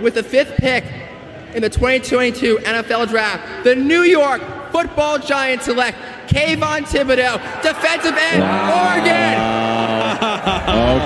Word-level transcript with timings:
with 0.00 0.14
the 0.14 0.22
fifth 0.22 0.56
pick 0.56 0.84
in 1.54 1.62
the 1.62 1.68
2022 1.70 2.58
NFL 2.58 3.08
Draft, 3.08 3.64
the 3.64 3.74
New 3.74 4.02
York 4.02 4.42
Football 4.70 5.18
Giants 5.18 5.64
select 5.64 5.96
Kayvon 6.28 6.84
Thibodeau, 6.84 7.40
defensive 7.62 8.16
end, 8.16 8.42
Oregon. 8.42 9.38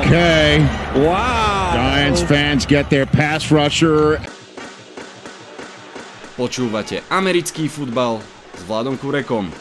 Okay. 0.02 0.58
Wow. 0.96 1.72
Giants 1.74 2.22
fans 2.22 2.66
get 2.66 2.88
their 2.90 3.04
pass 3.06 3.50
rusher. 3.52 4.18
Počúvate 6.36 7.04
americký 7.12 7.68
futbal 7.68 8.24
s 8.56 8.60
Vladom 8.64 8.96
Kurekom. 8.96 9.52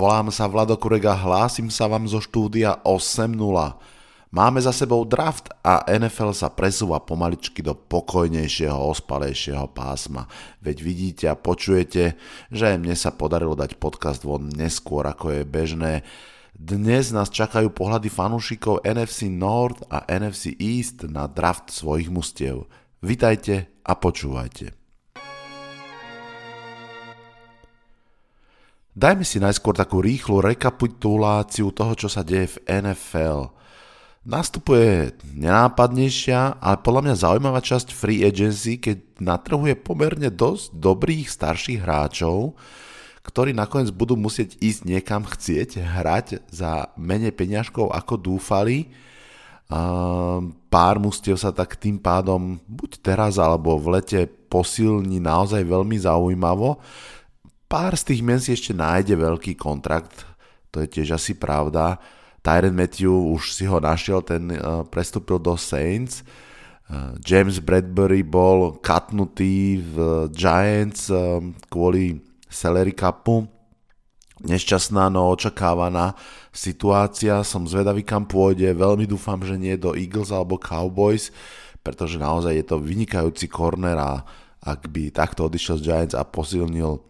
Volám 0.00 0.32
sa 0.32 0.48
Vlado 0.48 0.80
Kurega, 0.80 1.12
hlásim 1.12 1.68
sa 1.68 1.84
vám 1.84 2.08
zo 2.08 2.24
štúdia 2.24 2.80
8.0. 2.88 3.36
Máme 4.32 4.56
za 4.56 4.72
sebou 4.72 5.04
draft 5.04 5.52
a 5.60 5.84
NFL 5.84 6.32
sa 6.32 6.48
presúva 6.48 7.04
pomaličky 7.04 7.60
do 7.60 7.76
pokojnejšieho, 7.76 8.80
ospalejšieho 8.96 9.68
pásma. 9.76 10.24
Veď 10.64 10.76
vidíte 10.80 11.24
a 11.28 11.36
počujete, 11.36 12.16
že 12.48 12.80
mne 12.80 12.96
sa 12.96 13.12
podarilo 13.12 13.52
dať 13.52 13.76
podcast 13.76 14.24
von 14.24 14.48
neskôr 14.48 15.04
ako 15.04 15.36
je 15.36 15.42
bežné. 15.44 16.00
Dnes 16.56 17.12
nás 17.12 17.28
čakajú 17.28 17.68
pohľady 17.68 18.08
fanúšikov 18.08 18.80
NFC 18.80 19.28
North 19.28 19.84
a 19.92 20.08
NFC 20.08 20.56
East 20.56 21.04
na 21.12 21.28
draft 21.28 21.68
svojich 21.68 22.08
mustiev. 22.08 22.72
Vitajte 23.04 23.68
a 23.84 23.92
počúvajte. 24.00 24.79
Dajme 28.90 29.22
si 29.22 29.38
najskôr 29.38 29.78
takú 29.78 30.02
rýchlu 30.02 30.42
rekapituláciu 30.42 31.70
toho, 31.70 31.94
čo 31.94 32.10
sa 32.10 32.26
deje 32.26 32.58
v 32.58 32.82
NFL. 32.82 33.54
Nastupuje 34.20 35.16
nenápadnejšia, 35.32 36.60
ale 36.60 36.76
podľa 36.84 37.02
mňa 37.08 37.14
zaujímavá 37.22 37.64
časť 37.64 37.94
free 37.94 38.20
agency, 38.26 38.76
keď 38.76 39.00
na 39.22 39.40
trhu 39.40 39.64
je 39.64 39.78
pomerne 39.78 40.28
dosť 40.28 40.76
dobrých 40.76 41.30
starších 41.30 41.80
hráčov, 41.80 42.58
ktorí 43.24 43.56
nakoniec 43.56 43.94
budú 43.94 44.18
musieť 44.18 44.58
ísť 44.60 44.80
niekam 44.84 45.22
chcieť 45.24 45.80
hrať 45.80 46.26
za 46.52 46.90
menej 46.98 47.32
peňažkov 47.32 47.94
ako 47.94 48.18
dúfali. 48.18 48.90
Pár 50.68 50.96
mustiev 50.98 51.38
sa 51.38 51.54
tak 51.54 51.78
tým 51.78 51.96
pádom 51.96 52.58
buď 52.66 52.90
teraz 53.00 53.38
alebo 53.38 53.78
v 53.78 54.02
lete 54.02 54.20
posilní 54.26 55.22
naozaj 55.22 55.62
veľmi 55.62 55.94
zaujímavo. 55.94 56.82
Pár 57.70 57.94
z 57.94 58.02
tých 58.10 58.20
men 58.26 58.42
si 58.42 58.50
ešte 58.50 58.74
nájde 58.74 59.14
veľký 59.14 59.54
kontrakt, 59.54 60.26
to 60.74 60.82
je 60.82 60.90
tiež 60.90 61.14
asi 61.14 61.38
pravda 61.38 62.02
Tyron 62.40 62.72
Matthew 62.72 63.12
už 63.12 63.52
si 63.52 63.68
ho 63.68 63.76
našiel, 63.80 64.24
ten 64.24 64.48
uh, 64.56 64.84
prestúpil 64.88 65.36
do 65.36 65.56
Saints. 65.60 66.24
Uh, 66.88 67.14
James 67.20 67.60
Bradbury 67.60 68.24
bol 68.24 68.80
katnutý 68.80 69.84
v 69.84 70.26
Giants 70.32 71.12
uh, 71.12 71.44
kvôli 71.68 72.24
salary 72.48 72.96
capu. 72.96 73.44
Nešťastná, 74.40 75.12
no 75.12 75.28
očakávaná 75.36 76.16
situácia. 76.48 77.44
Som 77.44 77.68
zvedavý, 77.68 78.00
kam 78.00 78.24
pôjde. 78.24 78.72
Veľmi 78.72 79.04
dúfam, 79.04 79.36
že 79.44 79.60
nie 79.60 79.76
do 79.76 79.92
Eagles 79.92 80.32
alebo 80.32 80.56
Cowboys, 80.56 81.28
pretože 81.84 82.16
naozaj 82.16 82.56
je 82.56 82.64
to 82.64 82.80
vynikajúci 82.80 83.52
corner 83.52 84.00
a 84.00 84.24
ak 84.64 84.88
by 84.88 85.12
takto 85.12 85.44
odišiel 85.44 85.76
z 85.76 85.84
Giants 85.84 86.16
a 86.16 86.24
posilnil 86.24 87.04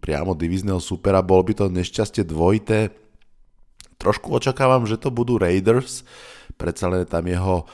priamo 0.00 0.32
divizného 0.32 0.80
supera, 0.80 1.20
bol 1.20 1.44
by 1.44 1.52
to 1.52 1.66
nešťastie 1.68 2.24
dvojité 2.24 2.90
trošku 4.00 4.32
očakávam, 4.32 4.88
že 4.88 4.96
to 4.96 5.12
budú 5.12 5.36
Raiders, 5.36 6.08
predsa 6.56 6.88
len 6.88 7.04
tam 7.04 7.28
jeho 7.28 7.68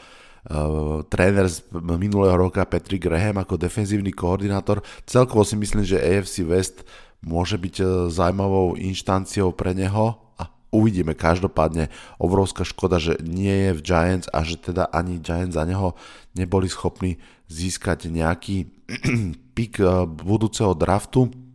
uh, 0.50 1.06
tréner 1.06 1.46
z 1.46 1.62
minulého 1.78 2.34
roka 2.34 2.66
Patrick 2.66 3.06
Graham 3.06 3.38
ako 3.38 3.54
defenzívny 3.54 4.10
koordinátor. 4.10 4.82
Celkovo 5.06 5.46
si 5.46 5.54
myslím, 5.54 5.86
že 5.86 6.02
AFC 6.02 6.42
West 6.42 6.82
môže 7.22 7.54
byť 7.54 7.74
uh, 7.78 7.86
zaujímavou 8.10 8.74
inštanciou 8.74 9.54
pre 9.54 9.70
neho 9.70 10.18
a 10.34 10.50
uvidíme. 10.74 11.14
Každopádne 11.14 11.94
obrovská 12.18 12.66
škoda, 12.66 12.98
že 12.98 13.22
nie 13.22 13.70
je 13.70 13.78
v 13.78 13.84
Giants 13.86 14.26
a 14.34 14.42
že 14.42 14.58
teda 14.58 14.90
ani 14.90 15.22
Giants 15.22 15.54
za 15.54 15.62
neho 15.62 15.94
neboli 16.34 16.66
schopní 16.66 17.22
získať 17.46 18.10
nejaký 18.10 18.66
pik 19.56 19.78
uh, 19.78 20.10
budúceho 20.10 20.74
draftu. 20.74 21.45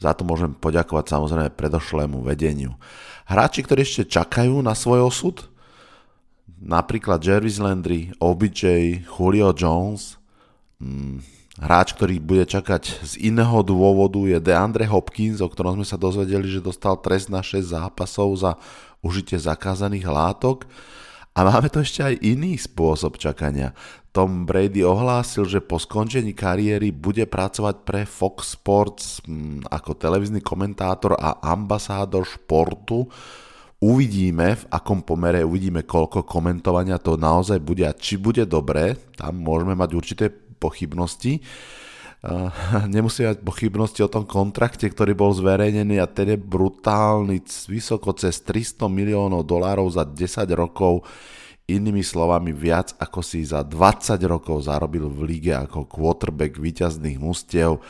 Za 0.00 0.12
to 0.16 0.22
môžem 0.24 0.52
poďakovať 0.56 1.04
samozrejme 1.12 1.50
predošlému 1.54 2.24
vedeniu. 2.24 2.76
Hráči, 3.24 3.64
ktorí 3.64 3.84
ešte 3.84 4.04
čakajú 4.04 4.60
na 4.60 4.76
svoj 4.76 5.08
osud, 5.08 5.48
napríklad 6.60 7.20
Jervis 7.24 7.56
Landry, 7.56 8.12
OBJ, 8.20 9.00
Julio 9.08 9.52
Jones, 9.56 10.20
hmm, 10.80 11.24
hráč, 11.60 11.96
ktorý 11.96 12.20
bude 12.20 12.44
čakať 12.44 13.04
z 13.04 13.12
iného 13.32 13.64
dôvodu 13.64 14.20
je 14.28 14.36
DeAndre 14.40 14.84
Hopkins, 14.88 15.40
o 15.40 15.48
ktorom 15.48 15.80
sme 15.80 15.86
sa 15.86 16.00
dozvedeli, 16.00 16.48
že 16.48 16.64
dostal 16.64 17.00
trest 17.00 17.32
na 17.32 17.40
6 17.40 17.72
zápasov 17.72 18.28
za 18.40 18.52
užitie 19.04 19.36
zakázaných 19.36 20.08
látok. 20.08 20.64
A 21.34 21.42
máme 21.42 21.66
tu 21.66 21.82
ešte 21.82 21.98
aj 21.98 22.22
iný 22.22 22.54
spôsob 22.54 23.18
čakania. 23.18 23.74
Tom 24.14 24.46
Brady 24.46 24.86
ohlásil, 24.86 25.42
že 25.50 25.58
po 25.58 25.82
skončení 25.82 26.30
kariéry 26.30 26.94
bude 26.94 27.26
pracovať 27.26 27.82
pre 27.82 28.06
Fox 28.06 28.54
Sports 28.54 29.18
hm, 29.26 29.66
ako 29.66 29.98
televízny 29.98 30.38
komentátor 30.38 31.18
a 31.18 31.42
ambasádor 31.42 32.22
športu. 32.22 33.10
Uvidíme, 33.82 34.54
v 34.54 34.64
akom 34.70 35.02
pomere, 35.02 35.42
uvidíme, 35.42 35.82
koľko 35.82 36.22
komentovania 36.22 37.02
to 37.02 37.18
naozaj 37.18 37.58
bude 37.58 37.82
a 37.82 37.90
či 37.90 38.14
bude 38.14 38.46
dobré. 38.46 38.94
Tam 39.18 39.34
môžeme 39.34 39.74
mať 39.74 39.90
určité 39.98 40.30
pochybnosti. 40.30 41.42
Nemusí 42.94 43.24
mať 43.24 43.44
pochybnosti 43.44 44.00
o 44.00 44.08
tom 44.08 44.24
kontrakte, 44.24 44.88
ktorý 44.88 45.12
bol 45.12 45.36
zverejnený 45.36 46.00
a 46.00 46.08
je 46.08 46.40
brutálny, 46.40 47.44
vysoko 47.68 48.16
cez 48.16 48.40
300 48.40 48.88
miliónov 48.88 49.44
dolárov 49.44 49.92
za 49.92 50.08
10 50.08 50.48
rokov 50.56 51.04
Inými 51.64 52.04
slovami, 52.04 52.52
viac 52.52 52.92
ako 53.00 53.24
si 53.24 53.40
za 53.40 53.64
20 53.64 54.20
rokov 54.28 54.68
zarobil 54.68 55.08
v 55.08 55.20
lige 55.24 55.52
ako 55.56 55.88
quarterback 55.88 56.60
víťazných 56.60 57.16
mustiev. 57.16 57.80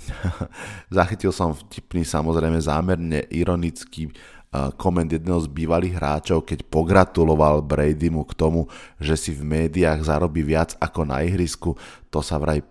Zachytil 0.88 1.28
som 1.28 1.52
vtipný, 1.52 2.00
samozrejme 2.00 2.56
zámerne 2.64 3.28
ironický 3.28 4.08
koment 4.80 5.12
jedného 5.12 5.36
z 5.36 5.52
bývalých 5.52 6.00
hráčov, 6.00 6.48
keď 6.48 6.64
pogratuloval 6.72 7.60
Bradymu 7.60 8.24
k 8.24 8.32
tomu, 8.32 8.72
že 8.96 9.20
si 9.20 9.36
v 9.36 9.44
médiách 9.44 10.00
zarobí 10.00 10.40
viac 10.40 10.72
ako 10.80 11.04
na 11.04 11.20
ihrisku. 11.20 11.76
To 12.08 12.24
sa 12.24 12.40
vraj 12.40 12.64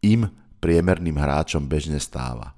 im, 0.00 0.32
priemerným 0.60 1.16
hráčom, 1.16 1.66
bežne 1.66 1.98
stáva. 1.98 2.54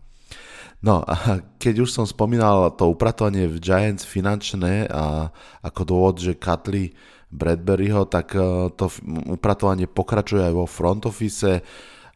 No 0.83 1.07
a 1.07 1.39
keď 1.63 1.87
už 1.87 1.95
som 1.95 2.03
spomínal 2.03 2.75
to 2.75 2.91
upratovanie 2.91 3.47
v 3.47 3.63
Giants 3.63 4.03
finančné 4.03 4.91
a 4.91 5.31
ako 5.63 5.81
dôvod, 5.87 6.19
že 6.19 6.35
Katli 6.35 6.91
Bradburyho, 7.31 8.11
tak 8.11 8.35
eh, 8.35 8.43
to 8.75 8.91
upratovanie 9.31 9.87
pokračuje 9.87 10.43
aj 10.43 10.55
vo 10.59 10.67
front 10.67 11.07
office. 11.07 11.63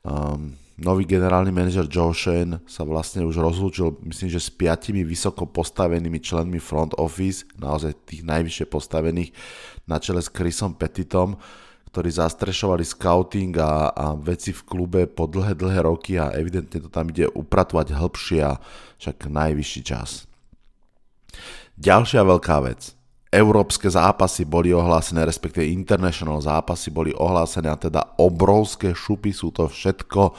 Um, 0.07 0.59
nový 0.77 1.09
generálny 1.09 1.49
manažer 1.51 1.89
Joe 1.89 2.13
Shane 2.13 2.61
sa 2.69 2.85
vlastne 2.85 3.25
už 3.25 3.41
rozlúčil, 3.41 3.97
myslím, 4.05 4.29
že 4.29 4.45
s 4.45 4.53
piatimi 4.53 5.03
vysoko 5.03 5.49
postavenými 5.49 6.21
členmi 6.21 6.61
front 6.61 6.93
office, 7.01 7.49
naozaj 7.57 7.97
tých 8.05 8.23
najvyššie 8.23 8.67
postavených, 8.69 9.33
na 9.89 9.97
čele 9.97 10.21
s 10.21 10.29
Chrisom 10.29 10.77
Pettitom, 10.77 11.41
ktorí 11.97 12.13
zastrešovali 12.13 12.85
scouting 12.85 13.57
a, 13.57 13.89
a 13.89 14.13
veci 14.13 14.53
v 14.53 14.61
klube 14.69 15.09
po 15.09 15.25
dlhé, 15.25 15.57
dlhé 15.57 15.81
roky 15.81 16.21
a 16.21 16.29
evidentne 16.37 16.85
to 16.85 16.93
tam 16.93 17.09
ide 17.09 17.25
upratovať 17.33 17.97
hĺbšie 17.97 18.45
a 18.45 18.61
však 19.01 19.33
najvyšší 19.33 19.81
čas. 19.81 20.29
Ďalšia 21.81 22.21
veľká 22.21 22.61
vec 22.69 22.93
európske 23.37 23.91
zápasy 23.91 24.49
boli 24.49 24.73
ohlásené, 24.73 25.27
respektíve 25.29 25.69
international 25.69 26.41
zápasy 26.41 26.89
boli 26.89 27.13
ohlásené 27.13 27.69
a 27.69 27.77
teda 27.77 28.17
obrovské 28.17 28.97
šupy 28.97 29.35
sú 29.35 29.53
to 29.53 29.69
všetko. 29.69 30.33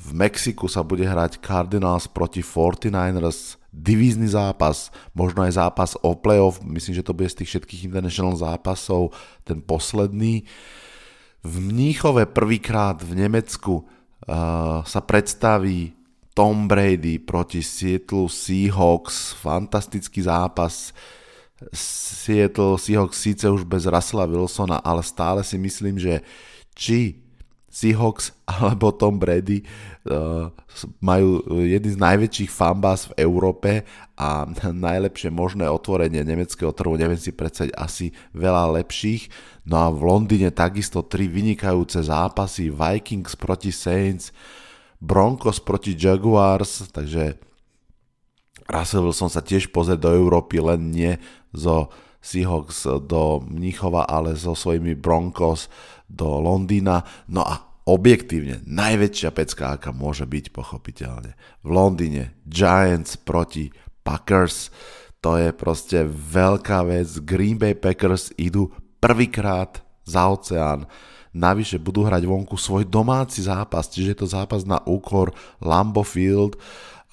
V 0.00 0.08
Mexiku 0.14 0.70
sa 0.70 0.86
bude 0.86 1.02
hrať 1.02 1.42
Cardinals 1.42 2.06
proti 2.06 2.40
49ers, 2.40 3.58
divízny 3.74 4.30
zápas, 4.30 4.94
možno 5.14 5.42
aj 5.42 5.58
zápas 5.58 5.90
o 6.00 6.14
playoff, 6.14 6.62
myslím, 6.62 6.94
že 6.98 7.06
to 7.06 7.14
bude 7.14 7.28
z 7.30 7.42
tých 7.42 7.50
všetkých 7.56 7.90
international 7.90 8.38
zápasov 8.38 9.14
ten 9.42 9.58
posledný. 9.58 10.46
V 11.40 11.60
Mníchove 11.60 12.26
prvýkrát 12.26 13.02
v 13.02 13.16
Nemecku 13.16 13.80
uh, 13.80 13.84
sa 14.84 15.00
predstaví 15.00 15.92
Tom 16.36 16.68
Brady 16.68 17.18
proti 17.18 17.64
Seattle 17.64 18.28
Seahawks, 18.28 19.32
fantastický 19.40 20.22
zápas, 20.22 20.92
Seattle 21.72 22.78
Seahawks 22.78 23.20
síce 23.20 23.50
už 23.50 23.64
bez 23.64 23.86
Russella 23.86 24.26
Wilsona, 24.26 24.76
ale 24.76 25.02
stále 25.02 25.44
si 25.44 25.58
myslím, 25.58 25.98
že 25.98 26.20
či 26.74 27.20
Seahawks 27.70 28.34
alebo 28.50 28.90
Tom 28.90 29.22
Brady 29.22 29.62
uh, 30.10 30.50
majú 30.98 31.40
jedný 31.62 31.94
z 31.94 31.98
najväčších 32.02 32.50
fanbás 32.50 33.14
v 33.14 33.22
Európe 33.22 33.70
a 34.18 34.44
najlepšie 34.90 35.30
možné 35.30 35.70
otvorenie 35.70 36.26
nemeckého 36.26 36.74
trhu, 36.74 36.98
neviem 36.98 37.16
si 37.16 37.30
predstaviť 37.30 37.72
asi 37.78 38.10
veľa 38.34 38.82
lepších. 38.82 39.30
No 39.70 39.78
a 39.78 39.88
v 39.94 40.02
Londýne 40.02 40.50
takisto 40.50 41.06
tri 41.06 41.30
vynikajúce 41.30 42.02
zápasy, 42.02 42.74
Vikings 42.74 43.38
proti 43.38 43.70
Saints, 43.70 44.34
Broncos 45.00 45.62
proti 45.62 45.96
Jaguars, 45.96 46.90
takže 46.92 47.38
Russell 48.68 49.06
Wilson 49.06 49.30
sa 49.32 49.40
tiež 49.40 49.72
pozrieť 49.72 49.98
do 50.04 50.10
Európy, 50.12 50.62
len 50.62 50.92
nie 50.92 51.12
zo 51.54 51.90
Seahawks 52.20 52.84
do 53.08 53.40
Mníchova, 53.48 54.04
ale 54.04 54.36
so 54.36 54.52
svojimi 54.52 54.92
Broncos 54.92 55.72
do 56.10 56.42
Londýna. 56.42 57.06
No 57.30 57.46
a 57.46 57.70
objektívne 57.86 58.60
najväčšia 58.66 59.30
pecka, 59.30 59.78
aká 59.78 59.94
môže 59.94 60.26
byť 60.26 60.50
pochopiteľne. 60.50 61.38
V 61.62 61.68
Londýne 61.70 62.34
Giants 62.44 63.14
proti 63.14 63.70
Packers. 64.02 64.74
To 65.22 65.38
je 65.38 65.54
proste 65.54 66.02
veľká 66.10 66.82
vec. 66.88 67.08
Green 67.22 67.60
Bay 67.60 67.78
Packers 67.78 68.34
idú 68.34 68.72
prvýkrát 68.98 69.80
za 70.02 70.26
oceán. 70.26 70.88
Navyše 71.30 71.78
budú 71.78 72.02
hrať 72.02 72.26
vonku 72.26 72.58
svoj 72.58 72.82
domáci 72.90 73.46
zápas, 73.46 73.86
čiže 73.86 74.12
je 74.12 74.18
to 74.24 74.28
zápas 74.28 74.66
na 74.66 74.82
úkor 74.82 75.30
Lambo 75.62 76.02
Field 76.02 76.58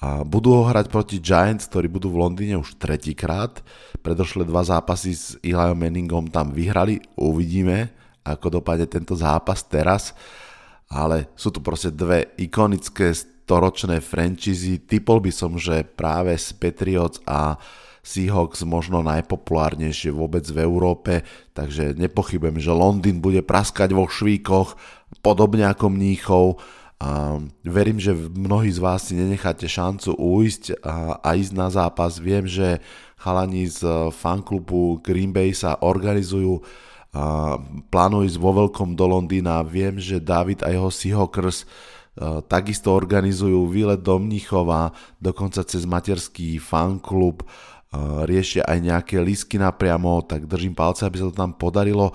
a 0.02 0.22
budú 0.26 0.58
ho 0.58 0.62
hrať 0.66 0.90
proti 0.90 1.22
Giants, 1.22 1.70
ktorí 1.70 1.86
budú 1.86 2.10
v 2.10 2.26
Londýne 2.26 2.58
už 2.58 2.78
tretíkrát. 2.78 3.62
Predošlé 4.02 4.46
dva 4.46 4.62
zápasy 4.62 5.10
s 5.14 5.24
Eliom 5.42 5.78
Manningom 5.78 6.30
tam 6.30 6.50
vyhrali. 6.50 7.02
Uvidíme, 7.18 7.94
ako 8.36 8.60
dopadne 8.60 8.84
tento 8.84 9.16
zápas 9.16 9.64
teraz. 9.64 10.12
Ale 10.88 11.28
sú 11.36 11.52
tu 11.52 11.60
proste 11.60 11.92
dve 11.92 12.32
ikonické 12.40 13.12
storočné 13.12 14.00
franchízy. 14.04 14.80
Typol 14.80 15.20
by 15.24 15.32
som, 15.32 15.56
že 15.56 15.84
práve 15.84 16.36
z 16.36 16.52
Patriots 16.56 17.20
a 17.28 17.60
Seahawks 18.08 18.64
možno 18.64 19.04
najpopulárnejšie 19.04 20.08
vôbec 20.16 20.40
v 20.48 20.64
Európe, 20.64 21.20
takže 21.52 21.92
nepochybujem, 21.92 22.56
že 22.56 22.72
Londýn 22.72 23.20
bude 23.20 23.44
praskať 23.44 23.92
vo 23.92 24.08
švíkoch, 24.08 24.80
podobne 25.20 25.68
ako 25.68 25.92
Mníchov 25.92 26.56
a 26.98 27.36
verím, 27.68 28.00
že 28.00 28.16
mnohí 28.16 28.72
z 28.72 28.80
vás 28.80 29.06
si 29.06 29.14
nenecháte 29.14 29.68
šancu 29.68 30.16
ujsť 30.16 30.80
a, 30.80 31.20
a 31.20 31.28
ísť 31.36 31.52
na 31.52 31.68
zápas. 31.68 32.16
Viem, 32.16 32.48
že 32.48 32.80
chalani 33.20 33.68
z 33.68 34.10
fanklubu 34.10 35.04
Green 35.04 35.30
Bay 35.30 35.52
sa 35.52 35.76
organizujú 35.78 36.64
plánujú 37.88 38.22
ísť 38.28 38.38
vo 38.38 38.52
veľkom 38.64 38.92
do 38.92 39.06
Londýna. 39.08 39.64
Viem, 39.64 39.96
že 39.96 40.20
David 40.20 40.60
a 40.64 40.72
jeho 40.72 40.92
Seahawkers 40.92 41.64
takisto 42.50 42.90
organizujú 42.90 43.70
výlet 43.70 44.02
do 44.02 44.18
Mnichova, 44.18 44.90
dokonca 45.22 45.62
cez 45.62 45.86
materský 45.86 46.58
fanklub 46.58 47.46
riešia 48.26 48.68
aj 48.68 48.78
nejaké 48.84 49.16
lísky 49.22 49.56
napriamo, 49.56 50.20
tak 50.26 50.44
držím 50.44 50.76
palce, 50.76 51.08
aby 51.08 51.16
sa 51.22 51.30
to 51.30 51.36
tam 51.38 51.56
podarilo 51.56 52.12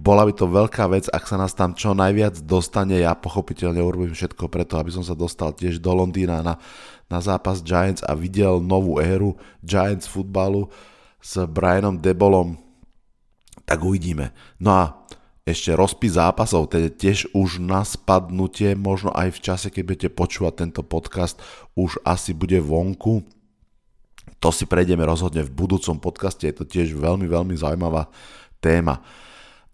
bola 0.00 0.24
by 0.24 0.32
to 0.32 0.46
veľká 0.48 0.86
vec, 0.88 1.10
ak 1.12 1.28
sa 1.28 1.36
nás 1.36 1.52
tam 1.52 1.76
čo 1.76 1.92
najviac 1.92 2.40
dostane. 2.46 3.02
Ja 3.02 3.12
pochopiteľne 3.12 3.84
urobím 3.84 4.16
všetko 4.16 4.48
preto, 4.48 4.80
aby 4.80 4.88
som 4.94 5.04
sa 5.04 5.18
dostal 5.18 5.52
tiež 5.52 5.82
do 5.82 5.92
Londýna 5.92 6.40
na, 6.40 6.56
na 7.10 7.18
zápas 7.20 7.60
Giants 7.60 8.00
a 8.06 8.16
videl 8.16 8.64
novú 8.64 8.96
éru 9.02 9.36
Giants 9.60 10.08
futbalu 10.08 10.70
s 11.20 11.36
Brianom 11.44 12.00
Debolom. 12.00 12.69
Tak 13.64 13.78
uvidíme. 13.84 14.32
No 14.58 14.70
a 14.72 14.84
ešte 15.48 15.74
rozpis 15.74 16.14
zápasov, 16.14 16.70
teda 16.70 16.92
tiež 16.92 17.32
už 17.34 17.58
na 17.58 17.82
spadnutie, 17.82 18.78
možno 18.78 19.10
aj 19.10 19.34
v 19.34 19.42
čase, 19.42 19.66
keď 19.72 19.82
budete 19.82 20.08
počúvať 20.12 20.54
tento 20.62 20.82
podcast, 20.84 21.40
už 21.74 21.98
asi 22.06 22.36
bude 22.36 22.60
vonku. 22.60 23.24
To 24.40 24.48
si 24.54 24.64
prejdeme 24.68 25.02
rozhodne 25.02 25.42
v 25.42 25.52
budúcom 25.52 25.98
podcaste, 25.98 26.46
je 26.46 26.54
to 26.54 26.64
tiež 26.68 26.94
veľmi, 26.94 27.26
veľmi 27.26 27.56
zaujímavá 27.56 28.08
téma. 28.62 29.02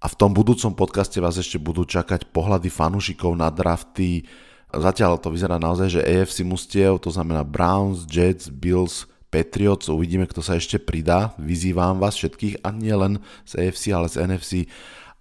A 0.01 0.07
v 0.07 0.19
tom 0.19 0.31
budúcom 0.31 0.73
podcaste 0.73 1.19
vás 1.19 1.35
ešte 1.35 1.59
budú 1.59 1.83
čakať 1.83 2.31
pohľady 2.31 2.71
fanúšikov 2.71 3.35
na 3.35 3.51
drafty. 3.51 4.23
Zatiaľ 4.71 5.19
to 5.19 5.35
vyzerá 5.35 5.59
naozaj, 5.59 5.99
že 5.99 6.07
AFC 6.07 6.47
mustiev, 6.47 7.03
to 7.03 7.11
znamená 7.11 7.43
Browns, 7.43 8.07
Jets, 8.07 8.49
Bills, 8.53 9.11
Patriots, 9.37 9.93
uvidíme, 9.93 10.25
kto 10.25 10.41
sa 10.41 10.57
ešte 10.57 10.81
pridá. 10.81 11.37
Vyzývam 11.37 12.01
vás 12.01 12.17
všetkých, 12.17 12.65
a 12.65 12.73
nie 12.73 12.97
len 12.97 13.21
z 13.45 13.69
AFC, 13.69 13.93
ale 13.93 14.09
z 14.09 14.25
NFC, 14.25 14.53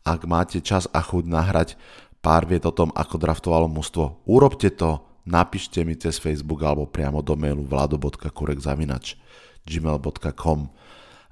ak 0.07 0.23
máte 0.23 0.63
čas 0.63 0.88
a 0.95 1.03
chuť 1.03 1.27
nahrať 1.27 1.75
pár 2.23 2.47
viet 2.47 2.63
o 2.63 2.71
tom, 2.71 2.95
ako 2.95 3.19
draftovalo 3.19 3.67
mužstvo. 3.67 4.23
Urobte 4.23 4.71
to, 4.71 5.03
napíšte 5.27 5.83
mi 5.83 6.00
cez 6.00 6.15
Facebook 6.15 6.63
alebo 6.63 6.88
priamo 6.88 7.19
do 7.19 7.35
mailu 7.35 7.67
vlado.kurekzavinač 7.67 9.19
gmail.com 9.67 10.59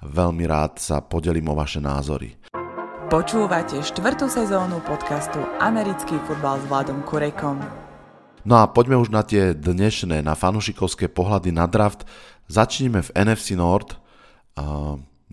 Veľmi 0.04 0.44
rád 0.44 0.84
sa 0.84 1.00
podelím 1.00 1.48
o 1.48 1.56
vaše 1.56 1.80
názory. 1.80 2.36
Počúvate 3.08 3.80
štvrtú 3.80 4.28
sezónu 4.28 4.84
podcastu 4.84 5.40
Americký 5.64 6.20
futbal 6.28 6.60
s 6.60 6.68
Vladom 6.68 7.00
Kurekom. 7.08 7.64
No 8.44 8.60
a 8.60 8.68
poďme 8.68 9.00
už 9.00 9.08
na 9.08 9.24
tie 9.24 9.56
dnešné, 9.56 10.20
na 10.20 10.36
fanušikovské 10.36 11.08
pohľady 11.08 11.56
na 11.56 11.64
draft. 11.64 12.04
Začneme 12.54 13.02
v 13.02 13.10
NFC 13.18 13.58
Nord. 13.58 13.98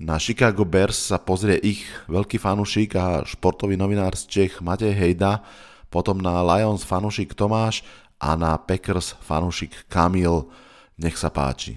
Na 0.00 0.16
Chicago 0.16 0.64
Bears 0.64 1.12
sa 1.12 1.20
pozrie 1.20 1.60
ich 1.60 1.84
veľký 2.08 2.40
fanušik 2.40 2.96
a 2.96 3.28
športový 3.28 3.76
novinár 3.76 4.16
z 4.16 4.24
Čech 4.24 4.64
Matej 4.64 4.96
Hejda, 4.96 5.44
potom 5.92 6.16
na 6.16 6.40
Lions 6.40 6.80
fanušik 6.80 7.36
Tomáš 7.36 7.84
a 8.16 8.40
na 8.40 8.56
Packers 8.56 9.20
fanušik 9.20 9.84
Kamil. 9.92 10.48
Nech 10.96 11.20
sa 11.20 11.28
páči. 11.28 11.76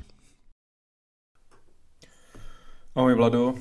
Ahoj 2.95 3.11
Vlado, 3.19 3.59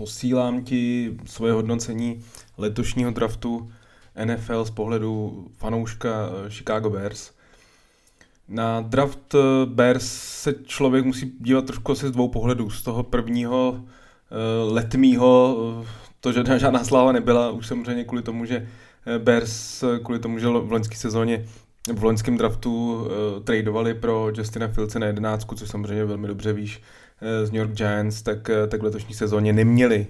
posílám 0.00 0.64
ti 0.64 1.12
svoje 1.28 1.52
hodnocení 1.52 2.24
letošního 2.56 3.12
draftu 3.12 3.68
NFL 4.16 4.64
z 4.64 4.70
pohledu 4.70 5.44
fanouška 5.60 6.48
Chicago 6.48 6.88
Bears. 6.90 7.36
Na 8.48 8.80
draft 8.80 9.34
eh, 9.34 9.38
Bears 9.66 10.12
se 10.12 10.54
člověk 10.64 11.04
musí 11.04 11.32
dívat 11.40 11.64
trošku 11.64 11.92
asi 11.92 12.08
z 12.08 12.10
dvou 12.10 12.28
pohledů. 12.28 12.70
Z 12.70 12.82
toho 12.82 13.02
prvního 13.02 13.80
eh, 13.80 14.72
letmího, 14.72 15.56
to, 16.20 16.32
že 16.32 16.44
žádná 16.58 16.84
sláva 16.84 17.12
nebyla, 17.12 17.50
už 17.50 17.66
samozřejmě 17.66 18.04
kvůli 18.04 18.22
tomu, 18.22 18.44
že 18.44 18.68
Bears 19.18 19.84
kvůli 20.02 20.18
tomu, 20.18 20.38
že 20.38 20.46
v 20.46 20.72
loňské 20.72 20.96
sezóně 20.96 21.44
v 21.92 22.04
loňském 22.04 22.36
draftu 22.36 22.94
uh, 22.94 23.08
tradovali 23.44 23.94
pro 23.94 24.30
Justina 24.36 24.68
Filce 24.68 24.98
na 24.98 25.06
jedenáctku, 25.06 25.54
což 25.54 25.68
samozřejmě 25.68 26.04
velmi 26.04 26.28
dobře 26.28 26.52
víš, 26.52 26.82
z 27.44 27.50
New 27.50 27.58
York 27.58 27.72
Giants, 27.72 28.22
tak, 28.22 28.50
tak 28.68 28.80
v 28.80 28.84
letošní 28.84 29.14
sezóně 29.14 29.52
neměli 29.52 30.06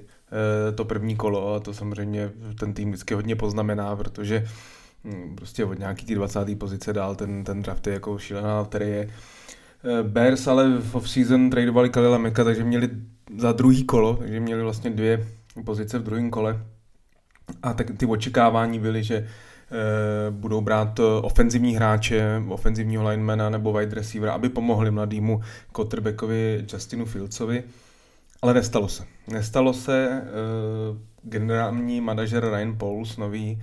to 0.75 0.85
první 0.85 1.17
kolo 1.17 1.55
a 1.55 1.61
to 1.61 1.75
samozřejmě 1.75 2.31
ten 2.59 2.75
tým 2.75 2.89
vždycky 2.89 3.15
hodně 3.15 3.37
poznamená, 3.37 3.97
protože 3.97 4.47
prostě 5.35 5.65
od 5.65 5.79
nějaký 5.79 6.07
ty 6.07 6.15
20. 6.15 6.59
pozice 6.59 6.93
dál 6.93 7.15
ten, 7.15 7.45
ten 7.45 7.63
draft 7.63 7.87
je 7.87 7.93
jako 7.93 8.19
šílená 8.19 8.59
loterie. 8.59 9.09
Bears 10.03 10.47
ale 10.47 10.79
v 10.79 10.95
off-season 10.95 11.51
tradovali 11.51 11.91
Kalila 11.91 12.19
Meka, 12.19 12.45
takže 12.45 12.65
měli 12.65 12.91
za 13.39 13.53
druhý 13.53 13.85
kolo, 13.85 14.17
takže 14.17 14.41
měli 14.41 14.63
vlastně 14.63 14.91
dvě 14.91 15.27
pozice 15.65 15.99
v 15.99 16.03
druhém 16.03 16.31
kole. 16.31 16.65
A 17.63 17.73
tak 17.73 17.91
ty 17.97 18.07
očekávání 18.07 18.79
byly, 18.79 19.05
že 19.05 19.29
Eh, 19.73 20.31
budou 20.31 20.61
brát 20.61 20.99
eh, 20.99 21.03
ofenzivní 21.03 21.75
hráče, 21.75 22.43
ofenzivního 22.49 23.09
linemana 23.09 23.51
nebo 23.51 23.73
wide 23.73 23.95
receivera, 23.95 24.33
aby 24.33 24.49
pomohli 24.49 24.91
mladému 24.91 25.41
quarterbackovi 25.73 26.65
Justinu 26.73 27.05
Fieldsovi. 27.05 27.65
Ale 28.43 28.55
nestalo 28.55 28.89
se. 28.89 29.05
Nestalo 29.29 29.73
se. 29.73 30.23
Eh, 30.25 30.99
generální 31.23 32.01
manažer 32.01 32.51
Ryan 32.55 32.79
Pauls, 32.79 33.17
nový, 33.17 33.63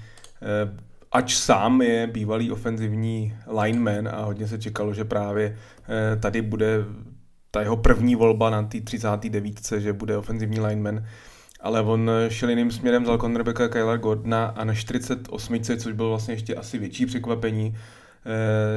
ač 1.11 1.35
sám 1.35 1.81
je 1.81 2.07
bývalý 2.07 2.51
ofenzivní 2.51 3.33
lineman 3.61 4.07
a 4.07 4.23
hodně 4.23 4.47
se 4.47 4.57
čekalo, 4.57 4.93
že 4.93 5.05
právě 5.05 5.57
tady 6.19 6.41
bude 6.41 6.85
ta 7.51 7.61
jeho 7.61 7.77
první 7.77 8.15
volba 8.15 8.49
na 8.49 8.63
té 8.63 8.81
39. 8.81 9.71
že 9.77 9.93
bude 9.93 10.17
ofenzivní 10.17 10.59
lineman, 10.59 11.05
ale 11.59 11.81
on 11.81 12.11
šel 12.27 12.49
jiným 12.49 12.71
směrem, 12.71 13.03
vzal 13.03 13.17
cornerbacka 13.17 13.69
Kyla 13.69 13.97
Gordona 13.97 14.45
a 14.45 14.63
na 14.63 14.73
48, 14.73 15.59
což 15.77 15.93
bylo 15.93 16.09
vlastně 16.09 16.33
ještě 16.33 16.55
asi 16.55 16.77
větší 16.77 17.05
překvapení, 17.05 17.77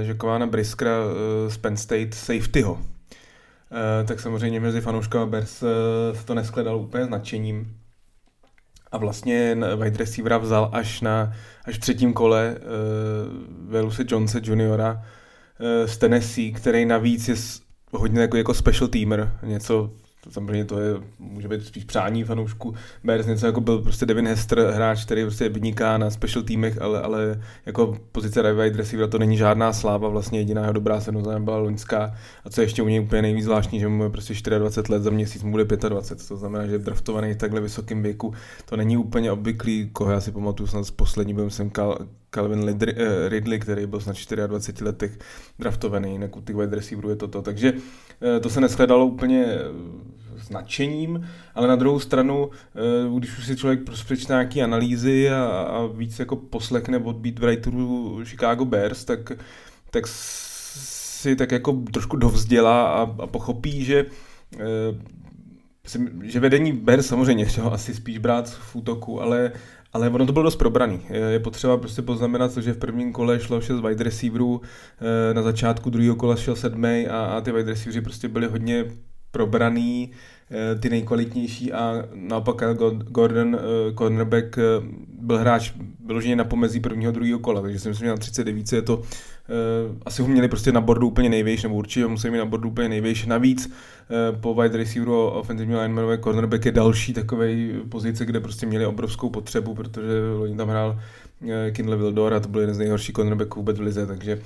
eh, 0.00 0.04
že 0.04 0.14
Kována 0.14 0.46
Briskra 0.46 0.90
eh, 0.90 1.50
z 1.50 1.56
Penn 1.56 1.76
State 1.76 2.14
safetyho. 2.14 2.80
Eh, 2.80 4.04
tak 4.04 4.20
samozřejmě 4.20 4.60
mezi 4.60 4.80
fanouškama 4.80 5.26
Bears 5.26 5.50
se 6.12 6.24
to 6.24 6.34
neskledalo 6.34 6.78
úplně 6.78 7.04
značením. 7.04 7.76
A 8.92 8.99
vlastně 8.99 9.56
wide 9.76 9.99
receivera 9.99 10.38
vzal 10.38 10.70
až, 10.72 11.00
na, 11.00 11.32
až 11.64 11.76
v 11.76 11.80
třetím 11.80 12.12
kole 12.12 12.56
uh, 12.56 13.70
Veluse 13.70 14.04
Jonesa 14.08 14.38
juniora 14.42 14.92
uh, 14.92 15.87
z 15.87 15.99
Tennessee, 15.99 16.52
který 16.52 16.87
navíc 16.87 17.28
je 17.28 17.34
hodně 17.92 18.20
jako, 18.20 18.37
jako 18.37 18.54
special 18.54 18.88
teamer, 18.88 19.32
něco 19.42 19.90
samozřejmě 20.31 20.64
to 20.64 20.81
je, 20.81 20.95
může 21.19 21.49
být 21.49 21.67
spíš 21.67 21.85
přání 21.85 22.25
fanoušku. 22.25 22.75
Bears 23.05 23.26
něco 23.26 23.47
jako 23.47 23.61
byl 23.61 23.79
prostě 23.79 24.07
Devin 24.07 24.26
Hester, 24.26 24.59
hráč, 24.59 25.05
který 25.05 25.23
prostě 25.23 25.49
vyniká 25.49 25.99
na 25.99 26.11
special 26.11 26.45
týmech, 26.45 26.83
ale, 26.83 27.02
ale 27.02 27.41
jako 27.67 27.99
pozice 28.12 28.52
wide 28.52 28.76
receivera 28.76 29.09
to 29.09 29.19
není 29.19 29.37
žádná 29.37 29.73
sláva, 29.73 30.09
vlastně 30.09 30.38
jediná 30.38 30.61
jeho 30.61 30.73
dobrá 30.73 31.00
sezóna 31.00 31.41
byla 31.41 31.59
loňská. 31.59 32.14
A 32.45 32.50
co 32.50 32.61
ještě 32.61 32.83
u 32.83 32.88
něj 32.88 33.00
úplně 33.00 33.23
nejvíc 33.23 33.45
zvláštní, 33.45 33.81
že 33.81 33.88
mu 33.88 34.05
je 34.05 34.11
prostě 34.11 34.35
24 34.59 34.93
let, 34.93 35.02
za 35.02 35.11
měsíc 35.11 35.43
mu 35.43 35.50
bude 35.50 35.64
25, 35.64 36.29
to 36.29 36.37
znamená, 36.37 36.67
že 36.67 36.73
je 36.73 36.79
draftovaný 36.79 37.35
v 37.35 37.37
takhle 37.37 37.61
vysokém 37.61 38.02
věku. 38.02 38.35
To 38.64 38.76
není 38.76 38.97
úplně 38.97 39.33
obvyklý, 39.33 39.91
koho 39.93 40.12
já 40.12 40.21
si 40.21 40.33
pamatuju 40.33 40.67
snad 40.67 40.85
z 40.85 40.91
poslední, 40.91 41.35
byl 41.35 41.50
jsem 41.50 41.71
Cal, 41.71 41.99
Calvin 42.31 42.79
eh, 42.83 43.29
Ridley, 43.29 43.59
který 43.59 43.87
byl 43.87 44.00
snad 44.00 44.17
24 44.47 44.85
letech 44.85 45.19
draftovaný, 45.59 46.12
jinak 46.12 46.37
u 46.37 46.41
těch 46.41 46.57
wide 46.57 46.76
receiverů 46.76 47.11
je 47.11 47.17
toto. 47.17 47.43
Takže 47.43 47.73
eh, 48.37 48.41
to 48.41 48.50
se 48.50 48.61
neschledalo 48.61 49.07
úplně 49.07 49.47
s 50.42 50.50
nadšením, 50.50 51.28
ale 51.54 51.68
na 51.68 51.76
druhou 51.76 52.00
stranu, 52.00 52.50
eh, 52.50 53.18
když 53.18 53.38
už 53.38 53.46
si 53.46 53.56
člověk 53.56 53.80
přečte 53.90 54.32
nějaké 54.32 54.62
analýzy 54.62 55.30
a, 55.30 55.44
a 55.44 55.87
víc 55.87 56.18
jako 56.18 56.37
poslechne 56.37 56.99
od 56.99 57.16
beatwriterů 57.16 58.20
Chicago 58.25 58.64
Bears, 58.64 59.04
tak, 59.04 59.32
tak 59.90 60.04
si 60.06 61.37
tak 61.37 61.52
jako 61.52 61.72
trošku 61.92 62.16
dovzdělá 62.16 62.87
a, 62.87 63.00
a 63.02 63.26
pochopí, 63.26 63.84
že 63.84 64.06
že 66.22 66.40
vedení 66.40 66.72
Bears 66.72 67.06
samozřejmě 67.06 67.44
chtělo 67.44 67.72
asi 67.72 67.94
spíš 67.94 68.18
brát 68.18 68.50
v 68.50 68.76
útoku, 68.76 69.22
ale 69.22 69.52
ale 69.92 70.11
ono 70.11 70.26
to 70.26 70.32
bylo 70.32 70.42
dost 70.42 70.56
probraný. 70.56 71.00
Je 71.30 71.40
potřeba 71.40 71.76
prostě 71.76 72.02
poznamenat, 72.02 72.56
že 72.56 72.72
v 72.72 72.78
prvním 72.78 73.12
kole 73.12 73.40
šlo 73.40 73.61
6 73.61 73.80
wide 73.80 74.04
receiverů, 74.04 74.61
eh, 74.61 75.34
na 75.34 75.42
začátku 75.42 75.90
druhého 75.90 76.16
kola 76.16 76.37
šel 76.37 76.56
sedmý 76.56 77.06
a, 77.06 77.25
a 77.25 77.40
ty 77.40 77.52
wide 77.52 77.70
receiveri 77.70 78.00
prostě 78.00 78.28
byli 78.28 78.46
hodně 78.46 78.84
probraný, 79.32 80.10
eh, 80.50 80.78
ty 80.78 80.90
nejkvalitnější 80.90 81.72
a 81.72 82.04
naopak 82.14 82.62
Gordon, 83.08 83.56
eh, 83.56 83.94
cornerback, 83.94 84.58
byl 85.20 85.38
hráč 85.38 85.72
vyloženě 86.06 86.36
na 86.36 86.44
pomezí 86.44 86.80
prvního 86.80 87.12
druhého 87.12 87.38
kola, 87.38 87.62
takže 87.62 87.78
si 87.78 87.88
myslím, 87.88 88.06
že 88.06 88.10
na 88.10 88.16
39 88.16 88.72
je 88.72 88.82
to 88.82 89.02
asi 90.06 90.22
ho 90.22 90.28
měli 90.28 90.48
prostě 90.48 90.72
na 90.72 90.80
bordu 90.80 91.06
úplně 91.06 91.28
největší, 91.28 91.62
nebo 91.62 91.74
určitě 91.74 92.06
museli 92.06 92.30
mít 92.30 92.38
na 92.38 92.44
bordu 92.44 92.68
úplně 92.68 92.88
největší. 92.88 93.28
Navíc 93.28 93.72
po 94.40 94.54
wide 94.54 94.78
receiveru 94.78 95.26
offensive 95.26 95.76
linemanové 95.76 96.18
cornerback 96.18 96.64
je 96.64 96.72
další 96.72 97.12
takový 97.12 97.72
pozice, 97.88 98.24
kde 98.24 98.40
prostě 98.40 98.66
měli 98.66 98.86
obrovskou 98.86 99.30
potřebu, 99.30 99.74
protože 99.74 100.12
oni 100.40 100.56
tam 100.56 100.68
hrál 100.68 101.00
Kindle 101.72 101.96
Wildor 101.96 102.34
a 102.34 102.40
to 102.40 102.49
byl 102.49 102.61
jeden 102.61 102.75
z 102.75 102.78
nejhorších 102.78 103.14
cornerbacků 103.14 103.61
vůbec 103.61 103.78
v 103.78 103.82
lize, 103.82 104.06
takže 104.06 104.37
uh, 104.37 104.40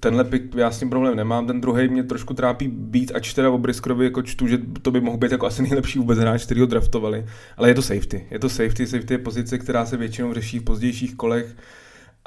tenhle 0.00 0.24
pick 0.24 0.54
já 0.54 0.70
s 0.70 0.78
tím 0.78 0.90
problém 0.90 1.16
nemám. 1.16 1.46
Ten 1.46 1.60
druhý 1.60 1.88
mě 1.88 2.02
trošku 2.02 2.34
trápí 2.34 2.68
být, 2.68 3.12
ač 3.14 3.34
teda 3.34 3.50
o 3.50 3.58
Briskrovi 3.58 4.04
jako 4.04 4.22
čtu, 4.22 4.46
že 4.46 4.58
to 4.82 4.90
by 4.90 5.00
mohl 5.00 5.18
být 5.18 5.32
jako 5.32 5.46
asi 5.46 5.62
nejlepší 5.62 5.98
vůbec 5.98 6.18
hráč, 6.18 6.44
který 6.44 6.60
ho 6.60 6.66
draftovali, 6.66 7.26
ale 7.56 7.68
je 7.68 7.74
to 7.74 7.82
safety. 7.82 8.26
Je 8.30 8.38
to 8.38 8.48
safety, 8.48 8.86
safety 8.86 9.14
je 9.14 9.18
pozice, 9.18 9.58
která 9.58 9.86
se 9.86 9.96
většinou 9.96 10.34
řeší 10.34 10.58
v 10.58 10.64
pozdějších 10.64 11.14
kolech 11.14 11.56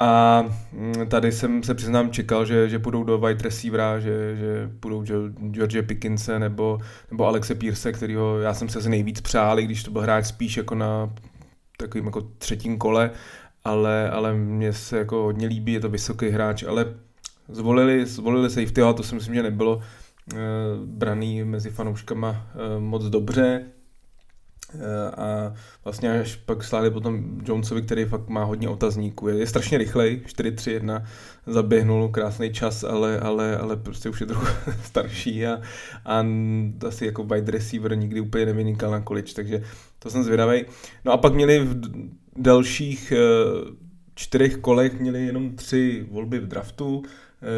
a 0.00 0.42
mm, 0.72 1.08
tady 1.08 1.32
jsem 1.32 1.62
se 1.62 1.74
přiznám 1.74 2.10
čekal, 2.10 2.44
že, 2.44 2.68
že 2.68 2.78
půjdou 2.78 3.04
do 3.04 3.18
wide 3.18 3.42
receivera, 3.42 4.00
že, 4.00 4.36
že 4.36 4.70
půjdou 4.80 5.04
George 5.50 5.82
Pickinse 5.82 6.38
nebo, 6.38 6.78
nebo 7.10 7.26
Alexe 7.26 7.54
Pierce, 7.54 7.92
kterýho 7.92 8.38
já 8.38 8.54
jsem 8.54 8.68
se 8.68 8.78
asi 8.78 8.88
nejvíc 8.88 9.20
přál, 9.20 9.60
i 9.60 9.64
když 9.64 9.82
to 9.82 9.90
byl 9.90 10.02
hráč 10.02 10.26
spíš 10.26 10.56
jako 10.56 10.74
na 10.74 11.10
takovým 11.76 12.04
jako 12.04 12.20
třetím 12.38 12.78
kole, 12.78 13.10
ale, 13.64 14.10
ale 14.10 14.34
mně 14.34 14.72
se 14.72 14.98
jako 14.98 15.22
hodně 15.22 15.46
líbí, 15.46 15.72
je 15.72 15.80
to 15.80 15.88
vysoký 15.88 16.28
hráč, 16.28 16.62
ale 16.62 16.94
zvolili, 17.48 18.06
zvolili 18.06 18.50
safety, 18.50 18.82
a 18.82 18.92
to 18.92 19.02
si 19.02 19.14
myslím, 19.14 19.34
že 19.34 19.42
nebylo 19.42 19.80
e, 19.80 20.36
braný 20.84 21.44
mezi 21.44 21.70
fanouškama 21.70 22.30
e, 22.30 22.80
moc 22.80 23.04
dobře. 23.04 23.66
Eh, 24.74 25.10
a 25.10 25.54
vlastně 25.84 26.20
až 26.20 26.36
pak 26.36 26.64
sláli 26.64 26.90
potom 26.90 27.40
Jonesovi, 27.44 27.82
který 27.82 28.04
fakt 28.04 28.28
má 28.28 28.44
hodně 28.44 28.68
otazníků. 28.68 29.28
Je, 29.28 29.38
je 29.38 29.46
strašně 29.46 29.78
rychlej, 29.78 30.22
4-3-1, 30.26 31.04
zaběhnul 31.46 32.08
krásný 32.08 32.52
čas, 32.52 32.84
ale, 32.84 33.20
ale, 33.20 33.58
ale 33.58 33.76
prostě 33.76 34.08
už 34.08 34.20
je 34.20 34.26
trochu 34.26 34.46
starší 34.84 35.46
a, 35.46 35.60
a 36.04 36.24
asi 36.88 37.06
jako 37.06 37.24
wide 37.24 37.52
receiver 37.52 37.98
nikdy 37.98 38.20
úplně 38.20 38.46
nevynikal 38.46 38.90
na 38.90 39.00
količ, 39.00 39.32
takže 39.32 39.62
to 39.98 40.10
jsem 40.10 40.22
zvědavý. 40.22 40.64
No 41.04 41.12
a 41.12 41.16
pak 41.16 41.34
měli 41.34 41.58
v 41.58 41.80
dalších 42.36 43.12
eh, 43.12 43.18
čtyřech 44.14 44.56
kolech 44.56 45.00
měli 45.00 45.26
jenom 45.26 45.56
tři 45.56 46.06
volby 46.10 46.38
v 46.38 46.46
draftu, 46.46 47.02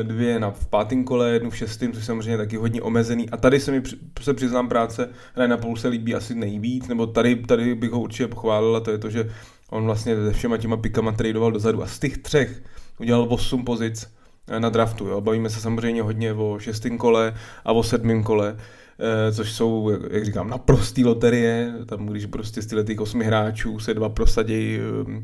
dvě 0.02 0.40
na 0.40 0.50
v 0.50 0.66
pátém 0.66 1.04
kole, 1.04 1.30
jednu 1.30 1.50
v 1.50 1.56
šestém, 1.56 1.92
což 1.92 2.04
samozřejmě 2.04 2.36
taky 2.36 2.56
hodně 2.56 2.82
omezený. 2.82 3.30
A 3.30 3.36
tady 3.36 3.60
se 3.60 3.70
mi 3.70 3.82
se 4.20 4.34
přiznám 4.34 4.68
práce 4.68 5.08
Ryana 5.36 5.56
Paul 5.56 5.76
se 5.76 5.88
líbí 5.88 6.14
asi 6.14 6.34
nejvíc, 6.34 6.88
nebo 6.88 7.06
tady, 7.06 7.36
tady 7.36 7.74
bych 7.74 7.90
ho 7.90 8.00
určitě 8.00 8.28
pochválil, 8.28 8.76
a 8.76 8.80
to 8.80 8.90
je 8.90 8.98
to, 8.98 9.10
že 9.10 9.30
on 9.70 9.84
vlastně 9.84 10.16
se 10.16 10.32
všema 10.32 10.56
těma 10.56 10.76
pikama 10.76 11.12
tradoval 11.12 11.52
dozadu 11.52 11.82
a 11.82 11.86
z 11.86 11.98
těch 11.98 12.18
třech 12.18 12.62
udělal 12.98 13.26
8 13.30 13.64
pozic 13.64 14.10
eh, 14.48 14.60
na 14.60 14.68
draftu. 14.68 15.06
Jo. 15.06 15.20
Bavíme 15.20 15.50
se 15.50 15.60
samozřejmě 15.60 16.02
hodně 16.02 16.32
o 16.32 16.58
šestém 16.58 16.98
kole 16.98 17.34
a 17.64 17.72
o 17.72 17.82
sedmém 17.82 18.22
kole, 18.22 18.56
eh, 18.98 19.32
což 19.32 19.52
jsou, 19.52 19.90
jak 20.10 20.24
říkám, 20.24 20.50
naprostý 20.50 21.04
loterie. 21.04 21.74
Tam, 21.86 22.06
když 22.06 22.26
prostě 22.26 22.62
z 22.62 22.84
těch 22.84 23.00
osmi 23.00 23.24
hráčů 23.24 23.78
se 23.78 23.94
dva 23.94 24.08
prosadějí 24.08 24.78
Eh, 24.78 25.22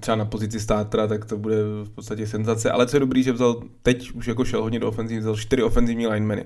třeba 0.00 0.16
na 0.16 0.24
pozici 0.24 0.60
státra, 0.60 1.06
tak 1.06 1.24
to 1.24 1.38
bude 1.38 1.56
v 1.84 1.90
podstatě 1.90 2.26
senzace. 2.26 2.70
Ale 2.70 2.86
co 2.86 2.96
je 2.96 3.00
dobrý, 3.00 3.22
že 3.22 3.32
vzal, 3.32 3.62
teď 3.82 4.10
už 4.12 4.26
jako 4.26 4.44
šel 4.44 4.62
hodně 4.62 4.80
do 4.80 4.88
ofenzivní, 4.88 5.20
vzal 5.20 5.36
čtyři 5.36 5.62
ofenzivní 5.62 6.06
linemeny. 6.06 6.44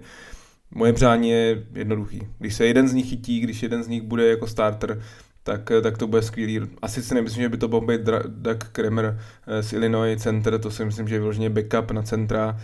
Moje 0.71 0.93
přání 0.93 1.31
je 1.31 1.67
jednoduchý. 1.75 2.21
Když 2.39 2.55
se 2.55 2.67
jeden 2.67 2.89
z 2.89 2.93
nich 2.93 3.09
chytí, 3.09 3.41
když 3.41 3.63
jeden 3.63 3.83
z 3.83 3.89
nich 3.89 4.03
bude 4.03 4.27
jako 4.27 4.47
starter, 4.47 5.03
tak, 5.43 5.73
tak 5.83 5.99
to 5.99 6.07
bude 6.07 6.23
skvělý. 6.23 6.61
Asi 6.83 7.03
si 7.03 7.15
nemyslím, 7.15 7.43
že 7.43 7.49
by 7.49 7.57
to 7.57 7.69
mohl 7.69 7.87
být 7.87 8.01
Doug 8.27 8.65
Kramer 8.73 9.19
eh, 9.47 9.63
z 9.63 9.73
Illinois 9.73 10.23
Center, 10.23 10.59
to 10.59 10.71
si 10.71 10.85
myslím, 10.85 11.09
že 11.09 11.15
je 11.15 11.19
vyloženě 11.19 11.51
backup 11.51 11.91
na 11.91 12.03
centra. 12.03 12.61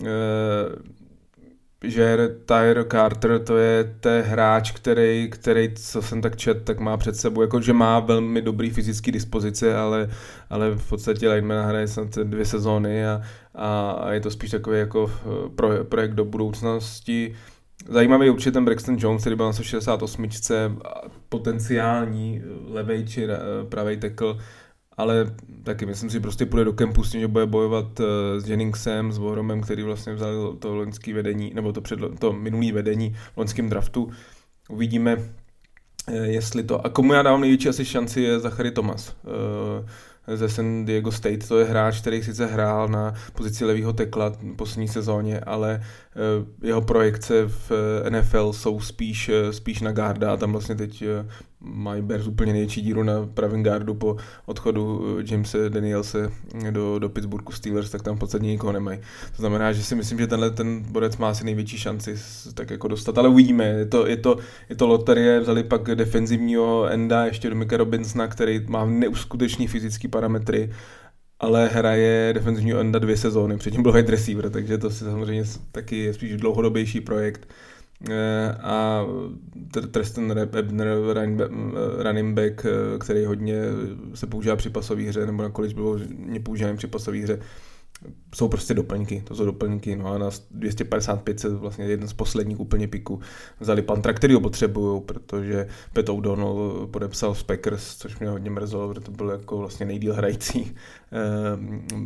Eh, 0.00 0.06
že 1.84 2.28
Tyre 2.46 2.84
Carter 2.84 3.38
to 3.38 3.56
je 3.56 3.94
ten 4.00 4.22
hráč, 4.22 4.70
který, 4.70 5.30
který, 5.30 5.74
co 5.74 6.02
jsem 6.02 6.22
tak 6.22 6.36
čet, 6.36 6.64
tak 6.64 6.80
má 6.80 6.96
před 6.96 7.16
sebou, 7.16 7.42
jako 7.42 7.60
že 7.60 7.72
má 7.72 8.00
velmi 8.00 8.42
dobrý 8.42 8.70
fyzický 8.70 9.12
dispozice, 9.12 9.76
ale, 9.76 10.08
ale 10.50 10.70
v 10.70 10.88
podstatě 10.88 11.28
Lightman 11.28 11.66
hraje 11.66 11.88
snad 11.88 12.08
dvě 12.14 12.44
sezóny 12.44 13.06
a, 13.06 13.22
a, 13.54 14.12
je 14.12 14.20
to 14.20 14.30
spíš 14.30 14.50
takový 14.50 14.78
jako 14.78 15.10
pro, 15.54 15.84
projekt 15.84 16.12
do 16.12 16.24
budoucnosti. 16.24 17.36
Zajímavý 17.88 18.26
je 18.26 18.30
určitě 18.30 18.50
ten 18.50 18.64
Braxton 18.64 18.96
Jones, 18.98 19.22
který 19.22 19.36
byl 19.36 19.46
na 19.46 19.52
68. 19.52 20.28
potenciální 21.28 22.42
levej 22.68 23.06
či 23.06 23.26
pravý 23.68 23.96
tackle, 23.96 24.34
ale 25.00 25.32
taky 25.62 25.86
myslím 25.86 26.10
si, 26.10 26.20
prostě 26.20 26.46
půjde 26.46 26.64
do 26.64 26.72
kempu 26.72 27.04
s 27.04 27.10
tím, 27.10 27.20
že 27.20 27.28
bude 27.28 27.46
bojovat 27.46 28.00
uh, 28.00 28.06
s 28.38 28.48
Jenningsem, 28.48 29.12
s 29.12 29.18
Voromem, 29.18 29.60
který 29.60 29.82
vlastně 29.82 30.14
vzal 30.14 30.56
to 30.58 30.74
loňské 30.74 31.14
vedení, 31.14 31.52
nebo 31.54 31.72
to, 31.72 31.80
před, 31.80 31.98
to 32.18 32.32
minulý 32.32 32.72
vedení 32.72 33.16
v 33.34 33.36
loňském 33.36 33.68
draftu. 33.68 34.10
Uvidíme, 34.68 35.16
uh, 35.16 36.14
jestli 36.14 36.62
to... 36.62 36.86
A 36.86 36.88
komu 36.88 37.12
já 37.12 37.22
dávám 37.22 37.40
největší 37.40 37.68
asi 37.68 37.84
šanci 37.84 38.20
je 38.20 38.40
Zachary 38.40 38.70
Thomas. 38.70 39.16
Uh, 39.24 39.88
ze 40.36 40.48
San 40.48 40.84
Diego 40.84 41.12
State. 41.12 41.48
To 41.48 41.58
je 41.58 41.64
hráč, 41.64 42.00
který 42.00 42.22
sice 42.22 42.46
hrál 42.46 42.88
na 42.88 43.14
pozici 43.32 43.64
levého 43.64 43.92
tekla 43.92 44.28
v 44.28 44.56
poslední 44.56 44.88
sezóně, 44.88 45.40
ale 45.40 45.82
jeho 46.62 46.82
projekce 46.82 47.46
v 47.46 47.72
NFL 48.10 48.52
jsou 48.52 48.80
spíš, 48.80 49.30
spíš 49.50 49.80
na 49.80 49.92
garda 49.92 50.32
a 50.32 50.36
tam 50.36 50.52
vlastně 50.52 50.74
teď 50.74 51.04
mají 51.60 52.02
Bears 52.02 52.26
úplně 52.26 52.52
největší 52.52 52.82
díru 52.82 53.02
na 53.02 53.26
pravém 53.34 53.62
gardu 53.62 53.94
po 53.94 54.16
odchodu 54.46 55.04
eh, 55.20 55.24
Jamesa 55.30 55.58
Danielse 55.68 56.32
do, 56.70 56.98
do 56.98 57.08
Pittsburghu 57.08 57.52
Steelers, 57.52 57.90
tak 57.90 58.02
tam 58.02 58.16
v 58.16 58.18
podstatě 58.18 58.46
nikoho 58.46 58.72
nemají. 58.72 58.98
To 59.36 59.42
znamená, 59.42 59.72
že 59.72 59.82
si 59.82 59.94
myslím, 59.94 60.18
že 60.18 60.26
tenhle 60.26 60.50
ten 60.50 60.82
borec 60.82 61.16
má 61.16 61.28
asi 61.28 61.44
největší 61.44 61.78
šanci 61.78 62.16
tak 62.54 62.70
jako 62.70 62.88
dostat, 62.88 63.18
ale 63.18 63.28
uvidíme. 63.28 63.64
Je 63.64 63.86
to, 63.86 64.06
je 64.06 64.16
to, 64.16 64.36
je 64.68 64.76
to 64.76 64.86
loterie, 64.86 65.40
vzali 65.40 65.64
pak 65.64 65.82
defenzivního 65.94 66.86
enda, 66.86 67.24
ještě 67.24 67.50
do 67.50 67.56
Mika 67.56 67.76
Robinsona, 67.76 68.26
který 68.26 68.66
má 68.68 68.86
neuskutečný 68.86 69.66
fyzické 69.66 70.08
parametry, 70.08 70.70
ale 71.40 71.68
hraje 71.68 72.32
defenzivního 72.32 72.80
enda 72.80 72.98
dvě 72.98 73.16
sezóny, 73.16 73.58
předtím 73.58 73.82
byl 73.82 73.92
wide 73.92 74.10
receiver, 74.10 74.50
takže 74.50 74.78
to 74.78 74.90
si 74.90 75.04
samozřejmě 75.04 75.44
taky 75.72 75.98
je 75.98 76.14
spíš 76.14 76.36
dlouhodobější 76.36 77.00
projekt 77.00 77.48
Eh, 77.48 77.69
a 78.62 79.04
Tristan 79.90 80.38
Ebner, 80.38 80.88
running 81.98 82.34
back, 82.34 82.64
eh, 82.64 82.98
který 82.98 83.24
hodně 83.24 83.62
se 84.14 84.26
používá 84.26 84.56
při 84.56 84.70
pasové 84.70 85.02
hře, 85.02 85.26
nebo 85.26 85.42
na 85.42 85.50
college 85.50 85.74
byl 85.74 85.84
hodně 85.84 86.40
používán 86.40 86.76
při 86.76 86.86
pasové 86.86 87.18
hře, 87.18 87.38
jsou 88.34 88.48
prostě 88.48 88.74
doplňky, 88.74 89.22
to 89.26 89.34
jsou 89.34 89.44
doplňky, 89.44 89.96
no 89.96 90.12
a 90.12 90.18
na 90.18 90.30
255 90.50 91.40
se 91.40 91.48
vlastně 91.48 91.84
jeden 91.84 92.08
z 92.08 92.12
posledních 92.12 92.60
úplně 92.60 92.88
piků 92.88 93.20
vzali 93.60 93.82
Pantra, 93.82 94.12
který 94.12 94.34
ho 94.34 94.40
potřebují, 94.40 95.00
protože 95.00 95.68
Pat 95.92 96.08
O'Donnell 96.08 96.88
podepsal 96.90 97.34
z 97.34 97.42
Packers, 97.42 97.96
což 97.96 98.18
mě 98.18 98.28
hodně 98.28 98.50
mrzelo, 98.50 98.88
protože 98.88 99.06
to 99.06 99.12
byl 99.12 99.30
jako 99.30 99.58
vlastně 99.58 99.86
nejdíl 99.86 100.14
hrající 100.14 100.74
eh, 101.12 101.16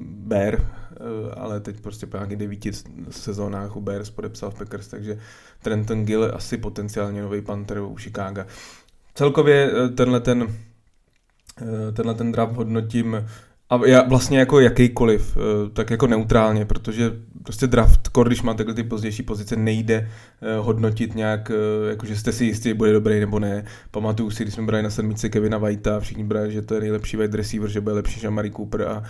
Bear, 0.04 0.54
eh, 0.54 1.34
ale 1.36 1.60
teď 1.60 1.80
prostě 1.80 2.06
po 2.06 2.16
nějakých 2.16 2.36
devíti 2.36 2.70
sezónách 3.10 3.76
u 3.76 3.80
Bears 3.80 4.10
podepsal 4.10 4.50
v 4.50 4.58
Packers, 4.58 4.88
takže 4.88 5.18
Trenton 5.62 6.04
Gill 6.04 6.22
je 6.22 6.30
asi 6.30 6.56
potenciálně 6.56 7.22
nový 7.22 7.40
Panther 7.40 7.78
u 7.78 7.96
Chicago. 7.96 8.44
Celkově 9.14 9.70
eh, 9.72 9.88
tenhle 9.88 10.20
ten, 10.20 10.54
eh, 11.62 11.92
tenhle 11.92 12.14
ten 12.14 12.32
draft 12.32 12.56
hodnotím 12.56 13.26
a 13.70 13.86
já 13.86 14.02
vlastně 14.02 14.38
jako 14.38 14.60
jakýkoliv, 14.60 15.36
eh, 15.36 15.70
tak 15.70 15.90
jako 15.90 16.06
neutrálně, 16.06 16.64
protože 16.64 17.12
prostě 17.42 17.66
draft, 17.66 18.08
kor, 18.08 18.26
když 18.26 18.42
má 18.42 18.54
takhle 18.54 18.74
ty 18.74 18.82
pozdější 18.82 19.22
pozice, 19.22 19.56
nejde 19.56 20.10
eh, 20.42 20.56
hodnotit 20.56 21.14
nějak, 21.14 21.50
eh, 21.50 21.90
jako 21.90 22.06
že 22.06 22.16
jste 22.16 22.32
si 22.32 22.44
jistí, 22.44 22.74
bude 22.74 22.92
dobrý 22.92 23.20
nebo 23.20 23.38
ne. 23.38 23.64
Pamatuju 23.90 24.30
si, 24.30 24.44
když 24.44 24.54
jsme 24.54 24.66
brali 24.66 24.82
na 24.82 24.90
sedmici 24.90 25.30
Kevina 25.30 25.58
Whitea, 25.58 26.00
všichni 26.00 26.24
brali, 26.24 26.52
že 26.52 26.62
to 26.62 26.74
je 26.74 26.80
nejlepší 26.80 27.16
wide 27.16 27.36
receiver, 27.36 27.70
že 27.70 27.80
bude 27.80 27.94
lepší 27.94 28.26
Mary 28.28 28.50
Cooper 28.50 28.82
a 28.82 29.02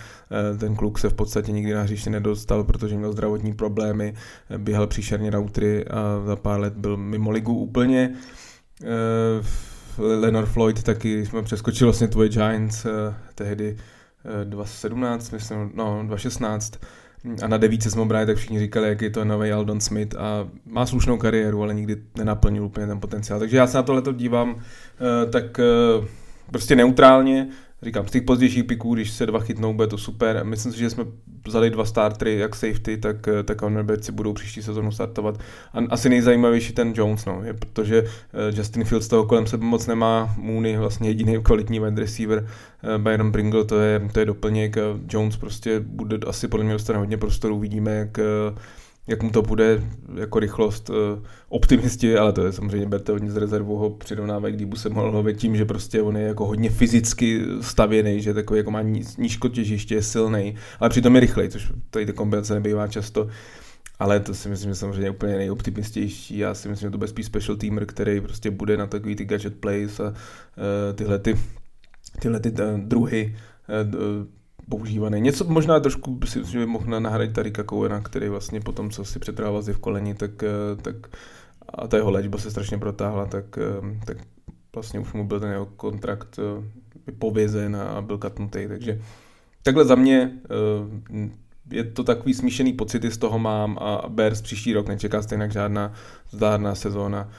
ten 0.57 0.75
kluk 0.75 0.99
se 0.99 1.09
v 1.09 1.13
podstatě 1.13 1.51
nikdy 1.51 1.73
na 1.73 1.81
hřiště 1.81 2.09
nedostal, 2.09 2.63
protože 2.63 2.97
měl 2.97 3.11
zdravotní 3.11 3.53
problémy, 3.53 4.13
běhal 4.57 4.87
příšerně 4.87 5.29
routry 5.29 5.85
a 5.87 6.21
za 6.25 6.35
pár 6.35 6.59
let 6.59 6.73
byl 6.73 6.97
mimo 6.97 7.31
ligu 7.31 7.53
úplně. 7.53 8.15
Leonard 9.97 10.49
Floyd 10.49 10.83
taky, 10.83 11.25
jsme 11.25 11.43
přeskočili 11.43 11.85
vlastně 11.85 12.07
tvoje 12.07 12.29
Giants 12.29 12.85
tehdy, 13.35 13.77
2017, 14.43 15.31
myslím, 15.31 15.71
no 15.75 16.03
2016 16.05 16.79
a 17.41 17.47
na 17.47 17.57
devíce 17.57 17.91
jsme 17.91 18.05
brali, 18.05 18.25
tak 18.25 18.37
všichni 18.37 18.59
říkali, 18.59 18.89
jak 18.89 19.01
je 19.01 19.09
to 19.09 19.25
nový 19.25 19.51
Aldon 19.51 19.81
Smith 19.81 20.15
a 20.15 20.47
má 20.65 20.85
slušnou 20.85 21.17
kariéru, 21.17 21.63
ale 21.63 21.73
nikdy 21.73 21.97
nenaplnil 22.17 22.63
úplně 22.63 22.87
ten 22.87 22.99
potenciál. 22.99 23.39
Takže 23.39 23.57
já 23.57 23.67
se 23.67 23.77
na 23.77 23.83
tohle 23.83 24.01
dívám 24.13 24.55
eh, 24.55 25.31
tak 25.31 25.59
eh, 25.59 26.07
prostě 26.51 26.75
neutrálně, 26.75 27.49
říkám, 27.85 28.07
z 28.07 28.11
těch 28.11 28.23
pozdějších 28.23 28.63
piků, 28.63 28.93
když 28.93 29.11
se 29.11 29.25
dva 29.25 29.39
chytnou, 29.39 29.73
bude 29.73 29.87
to 29.87 29.97
super. 29.97 30.45
Myslím 30.45 30.71
si, 30.71 30.79
že 30.79 30.89
jsme 30.89 31.05
vzali 31.47 31.69
dva 31.69 31.85
startery, 31.85 32.37
jak 32.37 32.55
safety, 32.55 32.97
tak, 32.97 33.27
eh, 33.27 33.43
tak 33.43 33.59
cornerbacki 33.59 34.11
budou 34.11 34.33
příští 34.33 34.61
sezónu 34.61 34.91
startovat. 34.91 35.39
A 35.73 35.79
asi 35.89 36.09
nejzajímavější 36.09 36.73
ten 36.73 36.93
Jones, 36.95 37.25
no, 37.25 37.41
je, 37.43 37.53
protože 37.53 38.03
eh, 38.03 38.57
Justin 38.57 38.83
Fields 38.83 39.07
toho 39.07 39.25
kolem 39.25 39.47
sebe 39.47 39.65
moc 39.65 39.87
nemá, 39.87 40.35
Mooney 40.37 40.77
vlastně 40.77 41.09
jediný 41.09 41.43
kvalitní 41.43 41.79
wide 41.79 42.01
receiver, 42.01 42.47
eh, 42.83 42.97
Byron 42.97 43.31
Pringle 43.31 43.65
to 43.65 43.79
je, 43.79 44.09
to 44.13 44.19
je 44.19 44.25
doplněk, 44.25 44.75
Jones 45.11 45.37
prostě 45.37 45.79
bude 45.79 46.17
asi 46.27 46.47
podle 46.47 46.63
mě 46.63 46.73
dostane 46.73 46.99
hodně 46.99 47.17
prostoru, 47.17 47.55
uvidíme, 47.55 47.91
jak 47.91 48.17
jak 49.07 49.23
mu 49.23 49.29
to 49.29 49.41
bude 49.41 49.83
jako 50.15 50.39
rychlost 50.39 50.89
uh, 50.89 50.95
optimisti, 51.49 52.17
ale 52.17 52.33
to 52.33 52.45
je 52.45 52.51
samozřejmě 52.51 52.87
berte 52.87 53.11
hodně 53.11 53.31
z 53.31 53.37
rezervu 53.37 53.77
ho 53.77 53.89
přirovnávají 53.89 54.55
k 54.55 54.77
se 54.77 54.89
mohl 54.89 55.07
lovit 55.07 55.37
tím, 55.37 55.55
že 55.55 55.65
prostě 55.65 56.01
on 56.01 56.17
je 56.17 56.23
jako 56.23 56.45
hodně 56.45 56.69
fyzicky 56.69 57.41
stavěný, 57.61 58.21
že 58.21 58.33
takový 58.33 58.57
jako 58.57 58.71
má 58.71 58.81
nížko 59.17 59.49
těžiště, 59.49 59.95
je 59.95 60.01
silný, 60.01 60.55
ale 60.79 60.89
přitom 60.89 61.15
je 61.15 61.21
rychlej, 61.21 61.49
což 61.49 61.71
tady 61.89 62.05
ta 62.05 62.13
kombinace 62.13 62.53
nebývá 62.53 62.87
často. 62.87 63.27
Ale 63.99 64.19
to 64.19 64.33
si 64.33 64.49
myslím, 64.49 64.71
že 64.71 64.75
samozřejmě 64.75 65.09
úplně 65.09 65.37
nejoptimistější. 65.37 66.37
Já 66.37 66.53
si 66.53 66.69
myslím, 66.69 66.87
že 66.87 66.91
to 66.91 66.97
bude 66.97 67.07
spíš 67.07 67.25
special 67.25 67.57
teamer, 67.57 67.85
který 67.85 68.21
prostě 68.21 68.51
bude 68.51 68.77
na 68.77 68.87
takový 68.87 69.15
ty 69.15 69.25
gadget 69.25 69.59
plays 69.59 69.99
a 69.99 70.09
uh, 70.09 70.13
tyhle 70.95 71.19
ty, 71.19 71.39
tyhle 72.19 72.39
ty 72.39 72.51
uh, 72.51 72.79
druhy 72.79 73.35
uh, 73.83 74.25
používaný. 74.69 75.21
Něco 75.21 75.43
možná 75.43 75.79
trošku 75.79 76.19
si 76.25 76.45
že 76.45 76.65
mohl 76.65 76.99
nahradit 76.99 77.33
Tarika 77.33 77.63
Kouena, 77.63 78.01
který 78.01 78.29
vlastně 78.29 78.61
potom, 78.61 78.89
co 78.89 79.05
si 79.05 79.19
přetrával 79.19 79.61
v 79.61 79.77
koleni, 79.77 80.15
tak, 80.15 80.43
eh, 80.43 80.75
tak 80.81 80.95
a 81.69 81.87
ta 81.87 81.97
jeho 81.97 82.11
léčba 82.11 82.37
se 82.37 82.51
strašně 82.51 82.77
protáhla, 82.77 83.25
tak, 83.25 83.57
eh, 83.57 83.99
tak 84.05 84.17
vlastně 84.75 84.99
už 84.99 85.13
mu 85.13 85.27
byl 85.27 85.39
ten 85.39 85.51
jeho 85.51 85.65
kontrakt 85.65 86.39
eh, 86.39 86.63
vypovězen 87.07 87.75
a 87.75 88.01
byl 88.01 88.17
katnutý, 88.17 88.67
takže 88.67 89.01
takhle 89.63 89.85
za 89.85 89.95
mě 89.95 90.31
je 91.71 91.83
to 91.83 92.03
takový 92.03 92.33
smíšený 92.33 92.73
pocity 92.73 93.11
z 93.11 93.17
toho 93.17 93.39
mám 93.39 93.77
a 93.81 94.09
Bears 94.09 94.41
příští 94.41 94.73
rok 94.73 94.87
nečeká 94.87 95.21
stejně 95.21 95.49
žádná 95.49 95.93
zdárná 96.29 96.75
sezóna. 96.75 97.29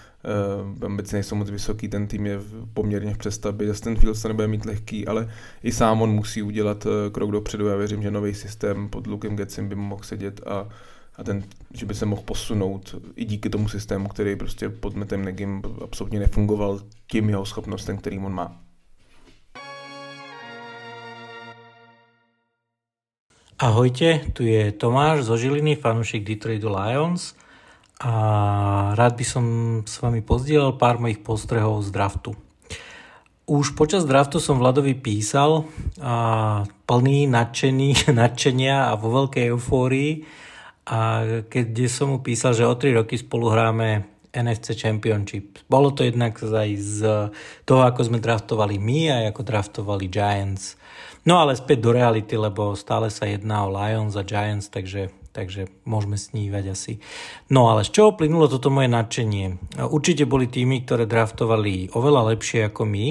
Ambice 0.85 1.17
nejsou 1.17 1.37
moc 1.37 1.51
vysoký, 1.51 1.89
ten 1.89 2.07
tým 2.07 2.27
je 2.27 2.39
poměrně 2.75 3.15
v 3.15 3.19
přestavbě, 3.19 3.67
Justin 3.67 3.97
Fields 3.97 4.23
to 4.23 4.29
nebude 4.29 4.49
mít 4.49 4.65
lehký, 4.65 5.07
ale 5.07 5.31
i 5.63 5.73
sám 5.73 6.03
on 6.03 6.11
musí 6.11 6.43
udělat 6.43 6.87
uh, 6.87 6.93
krok 7.13 7.31
dopředu. 7.31 7.67
Já 7.67 7.77
věřím, 7.77 8.03
že 8.03 8.11
nový 8.11 8.35
systém 8.35 8.89
pod 8.89 9.07
Lukem 9.07 9.37
Getsim 9.37 9.69
by 9.69 9.75
mohl 9.75 10.03
sedět 10.03 10.41
a, 10.47 10.69
a 11.17 11.25
ten, 11.25 11.45
že 11.75 11.87
by 11.87 11.95
se 11.95 12.07
mohl 12.07 12.23
posunout 12.23 12.95
i 13.17 13.25
díky 13.25 13.51
tomu 13.51 13.69
systému, 13.69 14.09
který 14.09 14.37
prostě 14.37 14.69
pod 14.69 14.95
Metem 14.95 15.25
Negim 15.25 15.63
absolutně 15.85 16.19
nefungoval 16.19 16.81
tím 17.11 17.31
jeho 17.31 17.47
schopnostem, 17.47 17.99
který 17.99 18.19
on 18.19 18.35
má. 18.35 18.61
Ahojte, 23.59 24.21
tu 24.33 24.43
je 24.43 24.73
Tomáš 24.73 25.25
zo 25.25 25.37
Žiliny, 25.37 25.77
fanúšik 25.77 26.25
Detroitu 26.25 26.69
Lions 26.69 27.35
a 27.97 28.13
rád 28.93 29.17
by 29.17 29.25
som 29.25 29.45
s 29.89 29.97
vami 30.05 30.21
pozdielal 30.21 30.77
pár 30.77 31.01
mojich 31.01 31.25
postrehov 31.25 31.81
z 31.81 31.91
draftu. 31.93 32.31
Už 33.47 33.79
počas 33.79 34.03
draftu 34.03 34.43
som 34.43 34.59
Vladovi 34.59 34.99
písal 34.99 35.71
a 36.03 36.67
plný 36.85 37.31
nadšený, 37.31 38.11
nadšenia 38.21 38.91
a 38.91 38.99
vo 38.99 39.25
veľkej 39.25 39.45
eufórii 39.55 40.27
a 40.87 41.23
keď 41.51 41.91
som 41.91 42.15
mu 42.15 42.19
písal, 42.23 42.55
že 42.55 42.63
o 42.63 42.75
3 42.75 43.03
roky 43.03 43.19
spolu 43.19 43.51
hráme 43.51 44.17
NFC 44.37 44.77
Championship. 44.77 45.65
Bolo 45.67 45.91
to 45.97 46.05
jednak 46.05 46.37
aj 46.39 46.71
z 46.77 46.99
toho, 47.65 47.83
ako 47.83 48.01
sme 48.07 48.21
draftovali 48.21 48.77
my 48.77 49.01
a 49.09 49.17
ako 49.33 49.43
draftovali 49.43 50.07
Giants. 50.13 50.77
No 51.27 51.43
ale 51.43 51.59
späť 51.59 51.83
do 51.83 51.91
reality, 51.91 52.39
lebo 52.39 52.77
stále 52.79 53.11
sa 53.11 53.27
jedná 53.27 53.67
o 53.67 53.73
Lions 53.73 54.15
a 54.15 54.23
Giants, 54.23 54.71
takže, 54.71 55.11
takže 55.37 55.69
môžeme 55.85 56.17
snívať 56.17 56.65
asi. 56.73 56.93
No 57.53 57.69
ale 57.69 57.85
z 57.85 57.93
čoho 57.93 58.17
plynulo 58.17 58.49
toto 58.49 58.73
moje 58.73 58.89
nadšenie? 58.89 59.77
Určite 59.85 60.25
boli 60.25 60.49
týmy, 60.49 60.89
ktoré 60.89 61.05
draftovali 61.05 61.93
oveľa 61.93 62.33
lepšie 62.33 62.73
ako 62.73 62.89
my 62.89 63.09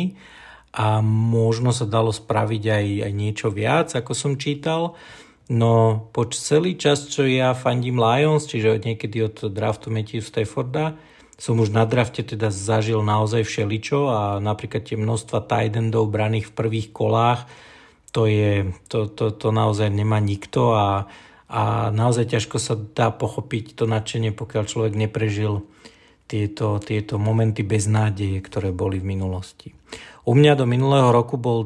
a 0.73 1.05
možno 1.05 1.69
sa 1.69 1.85
dalo 1.85 2.09
spraviť 2.09 2.63
aj, 2.65 2.85
aj 3.05 3.13
niečo 3.13 3.47
viac, 3.53 3.93
ako 3.93 4.11
som 4.17 4.41
čítal. 4.41 4.97
No 5.45 6.01
po 6.09 6.25
celý 6.33 6.73
čas, 6.73 7.05
čo 7.05 7.21
ja 7.29 7.53
fandím 7.53 8.01
Lions, 8.01 8.49
čiže 8.49 8.81
niekedy 8.81 9.21
od 9.29 9.53
draftu 9.53 9.93
Matthew 9.93 10.25
Stafforda, 10.25 10.97
som 11.38 11.61
už 11.61 11.69
na 11.69 11.85
drafte 11.85 12.25
teda 12.25 12.49
zažil 12.49 13.05
naozaj 13.05 13.45
všeličo 13.45 14.09
a 14.09 14.19
napríklad 14.41 14.88
tie 14.88 14.97
množstva 14.97 15.45
tight 15.45 15.75
braných 15.93 16.49
v 16.49 16.55
prvých 16.55 16.88
kolách, 16.95 17.45
to, 18.15 18.31
je, 18.31 18.71
to, 18.88 19.11
to, 19.11 19.35
to 19.35 19.51
naozaj 19.51 19.91
nemá 19.91 20.23
nikto 20.23 20.71
a, 20.71 21.11
a 21.55 21.87
naozaj 21.95 22.35
ťažko 22.35 22.59
sa 22.59 22.75
dá 22.75 23.15
pochopiť 23.15 23.79
to 23.79 23.87
nadšenie, 23.87 24.35
pokiaľ 24.35 24.67
človek 24.67 24.93
neprežil 24.99 25.63
tieto, 26.27 26.83
tieto 26.83 27.15
momenty 27.15 27.63
beznádeje, 27.63 28.43
ktoré 28.43 28.75
boli 28.75 28.99
v 28.99 29.15
minulosti. 29.15 29.71
U 30.27 30.35
mňa 30.35 30.59
do 30.59 30.65
minulého 30.67 31.15
roku 31.15 31.39
bol, 31.39 31.63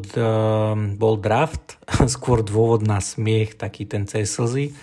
bol 0.93 1.15
draft, 1.17 1.81
skôr 2.15 2.45
dôvod 2.45 2.85
na 2.85 3.01
smiech, 3.01 3.57
taký 3.57 3.89
ten 3.89 4.05
cez 4.05 4.29
slzy 4.29 4.77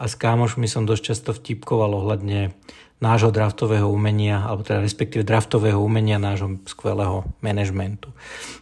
a 0.00 0.10
s 0.10 0.18
kámošmi 0.18 0.66
som 0.66 0.82
dosť 0.82 1.02
často 1.14 1.30
vtipkoval 1.30 1.94
ohľadne 1.94 2.50
nášho 3.00 3.32
draftového 3.32 3.88
umenia, 3.88 4.44
alebo 4.44 4.60
teda 4.60 4.84
respektíve 4.84 5.24
draftového 5.24 5.80
umenia 5.80 6.20
nášho 6.20 6.60
skvelého 6.68 7.24
manažmentu. 7.40 8.12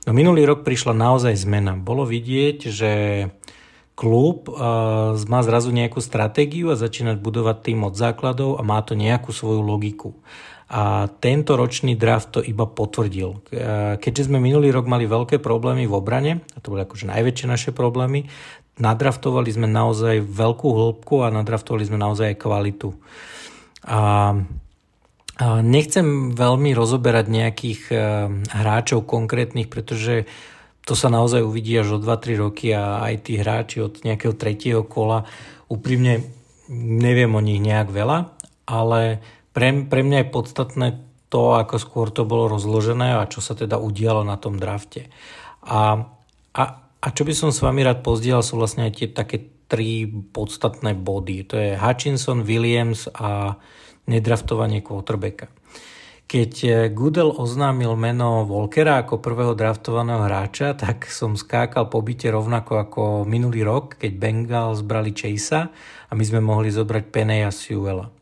No 0.07 0.15
minulý 0.15 0.47
rok 0.47 0.63
prišla 0.63 0.95
naozaj 0.95 1.35
zmena. 1.43 1.75
Bolo 1.75 2.07
vidieť, 2.07 2.59
že 2.71 2.93
klub 3.99 4.47
má 5.27 5.41
zrazu 5.43 5.75
nejakú 5.75 5.99
stratégiu 5.99 6.71
a 6.71 6.79
začínať 6.79 7.19
budovať 7.19 7.57
tým 7.67 7.83
od 7.83 7.99
základov 7.99 8.55
a 8.55 8.63
má 8.63 8.79
to 8.87 8.95
nejakú 8.95 9.35
svoju 9.35 9.59
logiku. 9.59 10.15
A 10.71 11.11
tento 11.19 11.59
ročný 11.59 11.99
draft 11.99 12.39
to 12.39 12.41
iba 12.45 12.69
potvrdil. 12.69 13.43
Keďže 13.99 14.31
sme 14.31 14.39
minulý 14.39 14.71
rok 14.71 14.87
mali 14.87 15.11
veľké 15.11 15.43
problémy 15.43 15.91
v 15.91 15.97
obrane, 15.97 16.33
a 16.55 16.59
to 16.63 16.71
boli 16.71 16.87
akože 16.87 17.11
najväčšie 17.11 17.47
naše 17.51 17.71
problémy, 17.75 18.31
nadraftovali 18.79 19.51
sme 19.51 19.67
naozaj 19.67 20.23
veľkú 20.23 20.69
hĺbku 20.71 21.27
a 21.27 21.35
nadraftovali 21.35 21.83
sme 21.83 21.99
naozaj 21.99 22.37
aj 22.37 22.39
kvalitu. 22.39 22.95
A 23.89 23.99
Nechcem 25.39 26.35
veľmi 26.35 26.75
rozoberať 26.75 27.31
nejakých 27.31 27.81
e, 27.95 27.97
hráčov 28.59 29.07
konkrétnych, 29.07 29.71
pretože 29.71 30.27
to 30.89 30.97
sa 30.97 31.13
naozaj 31.13 31.45
uvidí 31.45 31.77
až 31.77 31.97
o 31.97 32.03
2-3 32.03 32.41
roky 32.41 32.73
a 32.73 33.05
aj 33.05 33.15
tí 33.29 33.37
hráči 33.37 33.85
od 33.85 34.01
nejakého 34.01 34.33
tretieho 34.33 34.89
kola 34.89 35.29
úprimne 35.69 36.25
neviem 36.73 37.29
o 37.37 37.45
nich 37.45 37.61
nejak 37.61 37.93
veľa, 37.93 38.33
ale 38.65 39.21
pre, 39.53 39.85
pre 39.85 40.01
mňa 40.01 40.25
je 40.25 40.33
podstatné 40.33 40.89
to, 41.29 41.61
ako 41.61 41.77
skôr 41.77 42.09
to 42.09 42.25
bolo 42.25 42.49
rozložené 42.49 43.21
a 43.21 43.29
čo 43.29 43.45
sa 43.45 43.53
teda 43.53 43.77
udialo 43.77 44.25
na 44.25 44.41
tom 44.41 44.57
drafte. 44.57 45.13
A, 45.61 46.09
a, 46.57 46.63
a 46.81 47.07
čo 47.13 47.29
by 47.29 47.37
som 47.37 47.53
s 47.53 47.61
vami 47.61 47.85
rád 47.85 48.01
pozdielal 48.01 48.41
sú 48.41 48.57
vlastne 48.57 48.89
aj 48.89 48.93
tie 48.97 49.09
také 49.13 49.45
tri 49.69 50.09
podstatné 50.09 50.97
body. 50.97 51.45
To 51.53 51.61
je 51.61 51.77
Hutchinson, 51.77 52.49
Williams 52.49 53.13
a 53.13 53.61
nedraftovanie 54.09 54.81
quarterbacka. 54.81 55.53
Keď 56.29 56.53
eh, 56.69 56.73
Goodell 56.93 57.33
oznámil 57.33 57.97
meno 57.97 58.45
Volkera 58.45 59.01
ako 59.01 59.17
prvého 59.17 59.57
draftovaného 59.57 60.29
hráča, 60.29 60.77
tak 60.77 61.09
som 61.09 61.41
skákal 61.41 61.89
po 61.89 62.05
byte 62.05 62.29
rovnako 62.29 62.85
ako 62.85 63.03
minulý 63.25 63.65
rok, 63.65 63.97
keď 63.97 64.13
Bengals 64.21 64.85
brali 64.85 65.17
Chasea 65.17 65.73
a 66.05 66.13
my 66.13 66.21
sme 66.21 66.45
mohli 66.45 66.69
zobrať 66.69 67.09
Peneja 67.09 67.49
Sewella. 67.49 68.13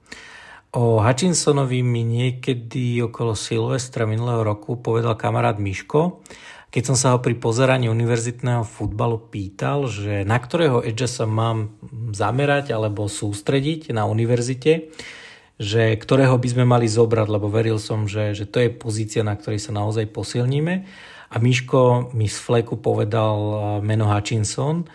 O 0.79 1.03
Hutchinsonovi 1.03 1.83
mi 1.83 2.07
niekedy 2.07 3.03
okolo 3.03 3.35
Silvestra 3.35 4.07
minulého 4.07 4.47
roku 4.47 4.79
povedal 4.79 5.19
kamarát 5.19 5.59
Miško, 5.59 6.23
keď 6.71 6.83
som 6.87 6.97
sa 7.01 7.11
ho 7.11 7.19
pri 7.19 7.35
pozeraní 7.35 7.91
univerzitného 7.91 8.63
futbalu 8.63 9.19
pýtal, 9.33 9.91
že 9.91 10.23
na 10.23 10.39
ktorého 10.39 10.85
edge 10.85 11.11
sa 11.11 11.27
mám 11.27 11.75
zamerať 12.15 12.71
alebo 12.71 13.11
sústrediť 13.11 13.91
na 13.91 14.07
univerzite, 14.07 14.95
že 15.57 15.97
ktorého 15.97 16.37
by 16.37 16.49
sme 16.53 16.65
mali 16.69 16.85
zobrať, 16.85 17.29
lebo 17.33 17.49
veril 17.49 17.81
som, 17.81 18.05
že, 18.05 18.37
že 18.37 18.45
to 18.45 18.61
je 18.61 18.69
pozícia, 18.69 19.25
na 19.25 19.33
ktorej 19.33 19.61
sa 19.61 19.73
naozaj 19.73 20.13
posilníme. 20.13 20.85
A 21.27 21.37
Miško 21.43 22.13
mi 22.15 22.31
z 22.31 22.39
fleku 22.39 22.79
povedal 22.79 23.37
eh, 23.37 23.59
meno 23.83 24.07
Hutchinson 24.07 24.87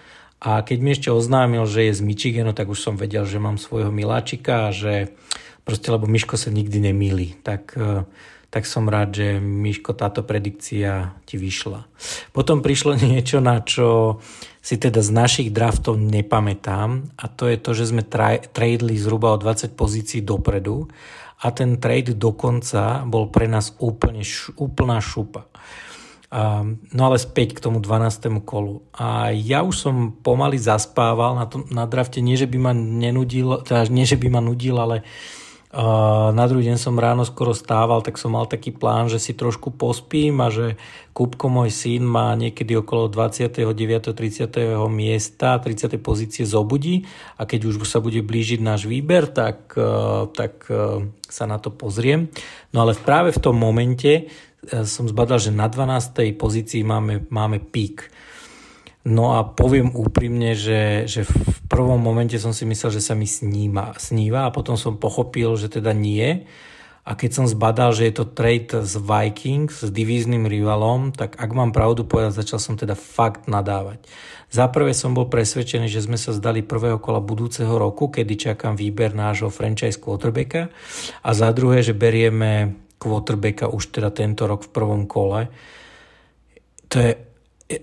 a 0.42 0.66
keď 0.66 0.78
mi 0.82 0.90
ešte 0.98 1.14
oznámil, 1.14 1.70
že 1.70 1.86
je 1.86 1.98
z 1.98 2.02
Michiganu, 2.02 2.58
tak 2.58 2.66
už 2.74 2.82
som 2.82 2.98
vedel, 2.98 3.30
že 3.30 3.38
mám 3.38 3.62
svojho 3.62 3.94
miláčika 3.94 4.70
a 4.70 4.74
že 4.74 5.14
proste, 5.62 5.94
lebo 5.94 6.10
Miško 6.10 6.34
sa 6.34 6.50
nikdy 6.50 6.90
nemýli. 6.90 7.38
Tak, 7.46 7.78
e, 7.78 8.10
tak 8.50 8.66
som 8.66 8.90
rád, 8.90 9.14
že 9.14 9.28
Miško, 9.38 9.94
táto 9.94 10.26
predikcia 10.26 11.14
ti 11.30 11.38
vyšla. 11.38 11.86
Potom 12.34 12.66
prišlo 12.66 12.98
niečo, 13.06 13.38
na 13.38 13.62
čo 13.62 14.18
si 14.62 14.78
teda 14.78 15.02
z 15.02 15.10
našich 15.10 15.50
draftov 15.50 15.98
nepamätám 15.98 17.18
a 17.18 17.26
to 17.26 17.50
je 17.50 17.58
to, 17.58 17.74
že 17.74 17.90
sme 17.90 18.06
tra- 18.06 18.40
tradeli 18.40 18.94
zhruba 18.94 19.34
o 19.34 19.42
20 19.42 19.74
pozícií 19.74 20.22
dopredu 20.22 20.86
a 21.42 21.50
ten 21.50 21.82
trade 21.82 22.14
dokonca 22.14 23.02
bol 23.10 23.34
pre 23.34 23.50
nás 23.50 23.74
úplne 23.82 24.22
š- 24.22 24.54
úplná 24.62 25.02
šupa. 25.02 25.50
Um, 26.32 26.80
no 26.96 27.12
ale 27.12 27.20
späť 27.20 27.60
k 27.60 27.64
tomu 27.68 27.84
12. 27.84 28.40
kolu. 28.48 28.88
A 28.96 29.36
ja 29.36 29.68
už 29.68 29.76
som 29.76 30.16
pomaly 30.16 30.56
zaspával 30.56 31.36
na, 31.36 31.44
tom, 31.50 31.68
na 31.68 31.84
drafte, 31.84 32.24
nie 32.24 32.40
že 32.40 32.48
by 32.48 32.58
ma 32.62 32.72
nenudil, 32.72 33.60
teda 33.68 33.90
nie 33.92 34.08
že 34.08 34.16
by 34.16 34.32
ma 34.32 34.40
nudil, 34.40 34.80
ale 34.80 35.04
uh, 35.04 35.41
na 36.36 36.44
druhý 36.52 36.68
deň 36.68 36.76
som 36.76 37.00
ráno 37.00 37.24
skoro 37.24 37.56
stával, 37.56 38.04
tak 38.04 38.20
som 38.20 38.36
mal 38.36 38.44
taký 38.44 38.76
plán, 38.76 39.08
že 39.08 39.24
si 39.24 39.32
trošku 39.32 39.72
pospím 39.72 40.44
a 40.44 40.52
že 40.52 40.76
Kupko, 41.16 41.48
môj 41.48 41.72
syn, 41.72 42.04
má 42.04 42.36
niekedy 42.36 42.76
okolo 42.76 43.08
29. 43.08 43.72
30. 44.12 44.52
miesta, 44.92 45.56
30. 45.60 45.96
pozície 46.00 46.44
zobudí 46.44 47.08
a 47.40 47.48
keď 47.48 47.72
už 47.72 47.88
sa 47.88 48.04
bude 48.04 48.20
blížiť 48.20 48.60
náš 48.60 48.88
výber, 48.88 49.32
tak, 49.32 49.72
e, 49.76 50.28
tak 50.36 50.68
e, 50.68 51.08
sa 51.28 51.48
na 51.48 51.56
to 51.60 51.72
pozriem. 51.72 52.28
No 52.76 52.84
ale 52.84 52.96
práve 52.96 53.32
v 53.32 53.40
tom 53.44 53.56
momente 53.56 54.12
e, 54.12 54.24
som 54.84 55.08
zbadal, 55.08 55.40
že 55.40 55.56
na 55.56 55.72
12. 55.72 56.36
pozícii 56.36 56.84
máme, 56.84 57.28
máme 57.32 57.64
pík. 57.64 58.12
No 59.02 59.34
a 59.34 59.42
poviem 59.42 59.90
úprimne, 59.98 60.54
že, 60.54 61.10
že 61.10 61.26
v 61.26 61.60
prvom 61.66 61.98
momente 61.98 62.38
som 62.38 62.54
si 62.54 62.70
myslel, 62.70 62.94
že 62.94 63.02
sa 63.02 63.18
mi 63.18 63.26
sníva, 63.26 63.98
sníva 63.98 64.46
a 64.46 64.54
potom 64.54 64.78
som 64.78 65.02
pochopil, 65.02 65.58
že 65.58 65.74
teda 65.74 65.90
nie. 65.90 66.46
A 67.02 67.18
keď 67.18 67.42
som 67.42 67.46
zbadal, 67.50 67.98
že 67.98 68.06
je 68.06 68.14
to 68.14 68.30
trade 68.30 68.70
s 68.70 68.94
Vikings, 68.94 69.82
s 69.82 69.90
divíznym 69.90 70.46
rivalom, 70.46 71.10
tak 71.10 71.34
ak 71.34 71.50
mám 71.50 71.74
pravdu 71.74 72.06
povedať, 72.06 72.46
začal 72.46 72.62
som 72.62 72.78
teda 72.78 72.94
fakt 72.94 73.50
nadávať. 73.50 74.06
Za 74.54 74.70
prvé 74.70 74.94
som 74.94 75.18
bol 75.18 75.26
presvedčený, 75.26 75.90
že 75.90 76.06
sme 76.06 76.22
sa 76.22 76.30
zdali 76.30 76.62
prvého 76.62 77.02
kola 77.02 77.18
budúceho 77.18 77.74
roku, 77.74 78.14
kedy 78.14 78.54
čakám 78.54 78.78
výber 78.78 79.18
nášho 79.18 79.50
franchise 79.50 79.98
quarterbacka 79.98 80.70
a 81.26 81.30
za 81.34 81.50
druhé, 81.50 81.82
že 81.82 81.98
berieme 81.98 82.78
quarterbacka 83.02 83.66
už 83.66 83.98
teda 83.98 84.14
tento 84.14 84.46
rok 84.46 84.70
v 84.70 84.74
prvom 84.76 85.10
kole. 85.10 85.50
To 86.94 87.02
je 87.02 87.31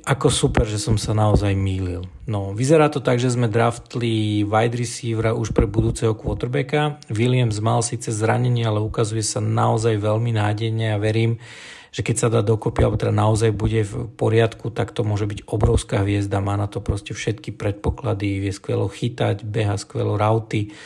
ako 0.05 0.29
super, 0.29 0.65
že 0.69 0.77
som 0.77 1.01
sa 1.01 1.17
naozaj 1.17 1.55
mýlil. 1.57 2.05
No, 2.29 2.53
vyzerá 2.53 2.93
to 2.93 3.01
tak, 3.01 3.17
že 3.17 3.33
sme 3.33 3.49
draftli 3.49 4.45
wide 4.45 4.77
receivera 4.77 5.33
už 5.33 5.57
pre 5.57 5.65
budúceho 5.65 6.13
quarterbacka. 6.13 7.01
Williams 7.09 7.63
mal 7.65 7.81
síce 7.81 8.13
zranenie, 8.13 8.69
ale 8.69 8.85
ukazuje 8.85 9.25
sa 9.25 9.41
naozaj 9.41 9.97
veľmi 9.97 10.37
nádejne 10.37 10.93
a 10.93 11.01
verím, 11.01 11.41
že 11.89 12.05
keď 12.05 12.17
sa 12.21 12.29
dá 12.29 12.45
dokopy, 12.45 12.85
alebo 12.85 13.01
teda 13.01 13.15
naozaj 13.17 13.51
bude 13.57 13.81
v 13.83 14.13
poriadku, 14.13 14.69
tak 14.69 14.93
to 14.93 15.09
môže 15.09 15.25
byť 15.25 15.49
obrovská 15.49 16.05
hviezda, 16.05 16.45
má 16.45 16.55
na 16.61 16.69
to 16.69 16.85
proste 16.85 17.17
všetky 17.17 17.57
predpoklady, 17.57 18.45
vie 18.45 18.53
skvelo 18.53 18.93
chytať, 18.93 19.43
beha 19.43 19.75
skvelo 19.81 20.21
rauty, 20.21 20.77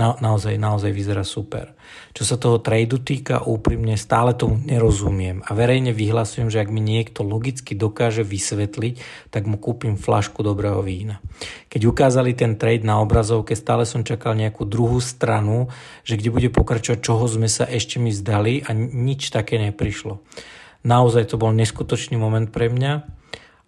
na, 0.00 0.16
naozaj, 0.16 0.56
naozaj 0.56 0.88
vyzerá 0.96 1.20
super. 1.20 1.76
Čo 2.16 2.24
sa 2.24 2.40
toho 2.40 2.56
tradu 2.56 2.96
týka, 2.96 3.44
úprimne 3.44 4.00
stále 4.00 4.32
tomu 4.32 4.56
nerozumiem 4.56 5.44
a 5.44 5.52
verejne 5.52 5.92
vyhlasujem, 5.92 6.48
že 6.48 6.64
ak 6.64 6.72
mi 6.72 6.80
niekto 6.80 7.20
logicky 7.20 7.76
dokáže 7.76 8.24
vysvetliť, 8.24 9.28
tak 9.28 9.44
mu 9.44 9.60
kúpim 9.60 10.00
flašku 10.00 10.40
dobrého 10.40 10.80
vína. 10.80 11.20
Keď 11.68 11.84
ukázali 11.84 12.32
ten 12.32 12.56
trade 12.56 12.88
na 12.88 13.04
obrazovke, 13.04 13.52
stále 13.52 13.84
som 13.84 14.00
čakal 14.00 14.32
nejakú 14.40 14.64
druhú 14.64 15.04
stranu, 15.04 15.68
že 16.08 16.16
kde 16.16 16.32
bude 16.32 16.48
pokračovať, 16.48 17.04
čoho 17.04 17.28
sme 17.28 17.52
sa 17.52 17.68
ešte 17.68 18.00
mi 18.00 18.08
zdali 18.08 18.64
a 18.64 18.72
nič 18.72 19.28
také 19.28 19.60
neprišlo. 19.60 20.24
Naozaj 20.80 21.28
to 21.28 21.36
bol 21.36 21.52
neskutočný 21.52 22.16
moment 22.16 22.48
pre 22.48 22.72
mňa 22.72 22.92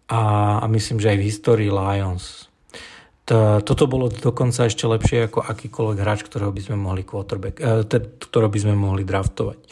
a, 0.08 0.20
a 0.64 0.66
myslím, 0.72 0.96
že 0.96 1.12
aj 1.12 1.18
v 1.20 1.26
histórii 1.28 1.68
Lions 1.68 2.51
toto 3.62 3.86
bolo 3.86 4.10
dokonca 4.10 4.66
ešte 4.66 4.82
lepšie 4.90 5.30
ako 5.30 5.46
akýkoľvek 5.46 5.98
hráč, 6.02 6.20
ktorého 6.26 6.50
by 6.50 6.58
sme 6.58 6.76
mohli 6.76 7.06
quarterback, 7.06 7.56
eh, 7.62 7.86
ktorého 8.18 8.50
by 8.50 8.58
sme 8.58 8.74
mohli 8.74 9.06
draftovať. 9.06 9.62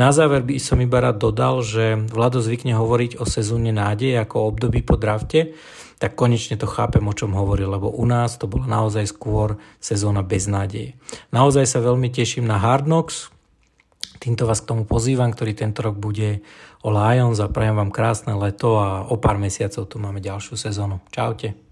Na 0.00 0.08
záver 0.08 0.40
by 0.40 0.56
som 0.56 0.80
iba 0.80 1.04
rád 1.04 1.20
dodal, 1.20 1.60
že 1.60 2.00
Vlado 2.08 2.40
zvykne 2.40 2.72
hovoriť 2.72 3.20
o 3.20 3.28
sezóne 3.28 3.76
nádej 3.76 4.24
ako 4.24 4.34
o 4.40 4.48
období 4.48 4.80
po 4.80 4.96
drafte, 4.96 5.52
tak 6.00 6.16
konečne 6.16 6.56
to 6.56 6.64
chápem, 6.64 7.04
o 7.04 7.14
čom 7.14 7.36
hovoril, 7.36 7.70
lebo 7.70 7.92
u 7.92 8.04
nás 8.08 8.40
to 8.40 8.48
bola 8.48 8.66
naozaj 8.66 9.04
skôr 9.08 9.60
sezóna 9.78 10.24
bez 10.24 10.48
nádeje. 10.48 10.96
Naozaj 11.30 11.64
sa 11.68 11.84
veľmi 11.84 12.08
teším 12.08 12.48
na 12.48 12.56
Hard 12.56 12.88
Knocks, 12.88 13.30
týmto 14.18 14.48
vás 14.48 14.64
k 14.64 14.72
tomu 14.72 14.88
pozývam, 14.88 15.28
ktorý 15.28 15.52
tento 15.52 15.84
rok 15.84 16.00
bude 16.00 16.40
o 16.80 16.88
Lions 16.88 17.36
a 17.40 17.52
prajem 17.52 17.76
vám 17.76 17.92
krásne 17.92 18.32
leto 18.32 18.80
a 18.80 19.04
o 19.04 19.20
pár 19.20 19.36
mesiacov 19.36 19.84
tu 19.88 19.96
máme 20.00 20.24
ďalšiu 20.24 20.56
sezónu. 20.56 21.04
Čaute. 21.12 21.63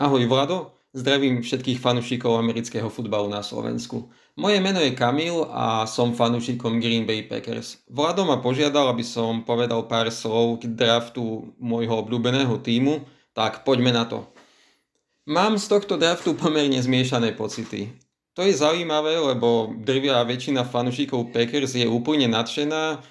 Ahoj 0.00 0.24
Vlado, 0.32 0.72
zdravím 0.96 1.44
všetkých 1.44 1.76
fanúšikov 1.76 2.40
amerického 2.40 2.88
futbalu 2.88 3.28
na 3.28 3.44
Slovensku. 3.44 4.08
Moje 4.32 4.56
meno 4.56 4.80
je 4.80 4.96
Kamil 4.96 5.44
a 5.52 5.84
som 5.84 6.16
fanúšikom 6.16 6.80
Green 6.80 7.04
Bay 7.04 7.28
Packers. 7.28 7.84
Vlado 7.84 8.24
ma 8.24 8.40
požiadal, 8.40 8.88
aby 8.88 9.04
som 9.04 9.44
povedal 9.44 9.84
pár 9.84 10.08
slov 10.08 10.64
k 10.64 10.72
draftu 10.72 11.52
môjho 11.60 12.00
obľúbeného 12.00 12.56
týmu, 12.64 13.04
tak 13.36 13.60
poďme 13.60 13.92
na 13.92 14.08
to. 14.08 14.24
Mám 15.28 15.60
z 15.60 15.68
tohto 15.68 16.00
draftu 16.00 16.32
pomerne 16.32 16.80
zmiešané 16.80 17.36
pocity. 17.36 17.92
To 18.32 18.40
je 18.40 18.56
zaujímavé, 18.56 19.20
lebo 19.20 19.76
drvia 19.84 20.24
väčšina 20.24 20.64
fanúšikov 20.64 21.28
Packers 21.28 21.76
je 21.76 21.84
úplne 21.84 22.24
nadšená, 22.24 23.04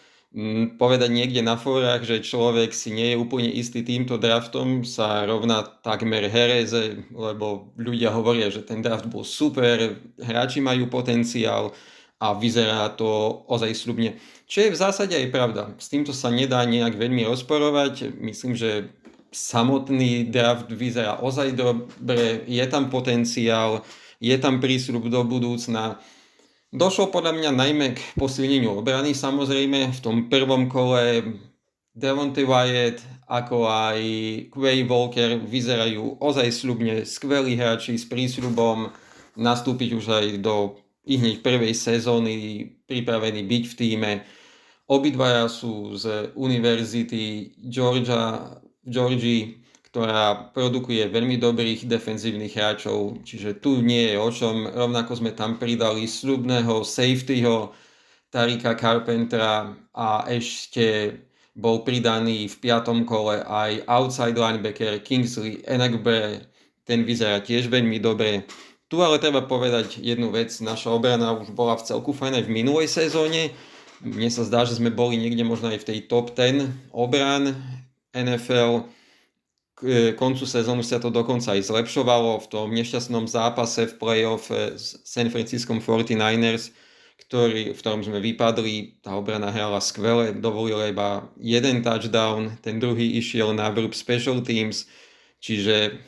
povedať 0.77 1.09
niekde 1.09 1.41
na 1.41 1.57
fórach, 1.57 2.05
že 2.05 2.21
človek 2.21 2.69
si 2.69 2.93
nie 2.93 3.13
je 3.13 3.17
úplne 3.17 3.49
istý 3.49 3.81
týmto 3.81 4.21
draftom, 4.21 4.85
sa 4.85 5.25
rovná 5.25 5.65
takmer 5.81 6.29
hereze, 6.29 7.01
lebo 7.09 7.73
ľudia 7.81 8.13
hovoria, 8.13 8.53
že 8.53 8.61
ten 8.61 8.85
draft 8.85 9.09
bol 9.09 9.25
super, 9.25 9.97
hráči 10.21 10.61
majú 10.61 10.85
potenciál 10.85 11.73
a 12.21 12.37
vyzerá 12.37 12.93
to 12.93 13.41
ozaj 13.49 13.73
slubne. 13.73 14.21
Čo 14.45 14.69
je 14.69 14.73
v 14.73 14.81
zásade 14.81 15.17
aj 15.17 15.33
pravda. 15.33 15.73
S 15.81 15.89
týmto 15.89 16.13
sa 16.13 16.29
nedá 16.29 16.61
nejak 16.61 16.93
veľmi 16.93 17.25
rozporovať. 17.25 18.13
Myslím, 18.21 18.53
že 18.53 18.93
samotný 19.33 20.29
draft 20.29 20.69
vyzerá 20.69 21.21
ozaj 21.25 21.57
dobre, 21.57 22.45
je 22.45 22.65
tam 22.69 22.93
potenciál, 22.93 23.81
je 24.21 24.35
tam 24.37 24.61
prísľub 24.61 25.09
do 25.09 25.21
budúcna 25.25 25.97
Došlo 26.69 27.10
podľa 27.10 27.34
mňa 27.34 27.49
najmä 27.49 27.88
k 27.97 28.01
posilneniu 28.13 28.77
obrany 28.77 29.17
samozrejme. 29.17 29.89
V 29.89 29.99
tom 30.05 30.29
prvom 30.29 30.69
kole 30.69 31.25
Devonte 31.97 32.45
Wyatt 32.45 33.01
ako 33.25 33.65
aj 33.65 33.97
Quay 34.53 34.86
Walker 34.86 35.41
vyzerajú 35.41 36.21
ozaj 36.21 36.53
slubne 36.53 37.10
skvelí 37.10 37.58
hráči 37.58 37.97
s 37.97 38.05
prísľubom 38.05 38.93
nastúpiť 39.34 39.97
už 39.97 40.05
aj 40.13 40.25
do 40.45 40.77
ich 41.10 41.41
prvej 41.41 41.73
sezóny 41.73 42.69
pripravení 42.86 43.41
byť 43.49 43.63
v 43.65 43.73
týme. 43.73 44.12
Obidvaja 44.86 45.49
sú 45.49 45.97
z 45.97 46.38
Univerzity 46.38 47.49
Georgia, 47.65 48.45
v 48.86 48.93
Georgii 48.93 49.41
ktorá 49.89 50.54
produkuje 50.54 51.10
veľmi 51.10 51.41
dobrých 51.41 51.89
defenzívnych 51.89 52.54
hráčov, 52.54 53.25
čiže 53.25 53.58
tu 53.58 53.82
nie 53.82 54.13
je 54.13 54.17
o 54.21 54.30
čom. 54.30 54.69
Rovnako 54.69 55.17
sme 55.17 55.34
tam 55.34 55.58
pridali 55.58 56.06
slubného 56.06 56.86
safetyho 56.86 57.73
Tarika 58.30 58.78
Carpentera 58.78 59.73
a 59.97 60.30
ešte 60.30 61.17
bol 61.58 61.82
pridaný 61.82 62.45
v 62.54 62.56
piatom 62.62 63.02
kole 63.04 63.41
aj 63.41 63.82
outside 63.89 64.38
linebacker 64.38 65.02
Kingsley 65.02 65.65
Enagbe, 65.65 66.45
ten 66.86 67.02
vyzerá 67.02 67.41
tiež 67.41 67.67
veľmi 67.67 67.97
dobre. 67.97 68.45
Tu 68.89 68.97
ale 69.02 69.21
treba 69.21 69.45
povedať 69.45 70.02
jednu 70.02 70.34
vec, 70.34 70.49
naša 70.62 70.93
obrana 70.93 71.34
už 71.34 71.54
bola 71.54 71.78
v 71.78 71.86
celku 71.86 72.13
fajn 72.13 72.41
aj 72.41 72.43
v 72.45 72.54
minulej 72.54 72.89
sezóne. 72.89 73.54
Mne 74.02 74.30
sa 74.30 74.45
zdá, 74.45 74.65
že 74.65 74.78
sme 74.78 74.89
boli 74.93 75.17
niekde 75.17 75.45
možno 75.45 75.69
aj 75.69 75.82
v 75.82 75.88
tej 75.93 75.99
top 76.10 76.34
10 76.34 76.93
obran 76.93 77.54
NFL. 78.13 78.89
E, 79.79 80.11
koncu 80.13 80.43
sezónu 80.43 80.83
sa 80.83 80.99
to 80.99 81.07
dokonca 81.07 81.55
aj 81.55 81.71
zlepšovalo 81.71 82.43
v 82.43 82.47
tom 82.51 82.67
nešťastnom 82.71 83.25
zápase 83.31 83.87
v 83.89 83.97
playoff 83.97 84.51
s 84.51 84.99
San 85.07 85.31
Francisco 85.31 85.71
49ers 85.71 86.75
ktorý, 87.19 87.75
v 87.75 87.79
ktorom 87.79 88.01
sme 88.01 88.23
vypadli, 88.23 89.03
tá 89.03 89.13
obrana 89.13 89.51
hrala 89.51 89.83
skvele, 89.83 90.31
dovolila 90.33 90.87
iba 90.87 91.27
jeden 91.35 91.83
touchdown, 91.83 92.57
ten 92.63 92.79
druhý 92.79 93.19
išiel 93.19 93.51
na 93.51 93.67
vrúb 93.69 93.91
special 93.91 94.39
teams, 94.39 94.87
čiže 95.43 95.99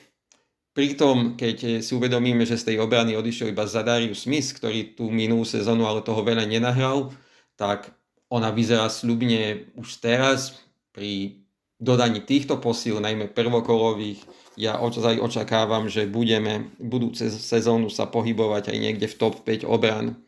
pritom, 0.71 1.35
keď 1.35 1.83
si 1.83 1.91
uvedomíme, 1.93 2.47
že 2.47 2.55
z 2.55 2.73
tej 2.73 2.77
obrany 2.79 3.13
odišiel 3.19 3.51
iba 3.51 3.67
Zadarius 3.67 4.23
Smith, 4.23 4.55
ktorý 4.55 4.95
tú 4.95 5.11
minulú 5.11 5.43
sezónu 5.43 5.83
ale 5.83 6.01
toho 6.01 6.23
veľa 6.23 6.47
nenahral, 6.47 7.11
tak 7.59 7.91
ona 8.31 8.49
vyzerá 8.49 8.87
sľubne 8.87 9.67
už 9.75 9.99
teraz 9.99 10.63
pri 10.95 11.40
dodaní 11.81 12.21
týchto 12.21 12.61
posíl, 12.61 13.01
najmä 13.01 13.33
prvokolových, 13.33 14.21
ja 14.55 14.77
aj 14.77 15.17
očakávam, 15.17 15.89
že 15.89 16.05
budeme 16.05 16.69
budúce 16.77 17.33
sezónu 17.33 17.89
sa 17.89 18.05
pohybovať 18.05 18.69
aj 18.69 18.77
niekde 18.77 19.07
v 19.09 19.17
top 19.17 19.41
5 19.41 19.65
obran 19.65 20.21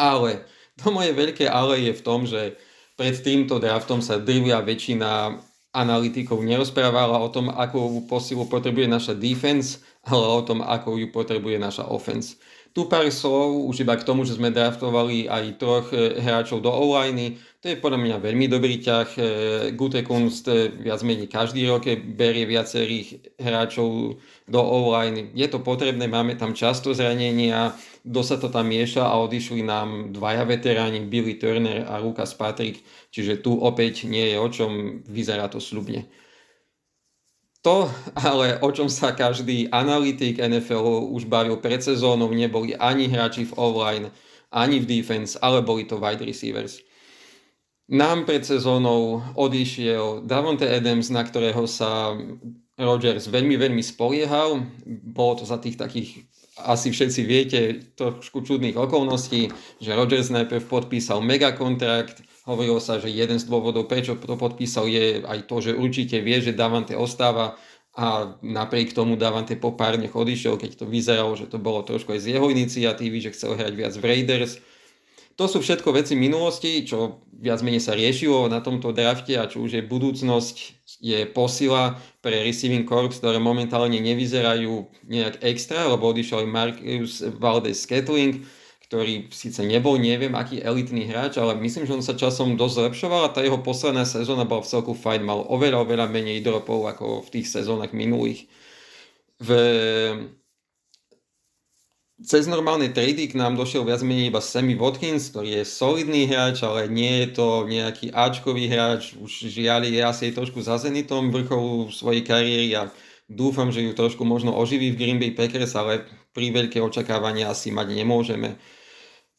ale 0.00 0.48
to 0.80 0.88
moje 0.88 1.12
veľké 1.12 1.44
ale 1.44 1.76
je 1.84 1.92
v 1.92 2.04
tom, 2.04 2.24
že 2.24 2.56
pred 2.96 3.12
týmto 3.20 3.60
draftom 3.60 4.00
sa 4.00 4.16
drvia 4.16 4.64
väčšina 4.64 5.36
analytikov 5.70 6.42
nerozprávala 6.42 7.20
o 7.20 7.28
tom, 7.30 7.52
akú 7.52 8.02
posilu 8.08 8.48
potrebuje 8.48 8.90
naša 8.90 9.14
defense, 9.14 9.78
ale 10.08 10.24
o 10.24 10.42
tom, 10.42 10.64
ako 10.64 10.98
ju 10.98 11.08
potrebuje 11.12 11.60
naša 11.60 11.86
offense. 11.86 12.40
Tu 12.70 12.86
pár 12.86 13.06
slov 13.10 13.66
už 13.66 13.82
iba 13.82 13.98
k 13.98 14.06
tomu, 14.06 14.22
že 14.22 14.38
sme 14.38 14.54
draftovali 14.54 15.26
aj 15.26 15.44
troch 15.58 15.90
e, 15.90 16.22
hráčov 16.22 16.62
do 16.62 16.70
online. 16.70 17.34
To 17.60 17.68
je 17.68 17.76
podľa 17.76 18.00
mňa 18.00 18.16
veľmi 18.24 18.48
dobrý 18.48 18.80
ťah. 18.80 19.08
E, 19.20 19.22
Gutekunst 19.76 20.48
e, 20.48 20.72
viac 20.80 21.04
menej 21.04 21.28
každý 21.28 21.68
rok 21.68 21.84
berie 22.16 22.48
viacerých 22.48 23.36
hráčov 23.36 24.16
do 24.48 24.60
online. 24.64 25.28
Je 25.36 25.44
to 25.44 25.60
potrebné, 25.60 26.08
máme 26.08 26.40
tam 26.40 26.56
často 26.56 26.96
zranenia, 26.96 27.76
kto 28.00 28.20
sa 28.24 28.40
to 28.40 28.48
tam 28.48 28.64
mieša 28.64 29.04
a 29.04 29.20
odišli 29.20 29.60
nám 29.60 30.16
dvaja 30.16 30.48
veteráni, 30.48 31.04
Billy 31.04 31.36
Turner 31.36 31.84
a 31.84 32.00
Lucas 32.00 32.32
Patrick, 32.32 32.80
čiže 33.12 33.44
tu 33.44 33.60
opäť 33.60 34.08
nie 34.08 34.32
je 34.32 34.36
o 34.40 34.48
čom, 34.48 35.04
vyzerá 35.04 35.52
to 35.52 35.60
slubne. 35.60 36.08
To, 37.60 37.92
ale 38.16 38.56
o 38.64 38.72
čom 38.72 38.88
sa 38.88 39.12
každý 39.12 39.68
analytik 39.68 40.40
NFL 40.40 41.12
už 41.12 41.28
bavil 41.28 41.60
pred 41.60 41.84
sezónou, 41.84 42.32
neboli 42.32 42.72
ani 42.72 43.04
hráči 43.04 43.44
v 43.44 43.52
online, 43.60 44.08
ani 44.48 44.80
v 44.80 44.88
defense, 44.88 45.36
ale 45.44 45.60
boli 45.60 45.84
to 45.84 46.00
wide 46.00 46.24
receivers. 46.24 46.80
Nám 47.90 48.22
pred 48.22 48.46
sezónou 48.46 49.18
odišiel 49.34 50.22
Davonte 50.22 50.62
Adams, 50.70 51.10
na 51.10 51.26
ktorého 51.26 51.66
sa 51.66 52.14
Rodgers 52.78 53.26
veľmi, 53.26 53.58
veľmi 53.58 53.82
spoliehal. 53.82 54.62
Bolo 54.86 55.42
to 55.42 55.44
za 55.44 55.58
tých 55.58 55.74
takých 55.74 56.30
asi 56.60 56.92
všetci 56.92 57.20
viete 57.24 57.60
trošku 57.96 58.44
čudných 58.44 58.76
okolností, 58.76 59.48
že 59.80 59.96
Rodgers 59.96 60.28
najprv 60.28 60.68
podpísal 60.68 61.24
megakontrakt, 61.24 62.20
hovorilo 62.44 62.78
sa, 62.78 63.00
že 63.00 63.08
jeden 63.08 63.40
z 63.40 63.48
dôvodov, 63.48 63.88
prečo 63.88 64.14
to 64.16 64.36
podpísal, 64.36 64.84
je 64.86 65.24
aj 65.24 65.48
to, 65.48 65.56
že 65.64 65.72
určite 65.72 66.20
vie, 66.20 66.38
že 66.44 66.56
Davante 66.56 66.92
ostáva 66.94 67.56
a 67.96 68.38
napriek 68.44 68.94
tomu 68.94 69.18
Davante 69.18 69.58
po 69.58 69.74
pár 69.74 69.98
dňoch 69.98 70.14
odišiel, 70.14 70.54
keď 70.60 70.84
to 70.84 70.86
vyzeralo, 70.86 71.34
že 71.34 71.50
to 71.50 71.58
bolo 71.58 71.82
trošku 71.82 72.14
aj 72.14 72.22
z 72.22 72.38
jeho 72.38 72.46
iniciatívy, 72.46 73.18
že 73.18 73.34
chcel 73.34 73.58
hrať 73.58 73.74
viac 73.74 73.94
v 73.98 74.04
Raiders. 74.06 74.62
To 75.40 75.48
sú 75.48 75.64
všetko 75.64 75.96
veci 75.96 76.20
minulosti, 76.20 76.84
čo 76.84 77.24
viac 77.32 77.64
menej 77.64 77.80
sa 77.80 77.96
riešilo 77.96 78.52
na 78.52 78.60
tomto 78.60 78.92
drafte 78.92 79.40
a 79.40 79.48
čo 79.48 79.64
už 79.64 79.80
je 79.80 79.82
budúcnosť 79.88 80.56
je 81.00 81.24
posila 81.32 81.96
pre 82.20 82.44
receiving 82.44 82.84
corps, 82.84 83.08
ktoré 83.08 83.40
momentálne 83.40 83.96
nevyzerajú 84.04 84.84
nejak 85.08 85.40
extra, 85.40 85.88
lebo 85.88 86.12
odišiel 86.12 86.44
aj 86.44 86.52
Marcus 86.52 87.24
Valdez 87.40 87.80
Scatling, 87.80 88.44
ktorý 88.84 89.32
síce 89.32 89.64
nebol 89.64 89.96
neviem 89.96 90.36
aký 90.36 90.60
elitný 90.60 91.08
hráč, 91.08 91.40
ale 91.40 91.56
myslím, 91.56 91.88
že 91.88 91.96
on 91.96 92.04
sa 92.04 92.12
časom 92.12 92.60
dosť 92.60 92.92
zlepšoval 92.92 93.22
a 93.24 93.32
tá 93.32 93.40
jeho 93.40 93.64
posledná 93.64 94.04
sezóna 94.04 94.44
bola 94.44 94.60
v 94.60 94.76
celku 94.76 94.92
fajn, 94.92 95.24
mal 95.24 95.40
oveľa, 95.48 95.88
oveľa 95.88 96.06
menej 96.12 96.44
dropov 96.44 96.84
ako 96.84 97.24
v 97.24 97.40
tých 97.40 97.48
sezónach 97.48 97.96
minulých. 97.96 98.44
V 99.40 99.48
cez 102.20 102.44
normálne 102.44 102.92
trady 102.92 103.32
k 103.32 103.38
nám 103.40 103.56
došiel 103.56 103.84
viac 103.84 104.04
menej 104.04 104.28
iba 104.28 104.44
Sammy 104.44 104.76
Watkins, 104.76 105.32
ktorý 105.32 105.60
je 105.60 105.64
solidný 105.64 106.28
hráč, 106.28 106.60
ale 106.60 106.86
nie 106.92 107.24
je 107.24 107.28
to 107.40 107.64
nejaký 107.64 108.12
Ačkový 108.12 108.68
hráč, 108.68 109.16
už 109.16 109.48
žiaľ 109.48 109.88
je 109.88 110.00
asi 110.04 110.32
trošku 110.32 110.60
za 110.60 110.76
Zenitom 110.76 111.32
vrcholu 111.32 111.88
svojej 111.88 112.20
kariéry 112.20 112.76
a 112.76 112.92
dúfam, 113.24 113.72
že 113.72 113.80
ju 113.80 113.96
trošku 113.96 114.26
možno 114.28 114.52
oživí 114.52 114.92
v 114.92 115.00
Green 115.00 115.18
Bay 115.18 115.32
Packers, 115.32 115.72
ale 115.72 116.04
pri 116.36 116.52
veľké 116.52 116.78
očakávania 116.84 117.48
asi 117.48 117.72
mať 117.72 117.88
nemôžeme. 117.96 118.60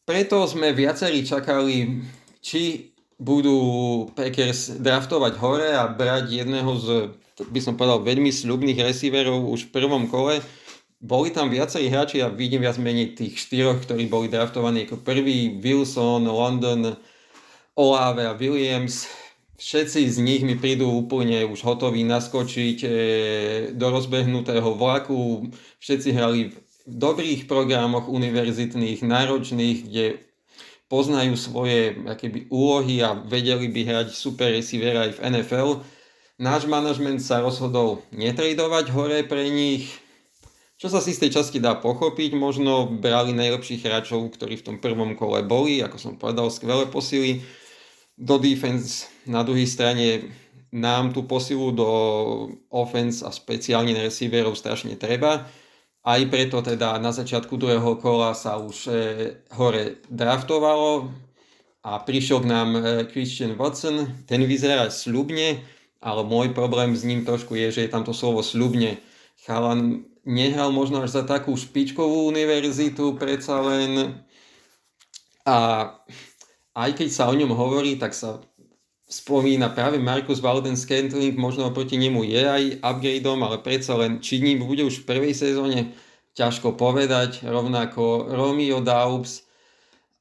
Preto 0.02 0.42
sme 0.50 0.74
viacerí 0.74 1.22
čakali, 1.22 2.02
či 2.42 2.90
budú 3.22 4.10
Packers 4.18 4.82
draftovať 4.82 5.38
hore 5.38 5.70
a 5.78 5.86
brať 5.86 6.42
jedného 6.42 6.72
z, 6.74 6.86
by 7.38 7.60
som 7.62 7.78
povedal, 7.78 8.02
veľmi 8.02 8.34
sľubných 8.34 8.82
receiverov 8.82 9.46
už 9.46 9.70
v 9.70 9.72
prvom 9.78 10.10
kole, 10.10 10.42
boli 11.02 11.34
tam 11.34 11.50
viacerí 11.50 11.90
hráči 11.90 12.22
a 12.22 12.30
vidím 12.30 12.62
viac 12.62 12.78
menej 12.78 13.18
tých 13.18 13.34
štyroch, 13.34 13.82
ktorí 13.82 14.06
boli 14.06 14.30
draftovaní 14.30 14.86
ako 14.86 15.02
prvý, 15.02 15.58
Wilson, 15.58 16.30
London, 16.30 16.94
Olave 17.74 18.22
a 18.22 18.38
Williams. 18.38 19.10
Všetci 19.58 20.00
z 20.06 20.18
nich 20.22 20.42
mi 20.46 20.54
prídu 20.54 20.86
úplne 20.86 21.42
už 21.50 21.58
hotoví 21.66 22.06
naskočiť 22.06 22.78
e, 22.82 22.88
do 23.74 23.86
rozbehnutého 23.90 24.78
vlaku. 24.78 25.50
Všetci 25.82 26.08
hrali 26.14 26.54
v 26.54 26.56
dobrých 26.86 27.50
programoch 27.50 28.06
univerzitných, 28.06 29.02
náročných, 29.02 29.78
kde 29.86 30.22
poznajú 30.86 31.34
svoje 31.34 31.98
akéby, 32.06 32.46
úlohy 32.46 33.02
a 33.02 33.18
vedeli 33.18 33.66
by 33.70 33.80
hrať 33.86 34.08
super 34.14 34.54
receiver 34.54 34.94
aj 34.98 35.18
v 35.18 35.22
NFL. 35.34 35.70
Náš 36.42 36.66
manažment 36.66 37.22
sa 37.22 37.42
rozhodol 37.42 38.02
netradovať 38.10 38.90
hore 38.90 39.22
pre 39.26 39.46
nich, 39.46 40.01
čo 40.82 40.90
sa 40.90 40.98
z 40.98 41.14
tej 41.14 41.38
časti 41.38 41.62
dá 41.62 41.78
pochopiť, 41.78 42.34
možno 42.34 42.90
brali 42.90 43.30
najlepších 43.30 43.86
hráčov, 43.86 44.34
ktorí 44.34 44.58
v 44.58 44.66
tom 44.66 44.76
prvom 44.82 45.14
kole 45.14 45.46
boli, 45.46 45.78
ako 45.78 45.94
som 45.94 46.18
povedal, 46.18 46.50
skvelé 46.50 46.90
posily. 46.90 47.38
Do 48.18 48.34
defense 48.42 49.06
na 49.22 49.46
druhej 49.46 49.70
strane 49.70 50.34
nám 50.74 51.14
tú 51.14 51.22
posilu 51.22 51.70
do 51.70 51.86
offense 52.66 53.22
a 53.22 53.30
speciálne 53.30 53.94
na 53.94 54.10
receiverov 54.10 54.58
strašne 54.58 54.98
treba. 54.98 55.46
Aj 56.02 56.18
preto 56.26 56.58
teda 56.58 56.98
na 56.98 57.14
začiatku 57.14 57.54
druhého 57.54 58.02
kola 58.02 58.34
sa 58.34 58.58
už 58.58 58.76
e, 58.90 58.92
hore 59.54 60.02
draftovalo 60.10 61.14
a 61.86 62.02
prišiel 62.02 62.42
k 62.42 62.50
nám 62.50 62.68
e, 62.74 62.80
Christian 63.06 63.54
Watson. 63.54 64.26
Ten 64.26 64.42
vyzerá 64.50 64.90
sľubne, 64.90 65.62
ale 66.02 66.26
môj 66.26 66.50
problém 66.50 66.98
s 66.98 67.06
ním 67.06 67.22
trošku 67.22 67.54
je, 67.54 67.70
že 67.70 67.80
je 67.86 67.90
tam 67.94 68.02
to 68.02 68.10
slovo 68.10 68.42
sľubne. 68.42 68.98
Chalan 69.46 70.10
nehral 70.22 70.70
možno 70.70 71.02
až 71.02 71.18
za 71.18 71.22
takú 71.26 71.54
špičkovú 71.54 72.30
univerzitu, 72.30 73.18
predsa 73.18 73.58
len. 73.62 74.22
A 75.42 75.56
aj 76.72 76.90
keď 76.94 77.08
sa 77.10 77.28
o 77.28 77.34
ňom 77.34 77.50
hovorí, 77.52 77.98
tak 77.98 78.14
sa 78.14 78.38
spomína 79.12 79.68
práve 79.76 80.00
Marcus 80.00 80.40
Walden 80.40 80.78
možno 81.36 81.68
proti 81.74 82.00
nemu 82.00 82.24
je 82.24 82.42
aj 82.48 82.64
upgradeom, 82.80 83.44
ale 83.44 83.60
predsa 83.60 83.98
len 84.00 84.24
či 84.24 84.40
ním 84.40 84.64
bude 84.64 84.86
už 84.88 85.04
v 85.04 85.08
prvej 85.08 85.34
sezóne, 85.36 85.92
ťažko 86.32 86.80
povedať, 86.80 87.44
rovnako 87.44 88.32
Romeo 88.32 88.80
Daubs 88.80 89.44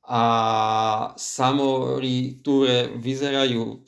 a 0.04 1.16
Samori 1.16 2.44
Ture 2.44 2.92
vyzerajú 3.00 3.80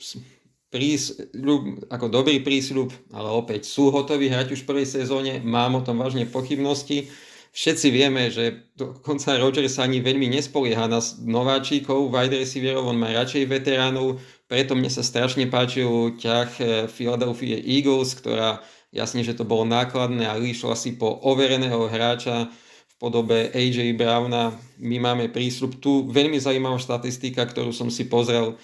prísľub, 0.74 1.86
ako 1.86 2.06
dobrý 2.10 2.42
prísľub, 2.42 2.90
ale 3.14 3.30
opäť 3.30 3.70
sú 3.70 3.94
hotoví 3.94 4.26
hrať 4.26 4.58
už 4.58 4.66
v 4.66 4.68
prvej 4.74 4.88
sezóne, 4.90 5.38
mám 5.46 5.78
o 5.78 5.84
tom 5.86 6.02
vážne 6.02 6.26
pochybnosti. 6.26 7.06
Všetci 7.54 7.86
vieme, 7.94 8.34
že 8.34 8.74
dokonca 8.74 9.38
Rodgers 9.38 9.78
ani 9.78 10.02
veľmi 10.02 10.26
nespolieha 10.26 10.90
na 10.90 10.98
nováčikov, 11.22 12.10
wide 12.10 12.42
receiverov, 12.42 12.90
on 12.90 12.98
má 12.98 13.14
radšej 13.14 13.46
veteránov, 13.46 14.18
preto 14.50 14.74
mne 14.74 14.90
sa 14.90 15.06
strašne 15.06 15.46
páčil 15.46 16.18
ťah 16.18 16.50
eh, 16.58 16.66
Philadelphia 16.90 17.54
Eagles, 17.62 18.18
ktorá 18.18 18.58
jasne, 18.90 19.22
že 19.22 19.38
to 19.38 19.46
bolo 19.46 19.62
nákladné, 19.66 20.26
ale 20.26 20.50
išlo 20.50 20.74
asi 20.74 20.98
po 20.98 21.14
overeného 21.22 21.86
hráča 21.86 22.50
v 22.90 22.94
podobe 22.98 23.50
AJ 23.50 23.94
Browna. 23.98 24.54
My 24.78 25.02
máme 25.02 25.30
prísľub. 25.30 25.82
Tu 25.82 26.06
veľmi 26.10 26.38
zaujímavá 26.38 26.78
štatistika, 26.78 27.42
ktorú 27.46 27.74
som 27.74 27.90
si 27.90 28.06
pozrel 28.06 28.54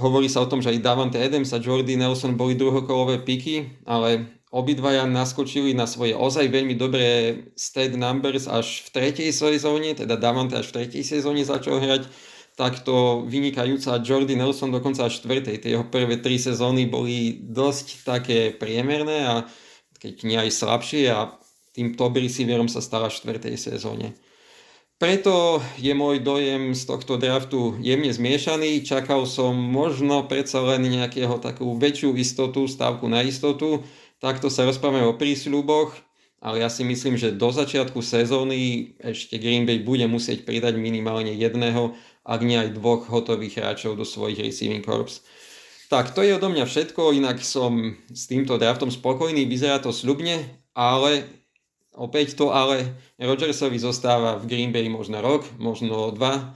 Hovorí 0.00 0.32
sa 0.32 0.40
o 0.40 0.48
tom, 0.48 0.64
že 0.64 0.72
aj 0.72 0.80
Davante 0.80 1.20
Adams 1.20 1.52
a 1.52 1.60
Jordy 1.60 2.00
Nelson 2.00 2.40
boli 2.40 2.56
druhokolové 2.56 3.20
piky, 3.20 3.84
ale 3.84 4.40
obidvaja 4.48 5.04
naskočili 5.04 5.76
na 5.76 5.84
svoje 5.84 6.16
ozaj 6.16 6.48
veľmi 6.48 6.74
dobré 6.74 7.36
state 7.52 7.94
numbers 8.00 8.48
až 8.48 8.88
v 8.88 8.96
tretej 8.96 9.30
sezóne, 9.30 9.92
teda 9.92 10.16
Davante 10.16 10.56
až 10.56 10.72
v 10.72 10.76
tretej 10.82 11.04
sezóne 11.04 11.44
začal 11.44 11.78
hrať 11.78 12.08
takto 12.58 13.24
vynikajúca 13.24 14.00
Jordy 14.04 14.36
Nelson 14.36 14.72
dokonca 14.72 15.06
až 15.08 15.22
štvrtej. 15.22 15.64
Tie 15.64 15.70
jeho 15.76 15.86
prvé 15.88 16.20
tri 16.20 16.36
sezóny 16.36 16.88
boli 16.88 17.40
dosť 17.40 18.04
také 18.04 18.52
priemerné 18.52 19.24
a 19.24 19.34
keď 19.96 20.14
nie 20.24 20.36
aj 20.36 20.50
slabšie 20.52 21.12
a 21.12 21.40
tým 21.72 21.94
top 21.94 22.18
receiverom 22.18 22.66
sa 22.66 22.82
stala 22.82 23.08
v 23.08 23.16
štvrtej 23.16 23.56
sezóne. 23.56 24.12
Preto 25.00 25.64
je 25.80 25.96
môj 25.96 26.20
dojem 26.20 26.76
z 26.76 26.84
tohto 26.84 27.16
draftu 27.16 27.80
jemne 27.80 28.12
zmiešaný. 28.12 28.84
Čakal 28.84 29.24
som 29.24 29.56
možno 29.56 30.28
predsa 30.28 30.60
len 30.60 30.84
nejakého 30.84 31.40
takú 31.40 31.72
väčšiu 31.72 32.12
istotu, 32.20 32.68
stávku 32.68 33.08
na 33.08 33.24
istotu. 33.24 33.80
Takto 34.20 34.52
sa 34.52 34.68
rozprávame 34.68 35.08
o 35.08 35.16
prísľuboch, 35.16 35.96
ale 36.44 36.60
ja 36.60 36.68
si 36.68 36.84
myslím, 36.84 37.16
že 37.16 37.32
do 37.32 37.48
začiatku 37.48 38.04
sezóny 38.04 38.92
ešte 39.00 39.40
Green 39.40 39.64
Bay 39.64 39.80
bude 39.80 40.04
musieť 40.04 40.44
pridať 40.44 40.76
minimálne 40.76 41.32
jedného, 41.32 41.96
ak 42.20 42.40
nie 42.44 42.60
aj 42.60 42.76
dvoch 42.76 43.08
hotových 43.08 43.56
hráčov 43.56 43.96
do 43.96 44.04
svojich 44.04 44.52
receiving 44.52 44.84
corps. 44.84 45.24
Tak, 45.88 46.12
to 46.12 46.20
je 46.20 46.36
odo 46.36 46.52
mňa 46.52 46.68
všetko, 46.68 47.16
inak 47.16 47.40
som 47.40 47.96
s 48.12 48.28
týmto 48.28 48.60
draftom 48.60 48.92
spokojný, 48.92 49.48
vyzerá 49.48 49.80
to 49.80 49.96
sľubne, 49.96 50.44
ale 50.76 51.39
Opäť 51.98 52.38
to 52.38 52.54
ale 52.54 52.94
Rodgersovi 53.18 53.76
zostáva 53.82 54.38
v 54.38 54.46
Green 54.46 54.70
Bay 54.70 54.86
možno 54.86 55.18
rok, 55.18 55.42
možno 55.58 56.14
dva 56.14 56.54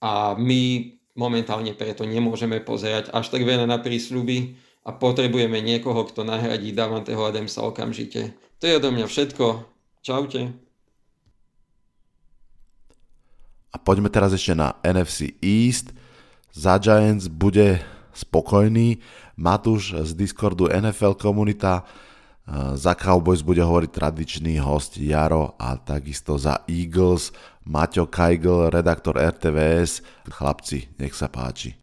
a 0.00 0.32
my 0.40 0.94
momentálne 1.14 1.76
preto 1.76 2.08
nemôžeme 2.08 2.64
pozerať 2.64 3.12
až 3.12 3.28
tak 3.28 3.44
veľa 3.44 3.68
na 3.68 3.76
prísľuby 3.76 4.56
a 4.88 4.96
potrebujeme 4.96 5.60
niekoho, 5.60 6.08
kto 6.08 6.24
nahradí 6.24 6.72
Davanteho 6.72 7.20
Adamsa 7.28 7.60
okamžite. 7.60 8.32
To 8.60 8.64
je 8.64 8.76
odo 8.80 8.88
mňa 8.88 9.04
všetko. 9.04 9.68
Čaute. 10.00 10.56
A 13.70 13.76
poďme 13.76 14.08
teraz 14.08 14.32
ešte 14.32 14.56
na 14.56 14.80
NFC 14.80 15.36
East. 15.44 15.92
Za 16.56 16.80
Giants 16.80 17.28
bude 17.28 17.84
spokojný 18.16 18.98
Matúš 19.36 19.94
z 20.08 20.10
Discordu 20.16 20.72
NFL 20.72 21.14
komunita 21.20 21.86
za 22.74 22.98
Cowboys 22.98 23.46
bude 23.46 23.62
hovoriť 23.62 23.90
tradičný 23.94 24.58
host 24.58 24.98
Jaro 24.98 25.54
a 25.54 25.78
takisto 25.78 26.34
za 26.34 26.66
Eagles 26.66 27.30
Maťo 27.62 28.10
Kajgl, 28.10 28.74
redaktor 28.74 29.14
RTVS. 29.14 30.02
Chlapci, 30.26 30.90
nech 30.98 31.14
sa 31.14 31.30
páči. 31.30 31.78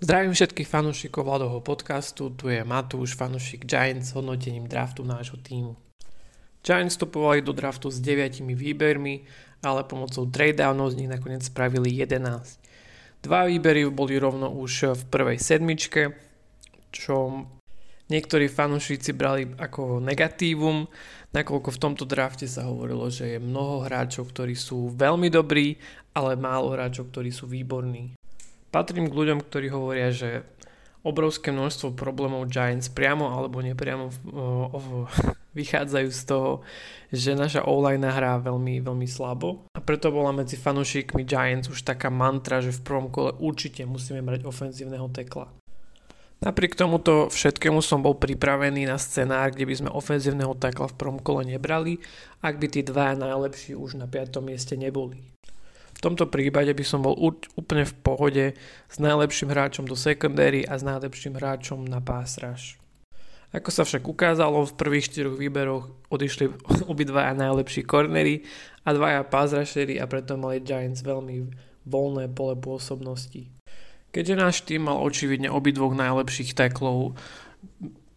Zdravím 0.00 0.32
všetkých 0.32 0.64
fanúšikov 0.64 1.28
Vladovho 1.28 1.60
podcastu, 1.60 2.32
tu 2.32 2.48
je 2.48 2.64
Matúš, 2.64 3.12
fanúšik 3.12 3.68
Giants 3.68 4.08
s 4.08 4.16
hodnotením 4.16 4.64
draftu 4.64 5.04
nášho 5.04 5.36
týmu. 5.36 5.76
Giants 6.64 6.96
vstupovali 6.96 7.44
do 7.44 7.52
draftu 7.52 7.92
s 7.92 8.00
9 8.00 8.40
výbermi, 8.40 9.28
ale 9.60 9.84
pomocou 9.84 10.24
trade-downov 10.24 10.96
z 10.96 11.04
nich 11.04 11.10
nakoniec 11.12 11.44
spravili 11.44 11.92
11. 12.00 12.16
Dva 13.20 13.44
výbery 13.44 13.84
boli 13.92 14.16
rovno 14.16 14.48
už 14.48 14.96
v 14.96 15.02
prvej 15.12 15.36
sedmičke, 15.36 16.29
čo 16.90 17.46
niektorí 18.10 18.50
fanúšici 18.50 19.14
brali 19.14 19.46
ako 19.56 20.02
negatívum, 20.02 20.90
nakoľko 21.30 21.70
v 21.70 21.80
tomto 21.80 22.04
drafte 22.04 22.50
sa 22.50 22.66
hovorilo, 22.66 23.06
že 23.06 23.38
je 23.38 23.38
mnoho 23.38 23.86
hráčov, 23.86 24.34
ktorí 24.34 24.58
sú 24.58 24.90
veľmi 24.92 25.30
dobrí, 25.30 25.78
ale 26.12 26.34
málo 26.34 26.74
hráčov, 26.74 27.14
ktorí 27.14 27.30
sú 27.30 27.46
výborní. 27.46 28.18
Patrím 28.70 29.10
k 29.10 29.18
ľuďom, 29.18 29.38
ktorí 29.42 29.66
hovoria, 29.70 30.10
že 30.10 30.46
obrovské 31.00 31.48
množstvo 31.48 31.96
problémov 31.96 32.52
Giants 32.52 32.92
priamo 32.92 33.32
alebo 33.32 33.64
nepriamo 33.64 34.12
uh, 34.12 34.68
uh, 34.76 35.08
vychádzajú 35.56 36.08
z 36.12 36.22
toho, 36.28 36.50
že 37.10 37.34
naša 37.34 37.66
online 37.66 38.04
hrá 38.06 38.38
veľmi, 38.38 38.84
veľmi 38.84 39.08
slabo. 39.08 39.66
A 39.74 39.80
preto 39.80 40.12
bola 40.12 40.30
medzi 40.30 40.60
fanúšikmi 40.60 41.24
Giants 41.24 41.72
už 41.72 41.82
taká 41.82 42.12
mantra, 42.12 42.62
že 42.62 42.70
v 42.70 42.84
prvom 42.84 43.08
kole 43.08 43.34
určite 43.40 43.82
musíme 43.88 44.22
brať 44.22 44.46
ofenzívneho 44.46 45.08
tekla. 45.10 45.59
Napriek 46.40 46.72
tomuto 46.72 47.28
všetkému 47.28 47.84
som 47.84 48.00
bol 48.00 48.16
pripravený 48.16 48.88
na 48.88 48.96
scenár, 48.96 49.52
kde 49.52 49.68
by 49.68 49.74
sme 49.76 49.90
ofenzívneho 49.92 50.56
takla 50.56 50.88
v 50.88 50.96
prvom 50.96 51.20
kole 51.20 51.44
nebrali, 51.44 52.00
ak 52.40 52.56
by 52.56 52.66
tí 52.72 52.80
dva 52.80 53.12
najlepší 53.12 53.76
už 53.76 54.00
na 54.00 54.08
5. 54.08 54.40
mieste 54.40 54.72
neboli. 54.72 55.20
V 55.92 56.00
tomto 56.00 56.32
prípade 56.32 56.72
by 56.72 56.80
som 56.80 57.04
bol 57.04 57.12
úplne 57.60 57.84
v 57.84 57.94
pohode 58.00 58.44
s 58.88 58.96
najlepším 58.96 59.52
hráčom 59.52 59.84
do 59.84 59.92
secondary 59.92 60.64
a 60.64 60.80
s 60.80 60.82
najlepším 60.82 61.36
hráčom 61.36 61.84
na 61.84 62.00
pass. 62.00 62.40
Ako 63.52 63.68
sa 63.68 63.84
však 63.84 64.08
ukázalo, 64.08 64.64
v 64.64 64.78
prvých 64.80 65.12
štyroch 65.12 65.36
výberoch 65.36 65.92
odišli 66.08 66.56
obidvaja 66.92 67.36
najlepší 67.36 67.84
cornery 67.84 68.48
a 68.88 68.96
dvaja 68.96 69.28
pass 69.28 69.52
a 69.52 70.04
preto 70.08 70.40
mali 70.40 70.64
Giants 70.64 71.04
veľmi 71.04 71.52
voľné 71.84 72.32
pole 72.32 72.56
pôsobnosti. 72.56 73.59
Keďže 74.10 74.34
náš 74.34 74.56
tým 74.66 74.90
mal 74.90 74.98
očividne 74.98 75.50
obidvoch 75.50 75.94
najlepších 75.94 76.54
teklov, 76.54 77.14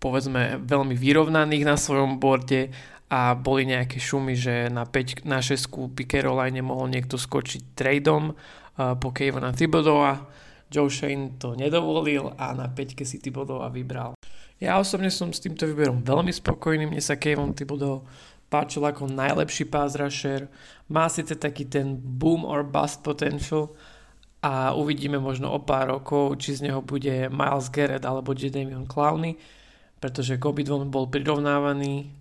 povedzme 0.01 0.60
veľmi 0.65 0.97
vyrovnaných 0.97 1.63
na 1.63 1.77
svojom 1.77 2.17
borde 2.17 2.73
a 3.13 3.38
boli 3.38 3.69
nejaké 3.69 4.01
šumy, 4.01 4.34
že 4.34 4.73
na 4.73 4.89
5 4.89 5.23
na 5.29 5.38
6 5.38 5.69
kúpy 5.69 6.10
Caroline 6.10 6.65
mohol 6.65 6.89
niekto 6.89 7.15
skočiť 7.15 7.77
tradeom 7.77 8.34
uh, 8.34 8.97
po 8.97 9.13
Kevona 9.13 9.53
Thibodeau 9.53 10.01
Joe 10.73 10.89
Shane 10.89 11.38
to 11.38 11.53
nedovolil 11.53 12.34
a 12.34 12.58
na 12.58 12.65
5 12.65 13.06
si 13.06 13.21
Thibodeau 13.21 13.62
vybral. 13.69 14.17
Ja 14.58 14.82
osobne 14.82 15.13
som 15.13 15.29
s 15.29 15.43
týmto 15.45 15.69
výberom 15.69 16.01
veľmi 16.01 16.34
spokojný, 16.34 16.89
mne 16.89 17.03
sa 17.03 17.21
Kevon 17.21 17.53
Thibodeau 17.53 18.01
páčil 18.49 18.82
ako 18.82 19.10
najlepší 19.10 19.69
pass 19.69 19.93
rusher, 19.93 20.49
má 20.89 21.06
síce 21.10 21.38
taký 21.38 21.69
ten 21.69 21.97
boom 21.97 22.45
or 22.45 22.65
bust 22.65 23.06
potential, 23.06 23.73
a 24.43 24.75
uvidíme 24.75 25.23
možno 25.23 25.56
o 25.56 25.63
pár 25.63 25.88
rokov, 25.88 26.36
či 26.43 26.60
z 26.60 26.67
neho 26.67 26.84
bude 26.84 27.32
Miles 27.32 27.71
Garrett 27.71 28.03
alebo 28.03 28.36
Jadavion 28.36 28.84
Clowney, 28.84 29.39
pretože 30.03 30.36
k 30.36 30.43
obidvom 30.43 30.91
bol 30.91 31.08
prirovnávaný. 31.08 32.12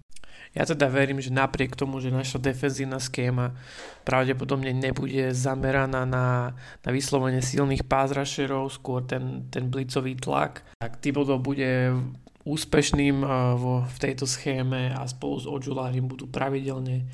Ja 0.54 0.62
teda 0.62 0.86
verím, 0.86 1.18
že 1.18 1.34
napriek 1.34 1.74
tomu, 1.74 1.98
že 1.98 2.14
naša 2.14 2.38
defenzívna 2.38 3.02
schéma 3.02 3.58
pravdepodobne 4.06 4.70
nebude 4.70 5.34
zameraná 5.34 6.06
na, 6.06 6.54
na 6.84 6.90
vyslovene 6.94 7.42
silných 7.42 7.88
pázrašerov, 7.90 8.70
skôr 8.70 9.02
ten, 9.02 9.48
ten 9.50 9.66
blicový 9.66 10.14
tlak, 10.14 10.62
tak 10.78 11.02
Thibodeau 11.02 11.42
bude 11.42 11.96
úspešným 12.44 13.24
uh, 13.24 13.58
vo, 13.58 13.74
v 13.88 13.98
tejto 13.98 14.28
schéme 14.28 14.94
a 14.94 15.02
spolu 15.10 15.40
s 15.40 15.46
Ojulárim 15.48 16.06
budú 16.06 16.28
pravidelne 16.28 17.08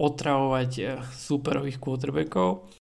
otravovať 0.00 0.70
uh, 0.80 0.88
superových 1.14 1.76
quarterbackov. 1.76 2.79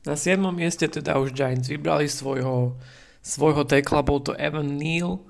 Na 0.00 0.16
7. 0.16 0.40
mieste 0.56 0.88
teda 0.88 1.20
už 1.20 1.36
Giants 1.36 1.68
vybrali 1.68 2.08
svojho, 2.08 2.80
svojho 3.20 3.68
tekla, 3.68 4.00
bol 4.00 4.24
to 4.24 4.32
Evan 4.40 4.80
Neal. 4.80 5.20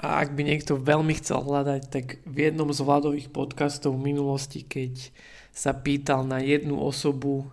A 0.00 0.20
ak 0.20 0.36
by 0.36 0.44
niekto 0.44 0.76
veľmi 0.76 1.16
chcel 1.16 1.40
hľadať, 1.40 1.82
tak 1.88 2.20
v 2.28 2.48
jednom 2.48 2.68
z 2.72 2.80
vládových 2.84 3.32
podcastov 3.32 3.96
v 3.96 4.12
minulosti, 4.12 4.64
keď 4.64 5.08
sa 5.52 5.72
pýtal 5.72 6.28
na 6.28 6.44
jednu 6.44 6.76
osobu, 6.76 7.48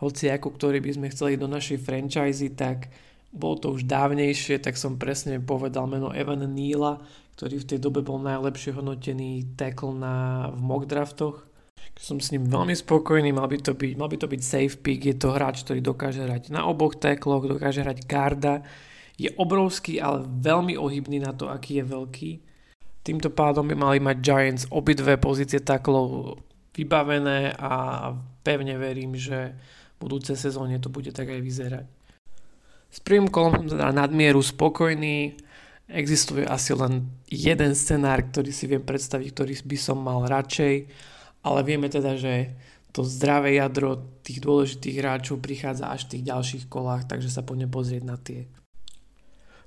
hoci 0.00 0.28
ako 0.28 0.52
ktorý 0.52 0.84
by 0.84 0.90
sme 1.00 1.06
chceli 1.12 1.40
do 1.40 1.48
našej 1.48 1.80
franchise, 1.80 2.44
tak 2.52 2.92
bol 3.32 3.56
to 3.56 3.72
už 3.72 3.88
dávnejšie, 3.88 4.60
tak 4.60 4.76
som 4.76 5.00
presne 5.00 5.40
povedal 5.40 5.88
meno 5.88 6.12
Evan 6.12 6.44
Neala, 6.44 7.00
ktorý 7.40 7.64
v 7.64 7.68
tej 7.72 7.78
dobe 7.80 8.04
bol 8.04 8.20
najlepšie 8.20 8.76
hodnotený 8.76 9.56
tackle 9.56 9.96
na, 9.96 10.48
v 10.52 10.60
mock 10.60 10.84
draftoch 10.84 11.53
som 12.04 12.20
s 12.20 12.36
ním 12.36 12.44
veľmi 12.44 12.76
spokojný, 12.76 13.32
mal 13.32 13.48
by 13.48 13.64
to 13.64 13.72
byť, 13.72 13.92
mal 13.96 14.12
by 14.12 14.20
to 14.20 14.28
byť 14.28 14.42
safe 14.44 14.76
pick, 14.84 15.08
je 15.08 15.16
to 15.16 15.32
hráč, 15.32 15.64
ktorý 15.64 15.80
dokáže 15.80 16.20
hrať 16.20 16.52
na 16.52 16.68
oboch 16.68 17.00
tekloch, 17.00 17.48
dokáže 17.48 17.80
hrať 17.80 18.04
garda, 18.04 18.60
je 19.16 19.32
obrovský, 19.40 20.02
ale 20.04 20.26
veľmi 20.26 20.76
ohybný 20.76 21.24
na 21.24 21.32
to, 21.32 21.48
aký 21.48 21.80
je 21.80 21.84
veľký. 21.86 22.30
Týmto 23.04 23.32
pádom 23.32 23.64
by 23.64 23.76
mali 23.78 23.98
mať 24.04 24.16
Giants 24.20 24.64
obidve 24.68 25.16
pozície 25.16 25.64
taklov 25.64 26.40
vybavené 26.76 27.56
a 27.56 27.72
pevne 28.44 28.74
verím, 28.76 29.16
že 29.16 29.54
v 29.96 29.96
budúcej 30.04 30.36
sezóne 30.36 30.82
to 30.82 30.92
bude 30.92 31.14
tak 31.14 31.30
aj 31.30 31.40
vyzerať. 31.40 31.86
S 32.90 32.98
prvým 33.00 33.30
kolom 33.32 33.64
som 33.64 33.66
teda 33.70 33.94
nadmieru 33.94 34.42
spokojný, 34.42 35.40
existuje 35.88 36.42
asi 36.44 36.74
len 36.74 37.06
jeden 37.28 37.72
scenár, 37.76 38.24
ktorý 38.28 38.50
si 38.50 38.66
viem 38.66 38.82
predstaviť, 38.82 39.26
ktorý 39.30 39.52
by 39.62 39.78
som 39.78 39.98
mal 40.00 40.26
radšej 40.26 40.74
ale 41.44 41.60
vieme 41.62 41.92
teda, 41.92 42.16
že 42.16 42.56
to 42.94 43.04
zdravé 43.04 43.58
jadro 43.58 44.00
tých 44.24 44.40
dôležitých 44.40 44.96
hráčov 45.02 45.42
prichádza 45.42 45.90
až 45.90 46.08
v 46.08 46.10
tých 46.16 46.24
ďalších 46.30 46.64
kolách, 46.70 47.04
takže 47.10 47.28
sa 47.28 47.44
poďme 47.44 47.68
pozrieť 47.68 48.02
na 48.06 48.16
tie. 48.16 48.48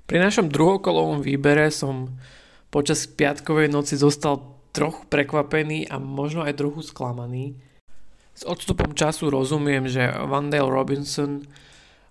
Pri 0.08 0.18
našom 0.18 0.48
druhokolovom 0.48 1.20
výbere 1.20 1.68
som 1.68 2.16
počas 2.72 3.04
piatkovej 3.04 3.68
noci 3.68 4.00
zostal 4.00 4.58
trochu 4.72 5.04
prekvapený 5.12 5.88
a 5.92 6.00
možno 6.00 6.44
aj 6.44 6.56
trochu 6.56 6.80
sklamaný. 6.80 7.60
S 8.32 8.48
odstupom 8.48 8.96
času 8.96 9.28
rozumiem, 9.28 9.84
že 9.84 10.08
Vandale 10.08 10.72
Robinson 10.72 11.44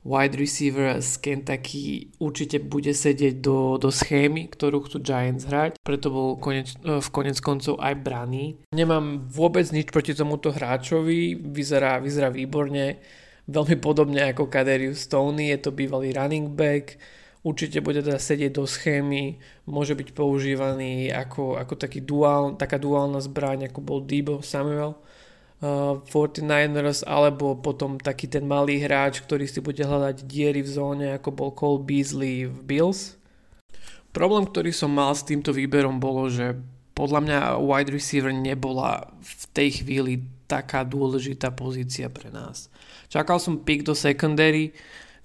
wide 0.07 0.39
receiver 0.39 1.03
z 1.03 1.11
Kentucky 1.19 2.15
určite 2.15 2.63
bude 2.63 2.95
sedieť 2.95 3.43
do, 3.43 3.75
do 3.75 3.91
schémy, 3.91 4.47
ktorú 4.47 4.87
chcú 4.87 5.03
Giants 5.03 5.43
hrať, 5.43 5.75
preto 5.83 6.07
bol 6.07 6.39
konec, 6.39 6.71
e, 6.79 7.03
v 7.03 7.09
konec 7.11 7.37
koncov 7.43 7.75
aj 7.83 7.99
braný. 7.99 8.55
Nemám 8.71 9.27
vôbec 9.27 9.67
nič 9.75 9.91
proti 9.91 10.15
tomuto 10.15 10.55
hráčovi, 10.55 11.35
vyzerá, 11.35 11.99
vyzerá 11.99 12.31
výborne, 12.31 13.03
veľmi 13.51 13.75
podobne 13.83 14.31
ako 14.31 14.47
Kaderius 14.47 15.03
Stoney, 15.03 15.51
je 15.51 15.59
to 15.67 15.75
bývalý 15.75 16.15
running 16.15 16.55
back, 16.55 16.95
určite 17.43 17.83
bude 17.83 17.99
teda 17.99 18.19
sedieť 18.19 18.55
do 18.55 18.63
schémy, 18.63 19.43
môže 19.67 19.91
byť 19.91 20.15
používaný 20.15 21.11
ako, 21.11 21.59
ako 21.59 21.75
taký 21.75 21.99
duál, 21.99 22.55
taká 22.55 22.79
duálna 22.79 23.19
zbraň, 23.19 23.67
ako 23.67 23.79
bol 23.83 23.99
Debo 23.99 24.39
Samuel 24.39 24.95
uh, 25.61 26.01
49ers, 26.05 27.05
alebo 27.07 27.57
potom 27.57 27.97
taký 27.97 28.29
ten 28.29 28.45
malý 28.45 28.81
hráč, 28.81 29.21
ktorý 29.25 29.49
si 29.49 29.59
bude 29.61 29.81
hľadať 29.81 30.25
diery 30.25 30.61
v 30.61 30.69
zóne, 30.69 31.07
ako 31.17 31.29
bol 31.33 31.49
Cole 31.53 31.81
Beasley 31.81 32.45
v 32.45 32.59
Bills. 32.65 33.17
Problém, 34.13 34.49
ktorý 34.49 34.73
som 34.73 34.89
mal 34.89 35.13
s 35.13 35.25
týmto 35.25 35.53
výberom 35.53 36.01
bolo, 36.01 36.25
že 36.29 36.57
podľa 36.97 37.19
mňa 37.21 37.39
wide 37.61 37.93
receiver 37.93 38.33
nebola 38.33 39.05
v 39.21 39.43
tej 39.53 39.69
chvíli 39.85 40.25
taká 40.49 40.81
dôležitá 40.81 41.53
pozícia 41.53 42.09
pre 42.09 42.33
nás. 42.33 42.73
Čakal 43.13 43.37
som 43.37 43.61
pick 43.61 43.85
do 43.85 43.93
secondary, 43.93 44.73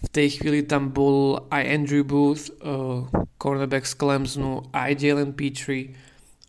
v 0.02 0.08
tej 0.10 0.36
chvíli 0.36 0.66
tam 0.66 0.90
bol 0.90 1.46
aj 1.48 1.62
Andrew 1.62 2.02
Booth, 2.02 2.50
uh, 2.60 3.06
cornerback 3.38 3.86
z 3.86 3.94
Clemsonu, 3.94 4.66
aj 4.74 4.98
Jalen 4.98 5.32
Petrie, 5.32 5.94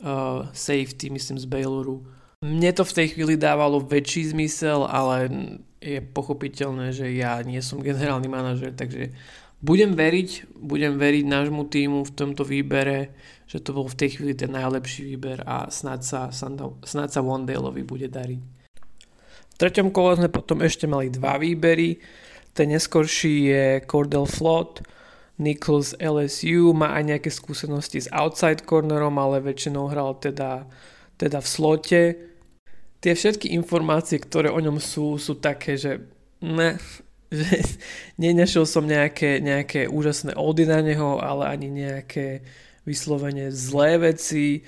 uh, 0.02 0.50
safety, 0.52 1.14
myslím, 1.14 1.38
z 1.38 1.46
Bayloru 1.46 2.02
mne 2.44 2.76
to 2.76 2.84
v 2.84 2.96
tej 3.00 3.08
chvíli 3.16 3.40
dávalo 3.40 3.80
väčší 3.80 4.36
zmysel, 4.36 4.84
ale 4.84 5.32
je 5.80 6.04
pochopiteľné, 6.04 6.92
že 6.92 7.08
ja 7.16 7.40
nie 7.40 7.64
som 7.64 7.80
generálny 7.80 8.28
manažer, 8.28 8.76
takže 8.76 9.16
budem 9.64 9.96
veriť, 9.96 10.60
budem 10.60 11.00
veriť 11.00 11.24
nášmu 11.24 11.72
týmu 11.72 12.04
v 12.04 12.12
tomto 12.12 12.44
výbere, 12.44 13.16
že 13.48 13.64
to 13.64 13.72
bol 13.72 13.88
v 13.88 13.96
tej 13.96 14.20
chvíli 14.20 14.36
ten 14.36 14.52
najlepší 14.52 15.16
výber 15.16 15.40
a 15.48 15.72
snad 15.72 16.04
sa, 16.04 16.36
snad 16.84 17.10
sa 17.16 17.22
bude 17.24 18.08
dariť. 18.12 18.42
V 19.54 19.56
treťom 19.56 19.96
kole 19.96 20.20
sme 20.20 20.28
potom 20.28 20.60
ešte 20.60 20.84
mali 20.84 21.08
dva 21.08 21.40
výbery. 21.40 21.96
Ten 22.52 22.76
neskorší 22.76 23.36
je 23.48 23.66
Cordell 23.88 24.28
Flott, 24.28 24.84
Nichols 25.40 25.96
LSU, 25.98 26.76
má 26.76 26.92
aj 27.00 27.04
nejaké 27.16 27.30
skúsenosti 27.32 28.04
s 28.04 28.12
outside 28.12 28.68
cornerom, 28.68 29.16
ale 29.16 29.40
väčšinou 29.40 29.88
hral 29.88 30.20
teda, 30.20 30.68
teda 31.16 31.40
v 31.40 31.48
slote 31.48 32.02
tie 33.04 33.12
všetky 33.12 33.52
informácie, 33.52 34.16
ktoré 34.16 34.48
o 34.48 34.64
ňom 34.64 34.80
sú, 34.80 35.20
sú 35.20 35.36
také, 35.36 35.76
že 35.76 36.08
ne, 36.40 36.80
že 37.34 37.76
nenašiel 38.16 38.64
som 38.64 38.88
nejaké, 38.88 39.44
nejaké 39.44 39.92
úžasné 39.92 40.40
ódy 40.40 40.64
na 40.64 40.80
neho, 40.80 41.20
ale 41.20 41.52
ani 41.52 41.68
nejaké 41.68 42.48
vyslovene 42.88 43.52
zlé 43.52 44.00
veci. 44.00 44.64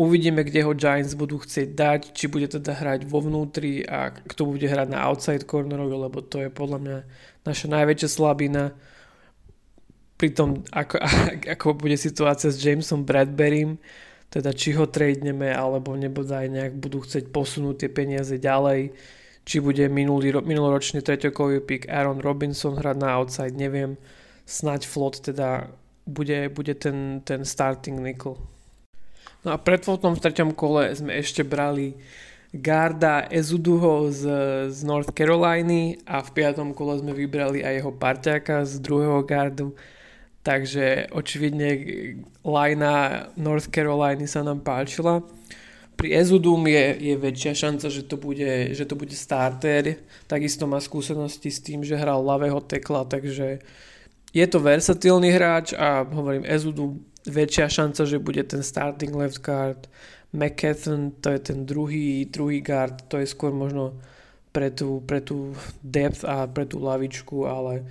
Uvidíme, 0.00 0.42
kde 0.42 0.64
ho 0.64 0.72
Giants 0.72 1.12
budú 1.12 1.38
chcieť 1.38 1.68
dať, 1.76 2.00
či 2.16 2.24
bude 2.26 2.48
teda 2.48 2.72
hrať 2.72 3.04
vo 3.04 3.20
vnútri 3.20 3.84
a 3.84 4.10
kto 4.10 4.48
bude 4.48 4.64
hrať 4.64 4.88
na 4.90 5.04
outside 5.06 5.44
cornerovi, 5.44 5.92
lebo 5.92 6.24
to 6.24 6.40
je 6.40 6.50
podľa 6.50 6.78
mňa 6.80 6.98
naša 7.44 7.66
najväčšia 7.68 8.08
slabina. 8.08 8.72
Pritom, 10.16 10.64
ako, 10.72 10.96
ako 11.54 11.66
bude 11.76 12.00
situácia 12.00 12.48
s 12.48 12.58
Jamesom 12.58 13.04
Bradberrym, 13.04 13.76
teda 14.30 14.54
či 14.54 14.72
ho 14.78 14.86
tradeneme, 14.86 15.50
alebo 15.50 15.98
nebodaj 15.98 16.46
nejak 16.46 16.74
budú 16.78 17.02
chcieť 17.02 17.34
posunúť 17.34 17.84
tie 17.84 17.90
peniaze 17.90 18.38
ďalej, 18.38 18.94
či 19.42 19.56
bude 19.58 19.82
minulý, 19.90 20.38
minuloročný 20.38 21.02
treťokový 21.02 21.66
pick 21.66 21.90
Aaron 21.90 22.22
Robinson 22.22 22.78
hrať 22.78 22.96
na 22.96 23.18
outside, 23.18 23.58
neviem, 23.58 23.98
snať 24.46 24.86
flot 24.86 25.18
teda 25.18 25.66
bude, 26.06 26.46
bude 26.54 26.78
ten, 26.78 27.20
ten 27.26 27.42
starting 27.42 27.98
nickel. 27.98 28.38
No 29.42 29.54
a 29.54 29.58
pred 29.58 29.82
flotom 29.82 30.14
v 30.14 30.22
treťom 30.22 30.50
kole 30.54 30.92
sme 30.94 31.16
ešte 31.18 31.42
brali 31.42 31.96
Garda 32.52 33.30
Ezuduho 33.30 34.10
z, 34.10 34.22
z 34.68 34.78
North 34.82 35.14
Caroliny 35.14 36.02
a 36.04 36.20
v 36.20 36.30
piatom 36.34 36.74
kole 36.74 36.98
sme 36.98 37.14
vybrali 37.14 37.62
aj 37.62 37.74
jeho 37.78 37.92
parťáka 37.94 38.66
z 38.66 38.82
druhého 38.82 39.22
gardu 39.22 39.72
Takže 40.40 41.12
očividne 41.12 41.68
lajna 42.40 43.28
North 43.36 43.68
Caroliny 43.68 44.24
sa 44.24 44.40
nám 44.40 44.64
páčila. 44.64 45.20
Pri 46.00 46.16
Ezudum 46.16 46.64
je, 46.64 46.96
je 46.96 47.14
väčšia 47.20 47.52
šanca, 47.52 47.92
že 47.92 48.08
to, 48.08 48.16
bude, 48.16 48.72
že 48.72 48.88
to 48.88 48.96
bude 48.96 49.12
starter. 49.12 50.00
Takisto 50.24 50.64
má 50.64 50.80
skúsenosti 50.80 51.52
s 51.52 51.60
tým, 51.60 51.84
že 51.84 52.00
hral 52.00 52.24
ľavého 52.24 52.56
tekla, 52.64 53.04
takže 53.04 53.60
je 54.32 54.46
to 54.48 54.64
versatilný 54.64 55.28
hráč 55.28 55.76
a 55.76 56.08
hovorím 56.08 56.48
Ezudu 56.48 57.04
väčšia 57.28 57.68
šanca, 57.68 58.08
že 58.08 58.16
bude 58.16 58.40
ten 58.48 58.64
starting 58.64 59.12
left 59.12 59.44
guard. 59.44 59.92
McCathan 60.32 61.20
to 61.20 61.36
je 61.36 61.40
ten 61.52 61.68
druhý, 61.68 62.24
druhý 62.24 62.64
guard, 62.64 62.96
to 63.12 63.20
je 63.20 63.28
skôr 63.28 63.52
možno 63.52 63.98
pre 64.56 64.70
tú, 64.70 65.02
pre 65.04 65.20
tú 65.20 65.52
depth 65.82 66.24
a 66.24 66.46
pre 66.46 66.64
tú 66.64 66.80
lavičku, 66.80 67.44
ale 67.44 67.84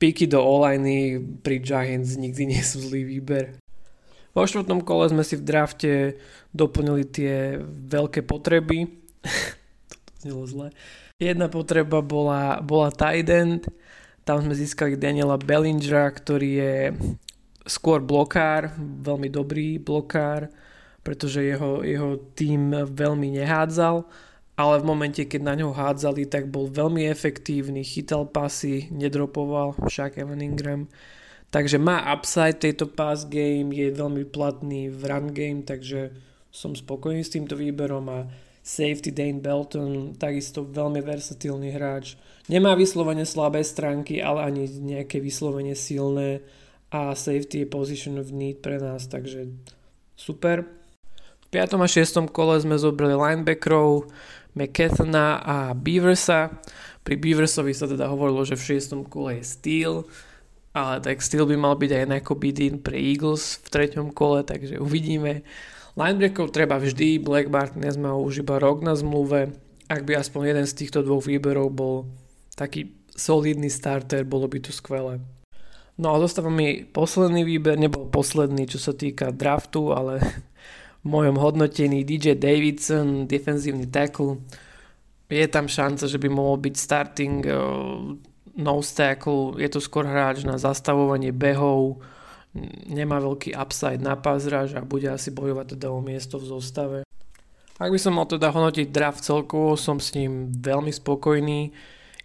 Piky 0.00 0.24
do 0.24 0.40
olajny 0.40 1.20
pri 1.44 1.60
Giants 1.60 2.16
nikdy 2.16 2.56
nie 2.56 2.62
sú 2.64 2.80
zlý 2.80 3.04
výber. 3.04 3.60
Vo 4.32 4.48
štvrtom 4.48 4.80
kole 4.80 5.12
sme 5.12 5.20
si 5.20 5.36
v 5.36 5.44
drafte 5.44 5.92
doplnili 6.56 7.04
tie 7.04 7.60
veľké 7.68 8.24
potreby. 8.24 8.88
to 10.08 10.14
znelo 10.24 10.48
zle. 10.48 10.66
Jedna 11.20 11.52
potreba 11.52 12.00
bola, 12.00 12.64
bola 12.64 12.88
tight 12.88 13.28
end. 13.28 13.68
Tam 14.24 14.40
sme 14.40 14.56
získali 14.56 14.96
Daniela 14.96 15.36
Bellingera, 15.36 16.08
ktorý 16.08 16.50
je 16.56 16.74
skôr 17.68 18.00
blokár, 18.00 18.72
veľmi 18.80 19.28
dobrý 19.28 19.76
blokár, 19.76 20.48
pretože 21.04 21.44
jeho, 21.44 21.84
jeho 21.84 22.16
tým 22.32 22.72
veľmi 22.88 23.36
nehádzal 23.36 24.08
ale 24.60 24.84
v 24.84 24.88
momente, 24.92 25.24
keď 25.24 25.40
na 25.40 25.54
ňo 25.56 25.72
hádzali, 25.72 26.28
tak 26.28 26.52
bol 26.52 26.68
veľmi 26.68 27.08
efektívny, 27.08 27.80
chytal 27.80 28.28
pasy, 28.28 28.92
nedropoval, 28.92 29.80
však 29.88 30.20
Evan 30.20 30.44
Ingram. 30.44 30.92
Takže 31.50 31.80
má 31.80 32.04
upside 32.12 32.62
tejto 32.62 32.86
pass 32.86 33.26
game, 33.26 33.72
je 33.72 33.90
veľmi 33.90 34.28
platný 34.28 34.92
v 34.92 35.02
run 35.08 35.32
game, 35.34 35.66
takže 35.66 36.14
som 36.52 36.78
spokojný 36.78 37.26
s 37.26 37.34
týmto 37.34 37.58
výberom 37.58 38.06
a 38.06 38.30
safety 38.62 39.10
Dane 39.10 39.40
Belton, 39.40 40.14
takisto 40.14 40.62
veľmi 40.62 41.02
versatilný 41.02 41.74
hráč. 41.74 42.14
Nemá 42.46 42.76
vyslovene 42.76 43.24
slabé 43.26 43.66
stránky, 43.66 44.22
ale 44.22 44.46
ani 44.46 44.68
nejaké 44.68 45.18
vyslovene 45.18 45.74
silné 45.74 46.44
a 46.90 47.14
safety 47.14 47.64
je 47.64 47.66
position 47.66 48.18
of 48.18 48.30
need 48.30 48.62
pre 48.62 48.78
nás, 48.78 49.06
takže 49.06 49.50
super. 50.14 50.66
V 51.42 51.46
5. 51.50 51.82
a 51.82 51.88
6. 51.88 52.30
kole 52.30 52.62
sme 52.62 52.78
zobrali 52.78 53.14
linebackerov, 53.14 54.06
McKethna 54.54 55.42
a 55.42 55.56
Beaversa. 55.72 56.50
Pri 57.00 57.16
Beaversovi 57.16 57.72
sa 57.72 57.88
teda 57.88 58.10
hovorilo, 58.10 58.44
že 58.44 58.58
v 58.58 58.76
6. 58.76 59.08
kole 59.08 59.40
je 59.40 59.44
Steel, 59.46 59.94
ale 60.70 61.02
tak 61.02 61.24
Steel 61.24 61.48
by 61.48 61.56
mal 61.56 61.74
byť 61.74 61.90
aj 61.90 62.04
Nako 62.06 62.34
Bidin 62.38 62.78
pre 62.78 62.94
Eagles 62.94 63.58
v 63.64 63.66
treťom 63.72 64.14
kole, 64.14 64.46
takže 64.46 64.78
uvidíme. 64.78 65.42
Linebackov 65.98 66.54
treba 66.54 66.78
vždy, 66.78 67.18
Black 67.18 67.50
Martinez 67.50 67.98
má 67.98 68.14
už 68.14 68.46
iba 68.46 68.62
rok 68.62 68.84
na 68.86 68.94
zmluve. 68.94 69.50
Ak 69.90 70.06
by 70.06 70.22
aspoň 70.22 70.54
jeden 70.54 70.66
z 70.70 70.76
týchto 70.78 71.02
dvoch 71.02 71.26
výberov 71.26 71.74
bol 71.74 72.06
taký 72.54 72.94
solidný 73.10 73.66
starter, 73.66 74.22
bolo 74.22 74.46
by 74.46 74.62
to 74.62 74.70
skvelé. 74.70 75.18
No 76.00 76.14
a 76.14 76.22
zostáva 76.22 76.48
mi 76.48 76.86
posledný 76.86 77.44
výber, 77.44 77.76
nebol 77.76 78.08
posledný, 78.08 78.64
čo 78.70 78.78
sa 78.80 78.94
týka 78.96 79.34
draftu, 79.34 79.92
ale 79.92 80.22
mojom 81.04 81.36
hodnotení 81.36 82.04
DJ 82.04 82.36
Davidson, 82.36 83.24
defenzívny 83.24 83.88
tackle. 83.88 84.36
Je 85.30 85.46
tam 85.48 85.70
šanca, 85.70 86.10
že 86.10 86.18
by 86.18 86.28
mohol 86.28 86.58
byť 86.58 86.74
starting 86.76 87.46
uh, 87.46 87.54
nose 88.58 88.92
tackle. 88.92 89.56
Je 89.56 89.70
to 89.70 89.80
skôr 89.80 90.04
hráč 90.04 90.42
na 90.44 90.58
zastavovanie 90.58 91.30
behov. 91.30 92.02
Nemá 92.90 93.22
veľký 93.22 93.54
upside 93.54 94.02
na 94.02 94.18
pazraž 94.18 94.74
a 94.74 94.82
bude 94.82 95.06
asi 95.06 95.30
bojovať 95.30 95.78
teda 95.78 95.88
o 95.94 96.02
miesto 96.02 96.36
v 96.36 96.50
zostave. 96.50 96.98
Ak 97.80 97.88
by 97.88 97.96
som 97.96 98.18
mal 98.18 98.28
teda 98.28 98.52
hodnotiť 98.52 98.92
draft 98.92 99.24
celkovo, 99.24 99.78
som 99.78 100.02
s 100.02 100.12
ním 100.12 100.52
veľmi 100.52 100.92
spokojný. 100.92 101.72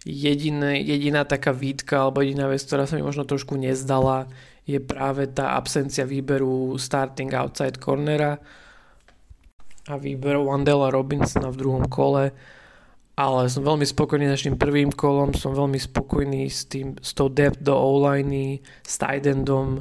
Jediné, 0.06 0.82
jediná 0.84 1.24
taká 1.24 1.50
výtka 1.50 2.06
alebo 2.06 2.20
jediná 2.20 2.46
vec, 2.46 2.62
ktorá 2.62 2.84
sa 2.84 2.94
mi 2.94 3.02
možno 3.02 3.26
trošku 3.26 3.56
nezdala, 3.58 4.28
je 4.66 4.82
práve 4.82 5.30
tá 5.30 5.56
absencia 5.56 6.04
výberu 6.04 6.76
starting 6.76 7.32
outside 7.32 7.78
cornera 7.78 8.38
a 9.86 9.94
výber 9.96 10.38
Wandela 10.42 10.90
Robinsona 10.90 11.50
v 11.50 11.60
druhom 11.60 11.86
kole, 11.86 12.34
ale 13.16 13.40
som 13.48 13.64
veľmi 13.64 13.86
spokojný 13.86 14.28
s 14.28 14.44
tým 14.44 14.58
prvým 14.58 14.92
kolom, 14.92 15.32
som 15.32 15.56
veľmi 15.56 15.80
spokojný 15.80 16.50
s, 16.50 16.68
tým, 16.68 16.98
s 17.00 17.16
tou 17.16 17.32
depth 17.32 17.62
do 17.64 17.72
o-liney, 17.72 18.60
s 18.84 19.00
tidendom, 19.00 19.80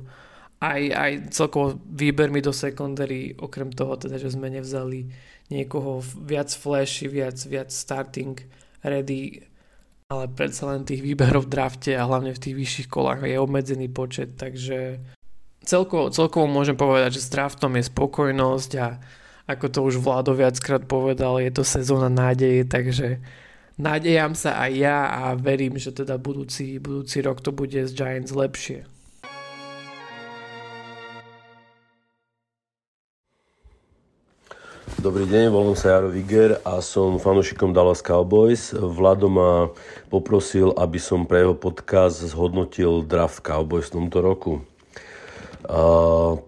aj, 0.63 0.81
aj 0.93 1.11
celkovo 1.35 1.75
výbermi 1.83 2.39
do 2.39 2.55
secondary, 2.55 3.35
okrem 3.35 3.73
toho 3.75 3.99
teda, 3.99 4.15
že 4.15 4.31
sme 4.31 4.47
nevzali 4.47 5.11
niekoho 5.51 5.99
viac 6.01 6.47
flashy, 6.53 7.11
viac, 7.11 7.35
viac 7.45 7.69
starting 7.69 8.39
ready 8.81 9.43
ale 10.05 10.29
predsa 10.29 10.69
len 10.69 10.85
tých 10.85 11.01
výberov 11.01 11.49
v 11.49 11.53
drafte 11.57 11.91
a 11.97 12.05
hlavne 12.05 12.29
v 12.29 12.41
tých 12.41 12.55
vyšších 12.55 12.87
kolách 12.93 13.25
je 13.25 13.41
obmedzený 13.41 13.89
počet, 13.89 14.37
takže 14.37 15.01
celkovo, 15.65 16.13
celkovo 16.13 16.45
môžem 16.45 16.77
povedať, 16.77 17.17
že 17.17 17.25
s 17.25 17.33
draftom 17.33 17.73
je 17.73 17.89
spokojnosť 17.89 18.71
a 18.77 18.87
ako 19.45 19.65
to 19.69 19.79
už 19.85 20.01
Vlado 20.01 20.33
viackrát 20.33 20.81
povedal, 20.89 21.37
je 21.37 21.53
to 21.53 21.61
sezóna 21.61 22.09
nádeje, 22.09 22.65
takže 22.65 23.21
nádejam 23.77 24.33
sa 24.33 24.57
aj 24.57 24.71
ja 24.73 24.97
a 25.05 25.21
verím, 25.37 25.77
že 25.77 25.93
teda 25.93 26.17
budúci, 26.17 26.81
budúci 26.81 27.21
rok 27.21 27.45
to 27.45 27.53
bude 27.53 27.77
z 27.77 27.93
Giants 27.93 28.33
lepšie. 28.33 28.89
Dobrý 34.95 35.29
deň, 35.29 35.53
volám 35.53 35.77
sa 35.77 35.93
Jaro 35.93 36.09
Viger 36.09 36.57
a 36.65 36.81
som 36.81 37.21
fanúšikom 37.21 37.69
Dallas 37.69 38.01
Cowboys. 38.01 38.73
Vlado 38.73 39.29
ma 39.29 39.69
poprosil, 40.09 40.73
aby 40.73 40.97
som 40.97 41.29
pre 41.29 41.45
jeho 41.45 41.53
podcast 41.53 42.25
zhodnotil 42.25 43.05
draft 43.05 43.45
Cowboys 43.45 43.93
v 43.93 44.01
tomto 44.01 44.17
roku. 44.25 44.65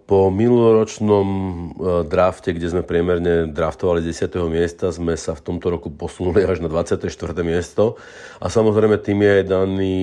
Po 0.08 0.20
minuloročnom 0.30 1.28
e, 1.28 1.62
drafte, 2.06 2.54
kde 2.54 2.70
sme 2.70 2.84
priemerne 2.86 3.50
draftovali 3.50 4.06
z 4.06 4.30
10. 4.30 4.38
miesta, 4.46 4.94
sme 4.94 5.18
sa 5.18 5.34
v 5.34 5.42
tomto 5.42 5.74
roku 5.74 5.90
posunuli 5.90 6.46
až 6.46 6.62
na 6.62 6.70
24. 6.70 7.10
miesto. 7.42 7.98
A 8.38 8.54
samozrejme 8.54 9.02
tým 9.02 9.26
je 9.26 9.36
daný 9.42 9.98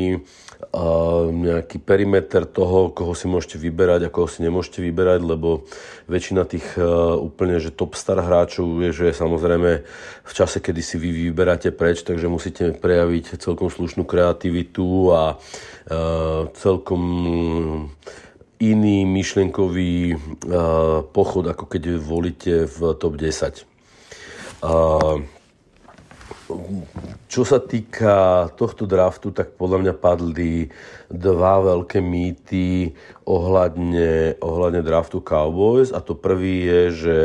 nejaký 1.35 1.83
perimeter 1.83 2.49
toho, 2.49 2.91
koho 2.91 3.13
si 3.13 3.29
môžete 3.29 3.61
vyberať 3.61 4.09
a 4.09 4.13
koho 4.13 4.27
si 4.31 4.41
nemôžete 4.43 4.81
vyberať, 4.81 5.21
lebo 5.23 5.67
väčšina 6.09 6.49
tých 6.49 6.65
úplne 7.21 7.59
že 7.61 7.75
top 7.75 7.95
star 7.99 8.23
hráčov 8.23 8.83
je, 8.89 8.91
že 8.91 9.07
samozrejme 9.13 9.71
v 10.25 10.33
čase, 10.33 10.59
kedy 10.59 10.81
si 10.81 10.97
vy 10.97 11.31
vyberáte 11.31 11.71
preč, 11.75 12.03
takže 12.03 12.33
musíte 12.33 12.75
prejaviť 12.75 13.39
celkom 13.39 13.69
slušnú 13.69 14.09
kreativitu 14.09 15.13
a 15.13 15.37
celkom 16.57 17.03
iný 18.73 19.05
myšlienkový 19.05 20.15
uh, 20.15 21.05
pochod, 21.13 21.45
ako 21.51 21.65
keď 21.69 21.83
volíte 22.01 22.55
v 22.65 22.97
top 22.97 23.21
10. 23.21 23.67
Uh, 24.65 25.21
čo 27.29 27.43
sa 27.43 27.59
týka 27.59 28.47
tohto 28.55 28.85
draftu, 28.85 29.33
tak 29.33 29.57
podľa 29.57 29.79
mňa 29.81 29.95
padli 29.97 30.69
dva 31.09 31.65
veľké 31.65 31.99
mýty 32.05 32.93
ohľadne, 33.25 34.39
ohľadne 34.39 34.81
draftu 34.85 35.25
Cowboys. 35.25 35.91
A 35.91 36.05
to 36.05 36.13
prvý 36.13 36.69
je, 36.69 36.83
že 36.93 37.19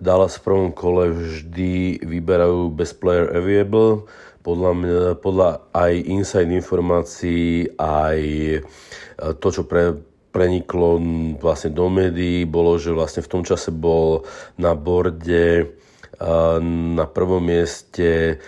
Dallas 0.00 0.40
v 0.40 0.44
prvom 0.44 0.70
kole 0.72 1.12
vždy 1.12 2.00
vyberajú 2.00 2.72
best 2.72 2.96
player 2.98 3.28
available. 3.30 4.08
Podľa, 4.40 4.72
mňa, 4.72 5.00
podľa 5.20 5.48
aj 5.74 5.92
inside 6.06 6.50
informácií, 6.54 7.66
aj 7.76 8.20
to, 9.42 9.48
čo 9.52 9.62
pre, 9.66 10.00
preniklo 10.36 11.00
vlastne 11.40 11.72
do 11.72 11.88
médií, 11.88 12.44
bolo, 12.44 12.76
že 12.76 12.92
vlastne 12.92 13.24
v 13.24 13.32
tom 13.32 13.40
čase 13.40 13.72
bol 13.72 14.28
na 14.60 14.76
borde 14.76 15.72
na 16.96 17.04
prvom 17.04 17.44
mieste 17.44 18.40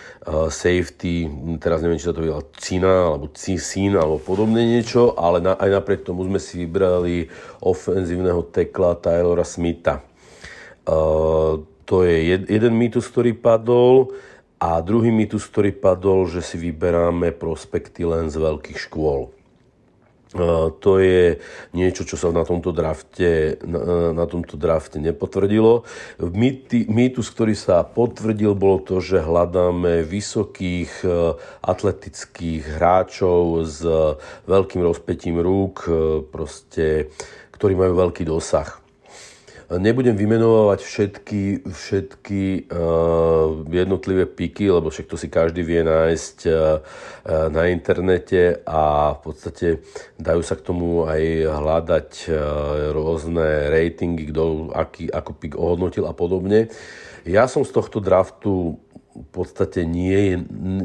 safety, 0.49 1.29
teraz 1.61 1.85
neviem, 1.85 2.01
či 2.01 2.09
sa 2.09 2.17
to 2.17 2.25
volá 2.25 2.41
Cina, 2.57 3.13
alebo 3.13 3.29
Cisin, 3.33 3.93
alebo 3.93 4.17
podobne 4.17 4.65
niečo, 4.65 5.13
ale 5.13 5.37
na, 5.37 5.53
aj 5.53 5.77
napriek 5.77 6.01
tomu 6.01 6.25
sme 6.25 6.41
si 6.41 6.65
vybrali 6.65 7.29
ofenzívneho 7.61 8.41
tekla 8.49 8.97
Tylora 8.97 9.45
Smitha. 9.45 10.01
To 11.89 11.95
je 12.05 12.15
jed, 12.25 12.49
jeden 12.49 12.73
mýtus, 12.73 13.05
ktorý 13.09 13.33
padol. 13.37 14.17
A 14.59 14.83
druhý 14.83 15.07
mýtus, 15.07 15.47
ktorý 15.47 15.71
padol, 15.71 16.27
že 16.27 16.43
si 16.43 16.59
vyberáme 16.59 17.31
prospekty 17.31 18.03
len 18.03 18.27
z 18.27 18.43
veľkých 18.43 18.75
škôl. 18.75 19.31
To 20.29 20.91
je 21.01 21.41
niečo, 21.73 22.05
čo 22.05 22.13
sa 22.13 22.29
na 22.29 22.45
tomto 22.45 22.69
drafte, 22.69 23.57
na, 23.65 24.13
na 24.13 24.25
tomto 24.29 24.61
drafte 24.61 25.01
nepotvrdilo. 25.01 25.89
Mýtus, 26.85 27.33
ktorý 27.33 27.57
sa 27.57 27.81
potvrdil, 27.81 28.53
bolo 28.53 28.77
to, 28.77 29.01
že 29.01 29.25
hľadáme 29.25 30.05
vysokých 30.05 31.01
e, 31.01 31.33
atletických 31.65 32.77
hráčov 32.77 33.65
s 33.65 33.81
veľkým 34.45 34.85
rozpetím 34.85 35.41
rúk, 35.41 35.89
e, 35.89 36.21
proste, 36.21 37.09
ktorí 37.49 37.73
majú 37.73 37.97
veľký 37.97 38.29
dosah. 38.29 38.88
Nebudem 39.69 40.17
vymenovať 40.17 40.81
všetky, 40.81 41.41
všetky 41.69 42.73
uh, 42.73 43.61
jednotlivé 43.69 44.25
piky, 44.25 44.65
lebo 44.65 44.89
však 44.89 45.05
to 45.05 45.13
si 45.13 45.29
každý 45.29 45.61
vie 45.61 45.85
nájsť 45.85 46.37
uh, 46.49 46.81
na 47.53 47.69
internete 47.69 48.65
a 48.65 49.13
v 49.13 49.19
podstate 49.21 49.67
dajú 50.17 50.41
sa 50.41 50.57
k 50.57 50.65
tomu 50.65 51.05
aj 51.05 51.21
hľadať 51.53 52.09
uh, 52.33 52.33
rôzne 52.97 53.69
ratingy, 53.69 54.33
kto 54.33 54.73
aký, 54.73 55.05
ako 55.05 55.37
pik 55.37 55.53
ohodnotil 55.53 56.09
a 56.09 56.17
podobne. 56.17 56.73
Ja 57.29 57.45
som 57.45 57.61
z 57.61 57.69
tohto 57.69 58.01
draftu 58.01 58.81
v 59.13 59.29
podstate 59.29 59.85
nie 59.85 60.33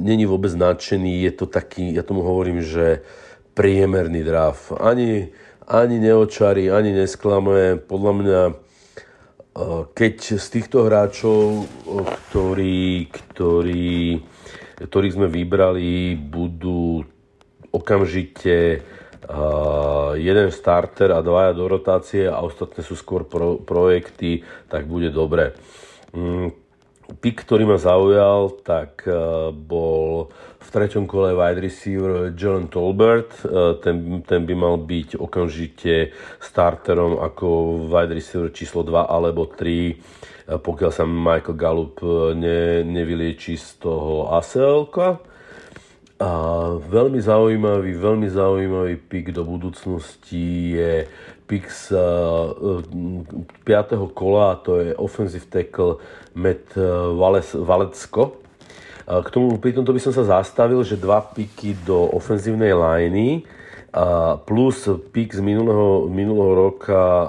není 0.04 0.28
vôbec 0.28 0.52
nadšený, 0.52 1.24
je 1.24 1.32
to 1.32 1.48
taký, 1.48 1.88
ja 1.96 2.04
tomu 2.04 2.20
hovorím, 2.20 2.60
že 2.60 3.00
priemerný 3.56 4.20
draft. 4.28 4.76
Ani, 4.76 5.32
ani 5.64 5.96
neočarí, 6.02 6.68
ani 6.68 6.92
nesklame. 6.92 7.80
Podľa 7.80 8.12
mňa 8.12 8.40
keď 9.94 10.14
z 10.34 10.46
týchto 10.50 10.90
hráčov, 10.90 11.70
ktorí, 12.30 13.06
ktorí, 13.06 14.18
ktorých 14.82 15.14
sme 15.14 15.28
vybrali, 15.30 16.18
budú 16.18 17.06
okamžite 17.70 18.82
jeden 20.18 20.48
starter 20.52 21.14
a 21.14 21.24
dvaja 21.24 21.52
do 21.56 21.64
rotácie 21.70 22.28
a 22.28 22.42
ostatné 22.44 22.84
sú 22.84 22.98
skôr 22.98 23.24
pro, 23.24 23.56
projekty, 23.62 24.44
tak 24.68 24.84
bude 24.84 25.08
dobre. 25.08 25.56
Um, 26.12 26.52
Pik, 27.04 27.44
ktorý 27.44 27.68
ma 27.68 27.76
zaujal, 27.76 28.64
tak 28.64 29.04
uh, 29.04 29.52
bol 29.52 30.32
v 30.56 30.68
treťom 30.72 31.04
kole 31.04 31.36
wide 31.36 31.60
receiver 31.60 32.32
Jalen 32.32 32.72
Tolbert. 32.72 33.44
Uh, 33.44 33.76
ten, 33.76 34.24
ten 34.24 34.48
by 34.48 34.54
mal 34.56 34.80
byť 34.80 35.20
okamžite 35.20 36.16
starterom 36.40 37.20
ako 37.20 37.76
wide 37.92 38.16
receiver 38.16 38.48
číslo 38.48 38.80
2 38.80 39.04
alebo 39.04 39.44
3, 39.44 39.52
uh, 39.52 40.56
pokiaľ 40.56 40.90
sa 40.96 41.04
Michael 41.04 41.60
Gallup 41.60 42.00
ne, 42.32 42.80
nevylieči 42.88 43.60
z 43.60 43.84
toho 43.84 44.32
ACL-ka. 44.40 45.34
A 46.24 46.30
veľmi 46.78 47.20
zaujímavý, 47.20 48.00
veľmi 48.00 48.32
zaujímavý 48.32 48.96
pik 48.96 49.34
do 49.34 49.44
budúcnosti 49.44 50.78
je 50.78 51.04
pick 51.46 51.68
z 51.70 51.92
5. 53.64 54.14
kola, 54.16 54.56
to 54.64 54.80
je 54.80 54.96
offensive 54.96 55.46
tackle 55.48 56.00
Matt 56.34 56.76
eh, 56.76 56.84
Valecko. 57.60 58.40
K 59.04 59.28
tomu, 59.28 59.60
pri 59.60 59.76
tomto 59.76 59.92
by 59.92 60.00
som 60.00 60.16
sa 60.16 60.24
zastavil, 60.24 60.80
že 60.80 60.96
dva 60.96 61.20
piky 61.20 61.76
do 61.84 62.08
ofenzívnej 62.16 62.72
liney 62.72 63.44
plus 64.48 64.88
pik 65.12 65.36
z 65.36 65.44
minulého, 65.44 66.08
minulého 66.08 66.72
roka 66.72 67.28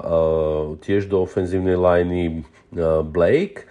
tiež 0.80 1.12
do 1.12 1.20
ofenzívnej 1.22 1.76
liney 1.76 2.40
eh, 2.40 3.04
Blake 3.04 3.68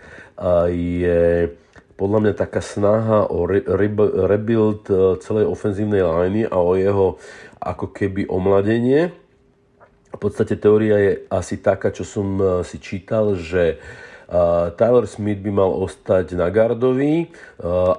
je 0.70 1.48
podľa 1.96 2.20
mňa 2.28 2.34
taká 2.36 2.60
snaha 2.60 3.32
o 3.32 3.48
re, 3.48 3.64
re, 3.64 3.88
rebuild 4.28 4.84
celej 5.24 5.48
ofenzívnej 5.48 6.04
liney 6.04 6.44
a 6.44 6.60
o 6.60 6.76
jeho 6.76 7.16
ako 7.64 7.96
keby 7.96 8.28
omladenie 8.28 9.16
v 10.16 10.20
podstate 10.20 10.56
teória 10.56 10.96
je 10.96 11.12
asi 11.28 11.60
taká, 11.60 11.92
čo 11.92 12.08
som 12.08 12.40
e, 12.40 12.44
si 12.64 12.80
čítal, 12.80 13.36
že 13.36 13.76
e, 13.76 13.78
Tyler 14.80 15.04
Smith 15.12 15.44
by 15.44 15.52
mal 15.52 15.72
ostať 15.76 16.40
na 16.40 16.48
gardovi 16.48 17.14
e, 17.24 17.28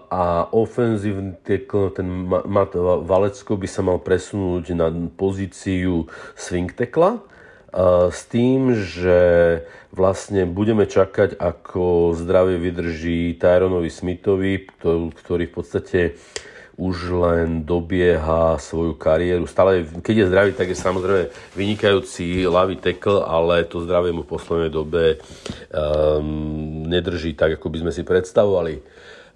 a 0.09 0.49
ofenzívny 0.49 1.37
tackle, 1.45 1.93
ten 1.93 2.09
Matt 2.27 2.73
Valecko 2.81 3.61
by 3.61 3.69
sa 3.69 3.85
mal 3.85 4.01
presunúť 4.01 4.73
na 4.73 4.89
pozíciu 5.13 6.09
swing 6.33 6.73
tackla 6.73 7.21
s 8.09 8.25
tým, 8.33 8.73
že 8.73 9.21
vlastne 9.93 10.49
budeme 10.49 10.89
čakať, 10.89 11.37
ako 11.37 12.17
zdravie 12.17 12.57
vydrží 12.57 13.37
Tyronovi 13.37 13.93
Smithovi, 13.93 14.65
ktorý 15.13 15.45
v 15.45 15.53
podstate 15.53 16.17
už 16.77 16.97
len 17.09 17.65
dobieha 17.65 18.61
svoju 18.61 19.01
kariéru. 19.01 19.49
Stále, 19.49 19.89
keď 20.05 20.15
je 20.15 20.29
zdravý, 20.29 20.51
tak 20.53 20.69
je 20.69 20.77
samozrejme 20.77 21.33
vynikajúci 21.57 22.45
ľavý 22.45 22.77
tekl, 22.77 23.25
ale 23.25 23.65
to 23.65 23.81
zdravie 23.81 24.13
mu 24.13 24.29
v 24.29 24.33
poslednej 24.37 24.69
dobe 24.69 25.17
um, 25.73 26.85
nedrží 26.85 27.33
tak, 27.33 27.57
ako 27.57 27.73
by 27.73 27.79
sme 27.81 27.93
si 27.97 28.05
predstavovali. 28.05 28.85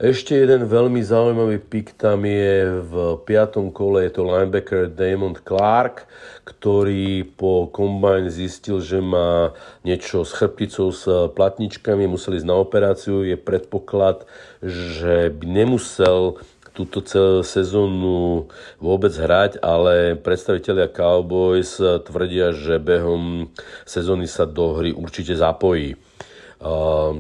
Ešte 0.01 0.33
jeden 0.33 0.65
veľmi 0.65 1.05
zaujímavý 1.05 1.61
pik 1.61 1.93
tam 2.01 2.25
je 2.25 2.81
v 2.89 3.21
piatom 3.29 3.69
kole, 3.69 4.09
je 4.09 4.17
to 4.17 4.25
linebacker 4.25 4.89
Damon 4.89 5.37
Clark, 5.37 6.09
ktorý 6.49 7.29
po 7.37 7.69
kombine 7.69 8.33
zistil, 8.33 8.81
že 8.81 8.97
má 8.97 9.53
niečo 9.85 10.25
s 10.25 10.33
chrbticou, 10.33 10.89
s 10.89 11.05
platničkami, 11.37 12.09
museli 12.09 12.41
ísť 12.41 12.49
na 12.49 12.57
operáciu. 12.57 13.29
Je 13.29 13.37
predpoklad, 13.37 14.25
že 14.65 15.29
by 15.37 15.45
nemusel 15.45 16.41
túto 16.87 17.43
sezónu 17.43 18.47
vôbec 18.79 19.11
hrať, 19.11 19.59
ale 19.65 20.15
predstavitelia 20.15 20.87
Cowboys 20.87 21.81
tvrdia, 21.81 22.55
že 22.55 22.79
behom 22.79 23.51
sezóny 23.83 24.31
sa 24.31 24.47
do 24.47 24.79
hry 24.79 24.95
určite 24.95 25.35
zapojí. 25.35 25.99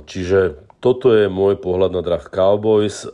Čiže 0.06 0.68
toto 0.78 1.16
je 1.16 1.32
môj 1.32 1.58
pohľad 1.58 1.96
na 1.96 2.04
draft 2.04 2.28
Cowboys. 2.28 3.08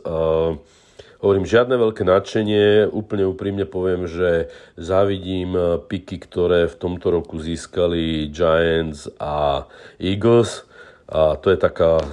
Hovorím, 1.17 1.49
žiadne 1.49 1.81
veľké 1.81 2.05
nadšenie, 2.05 2.93
úplne 2.93 3.25
úprimne 3.25 3.65
poviem, 3.65 4.05
že 4.05 4.53
závidím 4.77 5.57
piky, 5.89 6.21
ktoré 6.21 6.69
v 6.69 6.77
tomto 6.77 7.09
roku 7.09 7.41
získali 7.41 8.29
Giants 8.29 9.09
a 9.17 9.65
Eagles 9.97 10.66
a 11.07 11.39
to 11.39 11.55
je 11.55 11.57
taká 11.57 12.03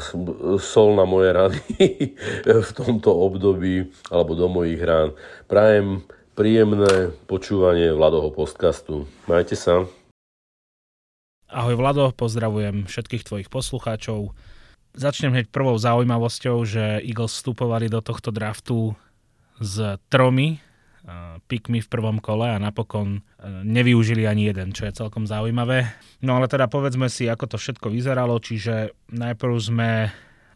sol 0.63 0.95
na 0.95 1.03
moje 1.03 1.35
rany 1.35 1.61
v 2.67 2.71
tomto 2.75 3.11
období 3.11 3.91
alebo 4.11 4.39
do 4.39 4.47
mojich 4.47 4.79
rán. 4.79 5.11
Prajem 5.51 6.07
príjemné 6.39 7.11
počúvanie 7.27 7.91
Vladoho 7.91 8.31
podcastu. 8.31 9.11
Majte 9.27 9.59
sa. 9.59 9.87
Ahoj 11.51 11.79
Vlado, 11.79 12.11
pozdravujem 12.15 12.87
všetkých 12.87 13.23
tvojich 13.27 13.49
poslucháčov. 13.51 14.35
Začnem 14.95 15.35
hneď 15.35 15.51
prvou 15.51 15.75
zaujímavosťou, 15.79 16.57
že 16.63 17.03
Eagles 17.03 17.35
vstupovali 17.35 17.91
do 17.91 17.99
tohto 17.99 18.31
draftu 18.31 18.95
s 19.59 19.99
tromi 20.11 20.59
pikmi 21.45 21.85
v 21.85 21.89
prvom 21.93 22.17
kole 22.17 22.49
a 22.49 22.57
napokon 22.57 23.21
e, 23.21 23.21
nevyužili 23.45 24.25
ani 24.25 24.49
jeden, 24.49 24.73
čo 24.73 24.89
je 24.89 24.97
celkom 24.97 25.29
zaujímavé. 25.29 25.93
No 26.25 26.41
ale 26.41 26.49
teda 26.49 26.65
povedzme 26.65 27.13
si, 27.13 27.29
ako 27.29 27.55
to 27.55 27.57
všetko 27.61 27.93
vyzeralo, 27.93 28.41
čiže 28.41 28.97
najprv 29.13 29.55
sme 29.61 29.91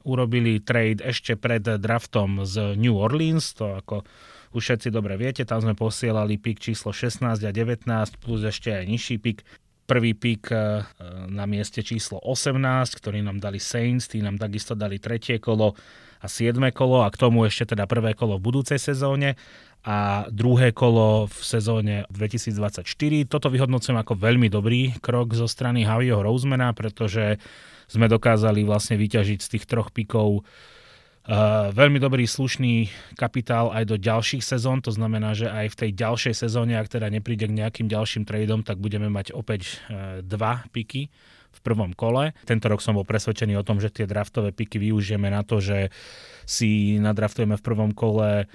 urobili 0.08 0.64
trade 0.64 1.04
ešte 1.04 1.36
pred 1.36 1.60
draftom 1.60 2.48
z 2.48 2.80
New 2.80 2.96
Orleans, 2.96 3.52
to 3.52 3.76
ako 3.76 4.08
už 4.56 4.62
všetci 4.64 4.88
dobre 4.88 5.20
viete, 5.20 5.44
tam 5.44 5.60
sme 5.60 5.76
posielali 5.76 6.40
pik 6.40 6.64
číslo 6.64 6.96
16 6.96 7.44
a 7.44 7.50
19 7.52 7.84
plus 8.16 8.40
ešte 8.40 8.72
aj 8.72 8.84
nižší 8.88 9.20
pik. 9.20 9.44
Prvý 9.88 10.12
pik 10.12 10.52
e, 10.52 10.84
na 11.28 11.44
mieste 11.44 11.84
číslo 11.84 12.20
18, 12.24 12.60
ktorý 12.96 13.20
nám 13.20 13.40
dali 13.40 13.60
Saints, 13.60 14.08
tí 14.08 14.24
nám 14.24 14.40
takisto 14.40 14.72
dali 14.72 14.96
tretie 14.96 15.36
kolo 15.40 15.76
a 16.18 16.26
7 16.26 16.58
kolo 16.74 17.06
a 17.06 17.12
k 17.12 17.20
tomu 17.20 17.46
ešte 17.46 17.76
teda 17.76 17.86
prvé 17.86 18.12
kolo 18.12 18.36
v 18.36 18.50
budúcej 18.50 18.80
sezóne 18.80 19.38
a 19.86 20.26
druhé 20.28 20.74
kolo 20.74 21.30
v 21.30 21.38
sezóne 21.42 21.94
2024. 22.10 22.84
Toto 23.30 23.48
vyhodnocujem 23.48 23.98
ako 23.98 24.18
veľmi 24.18 24.50
dobrý 24.50 24.96
krok 24.98 25.32
zo 25.32 25.46
strany 25.46 25.86
Javieho 25.86 26.20
Rosemana, 26.20 26.74
pretože 26.74 27.38
sme 27.88 28.10
dokázali 28.10 28.66
vlastne 28.66 29.00
vyťažiť 29.00 29.38
z 29.40 29.48
tých 29.56 29.64
troch 29.64 29.94
pikov 29.94 30.44
Uh, 31.28 31.68
veľmi 31.76 32.00
dobrý 32.00 32.24
slušný 32.24 32.88
kapitál 33.12 33.68
aj 33.68 33.84
do 33.84 34.00
ďalších 34.00 34.40
sezón, 34.40 34.80
to 34.80 34.88
znamená, 34.88 35.36
že 35.36 35.44
aj 35.44 35.76
v 35.76 35.78
tej 35.84 35.90
ďalšej 35.92 36.34
sezóne, 36.48 36.80
ak 36.80 36.88
teda 36.88 37.12
nepríde 37.12 37.44
k 37.44 37.52
nejakým 37.52 37.84
ďalším 37.84 38.24
tradom, 38.24 38.64
tak 38.64 38.80
budeme 38.80 39.12
mať 39.12 39.36
opäť 39.36 39.76
uh, 39.92 40.24
dva 40.24 40.64
piky 40.72 41.12
v 41.52 41.60
prvom 41.60 41.92
kole. 41.92 42.32
Tento 42.48 42.72
rok 42.72 42.80
som 42.80 42.96
bol 42.96 43.04
presvedčený 43.04 43.60
o 43.60 43.66
tom, 43.66 43.76
že 43.76 43.92
tie 43.92 44.08
draftové 44.08 44.56
piky 44.56 44.80
využijeme 44.80 45.28
na 45.28 45.44
to, 45.44 45.60
že 45.60 45.92
si 46.48 46.96
nadraftujeme 46.96 47.60
v 47.60 47.66
prvom 47.66 47.92
kole 47.92 48.48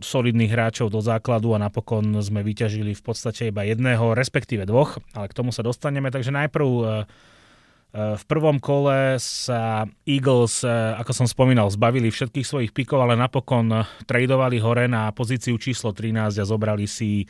solidných 0.00 0.48
hráčov 0.48 0.88
do 0.88 1.04
základu 1.04 1.52
a 1.52 1.60
napokon 1.60 2.16
sme 2.24 2.40
vyťažili 2.40 2.96
v 2.96 3.02
podstate 3.04 3.52
iba 3.52 3.60
jedného, 3.68 4.16
respektíve 4.16 4.64
dvoch, 4.64 4.96
ale 5.12 5.28
k 5.28 5.36
tomu 5.36 5.52
sa 5.52 5.60
dostaneme. 5.60 6.08
Takže 6.08 6.32
najprv 6.32 6.68
uh, 6.68 6.80
uh, 6.82 8.16
v 8.16 8.24
prvom 8.24 8.56
kole 8.56 9.20
sa 9.20 9.84
Eagles, 10.08 10.64
uh, 10.64 10.96
ako 10.96 11.12
som 11.12 11.26
spomínal, 11.28 11.68
zbavili 11.68 12.08
všetkých 12.08 12.48
svojich 12.48 12.72
pikov, 12.72 13.04
ale 13.04 13.20
napokon 13.20 13.84
tradovali 14.08 14.56
hore 14.64 14.88
na 14.88 15.12
pozíciu 15.12 15.60
číslo 15.60 15.92
13 15.92 16.40
a 16.40 16.44
zobrali 16.48 16.88
si 16.88 17.28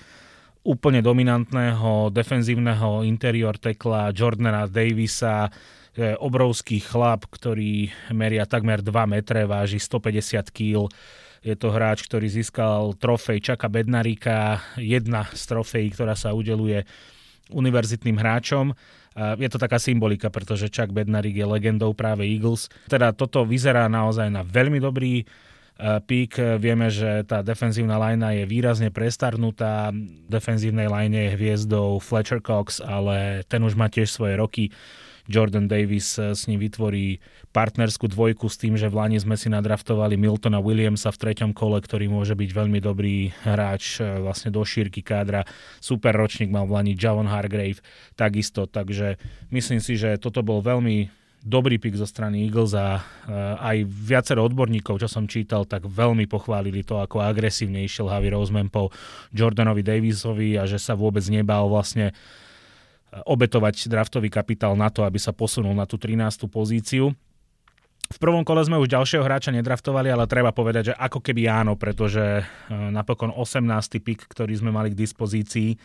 úplne 0.63 1.03
dominantného 1.03 2.15
defenzívneho 2.15 3.03
interior 3.03 3.57
tekla 3.57 4.13
Jordana 4.13 4.69
Davisa, 4.69 5.49
obrovský 6.21 6.85
chlap, 6.85 7.27
ktorý 7.33 7.91
meria 8.15 8.47
takmer 8.47 8.85
2 8.85 8.93
metre, 9.11 9.49
váži 9.49 9.81
150 9.83 10.53
kg 10.53 10.87
je 11.41 11.57
to 11.57 11.73
hráč, 11.73 12.05
ktorý 12.05 12.29
získal 12.29 12.93
trofej 13.01 13.41
Čaka 13.41 13.73
Bednarika, 13.73 14.61
jedna 14.77 15.25
z 15.33 15.43
trofejí, 15.49 15.89
ktorá 15.93 16.13
sa 16.13 16.37
udeluje 16.37 16.85
univerzitným 17.49 18.21
hráčom. 18.21 18.77
Je 19.41 19.49
to 19.51 19.59
taká 19.59 19.83
symbolika, 19.83 20.31
pretože 20.31 20.71
Chuck 20.71 20.95
Bednarik 20.95 21.35
je 21.35 21.43
legendou 21.43 21.97
práve 21.97 22.23
Eagles. 22.29 22.71
Teda 22.87 23.11
toto 23.11 23.43
vyzerá 23.43 23.91
naozaj 23.91 24.31
na 24.31 24.47
veľmi 24.47 24.79
dobrý 24.79 25.27
pík. 25.81 26.61
Vieme, 26.61 26.93
že 26.93 27.25
tá 27.25 27.41
defenzívna 27.43 27.97
lajna 27.97 28.37
je 28.37 28.45
výrazne 28.45 28.93
prestarnutá. 28.93 29.91
V 29.91 30.29
defenzívnej 30.29 30.87
lajne 30.87 31.27
je 31.27 31.35
hviezdou 31.41 31.99
Fletcher 31.99 32.45
Cox, 32.45 32.85
ale 32.85 33.43
ten 33.49 33.65
už 33.65 33.75
má 33.75 33.89
tiež 33.89 34.13
svoje 34.13 34.37
roky. 34.37 34.71
Jordan 35.31 35.71
Davis 35.71 36.19
eh, 36.19 36.35
s 36.35 36.51
ním 36.51 36.59
vytvorí 36.59 37.23
partnerskú 37.55 38.11
dvojku 38.11 38.51
s 38.51 38.59
tým, 38.59 38.75
že 38.75 38.91
v 38.91 38.99
Lani 38.99 39.19
sme 39.23 39.39
si 39.39 39.47
nadraftovali 39.47 40.19
Miltona 40.19 40.59
Williamsa 40.59 41.15
v 41.15 41.21
treťom 41.23 41.55
kole, 41.55 41.79
ktorý 41.79 42.11
môže 42.11 42.35
byť 42.35 42.51
veľmi 42.51 42.83
dobrý 42.83 43.31
hráč 43.47 44.03
eh, 44.03 44.19
vlastne 44.19 44.51
do 44.51 44.61
šírky 44.67 45.07
kádra. 45.07 45.47
Super 45.79 46.19
ročník 46.19 46.51
mal 46.51 46.67
v 46.67 46.75
Lani 46.75 46.93
Javon 46.99 47.31
Hargrave 47.31 47.79
takisto, 48.19 48.67
takže 48.67 49.17
myslím 49.55 49.79
si, 49.79 49.95
že 49.95 50.19
toto 50.19 50.43
bol 50.43 50.59
veľmi 50.59 51.21
dobrý 51.41 51.81
pik 51.81 51.97
zo 51.97 52.05
strany 52.05 52.45
Eagles 52.45 52.77
a 52.77 53.01
eh, 53.01 53.03
aj 53.57 53.77
viacero 53.89 54.45
odborníkov, 54.45 55.01
čo 55.01 55.09
som 55.09 55.25
čítal, 55.25 55.65
tak 55.65 55.89
veľmi 55.89 56.29
pochválili 56.29 56.85
to, 56.85 57.01
ako 57.01 57.25
agresívne 57.25 57.81
išiel 57.81 58.13
Javi 58.13 58.29
Roseman 58.29 58.69
po 58.69 58.93
Jordanovi 59.33 59.81
Davisovi 59.81 60.61
a 60.61 60.69
že 60.69 60.77
sa 60.77 60.93
vôbec 60.93 61.25
nebal 61.33 61.67
vlastne 61.73 62.13
obetovať 63.11 63.91
draftový 63.91 64.31
kapitál 64.31 64.79
na 64.79 64.89
to, 64.89 65.03
aby 65.03 65.19
sa 65.19 65.35
posunul 65.35 65.75
na 65.75 65.87
tú 65.87 65.99
13. 65.99 66.47
pozíciu. 66.47 67.11
V 68.11 68.19
prvom 68.19 68.43
kole 68.43 68.59
sme 68.67 68.75
už 68.79 68.91
ďalšieho 68.91 69.23
hráča 69.23 69.55
nedraftovali, 69.55 70.11
ale 70.11 70.27
treba 70.27 70.51
povedať, 70.51 70.91
že 70.91 70.95
ako 70.99 71.23
keby 71.23 71.47
áno, 71.47 71.79
pretože 71.79 72.43
e, 72.43 72.45
napokon 72.71 73.31
18. 73.31 73.63
pick, 74.03 74.27
ktorý 74.27 74.51
sme 74.59 74.75
mali 74.75 74.91
k 74.91 74.99
dispozícii 74.99 75.79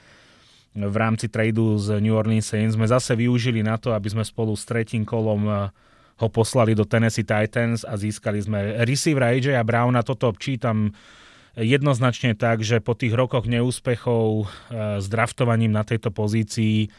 v 0.75 0.95
rámci 0.97 1.29
tradu 1.29 1.77
z 1.77 2.01
New 2.01 2.17
Orleans 2.17 2.49
Saints, 2.49 2.73
sme 2.73 2.89
zase 2.89 3.13
využili 3.13 3.61
na 3.61 3.77
to, 3.77 3.93
aby 3.93 4.09
sme 4.09 4.25
spolu 4.25 4.57
s 4.57 4.65
tretím 4.65 5.05
kolom 5.05 5.45
e, 5.45 5.53
ho 6.15 6.27
poslali 6.33 6.73
do 6.73 6.81
Tennessee 6.81 7.27
Titans 7.27 7.85
a 7.85 7.93
získali 7.93 8.41
sme 8.41 8.81
receivera 8.81 9.29
AJ 9.29 9.61
Browna. 9.61 10.01
Toto 10.01 10.33
čítam 10.33 10.97
jednoznačne 11.55 12.33
tak, 12.35 12.65
že 12.65 12.81
po 12.81 12.97
tých 12.97 13.13
rokoch 13.13 13.45
neúspechov 13.45 14.25
e, 14.41 14.45
s 14.97 15.05
draftovaním 15.07 15.71
na 15.71 15.85
tejto 15.85 16.09
pozícii 16.09 16.89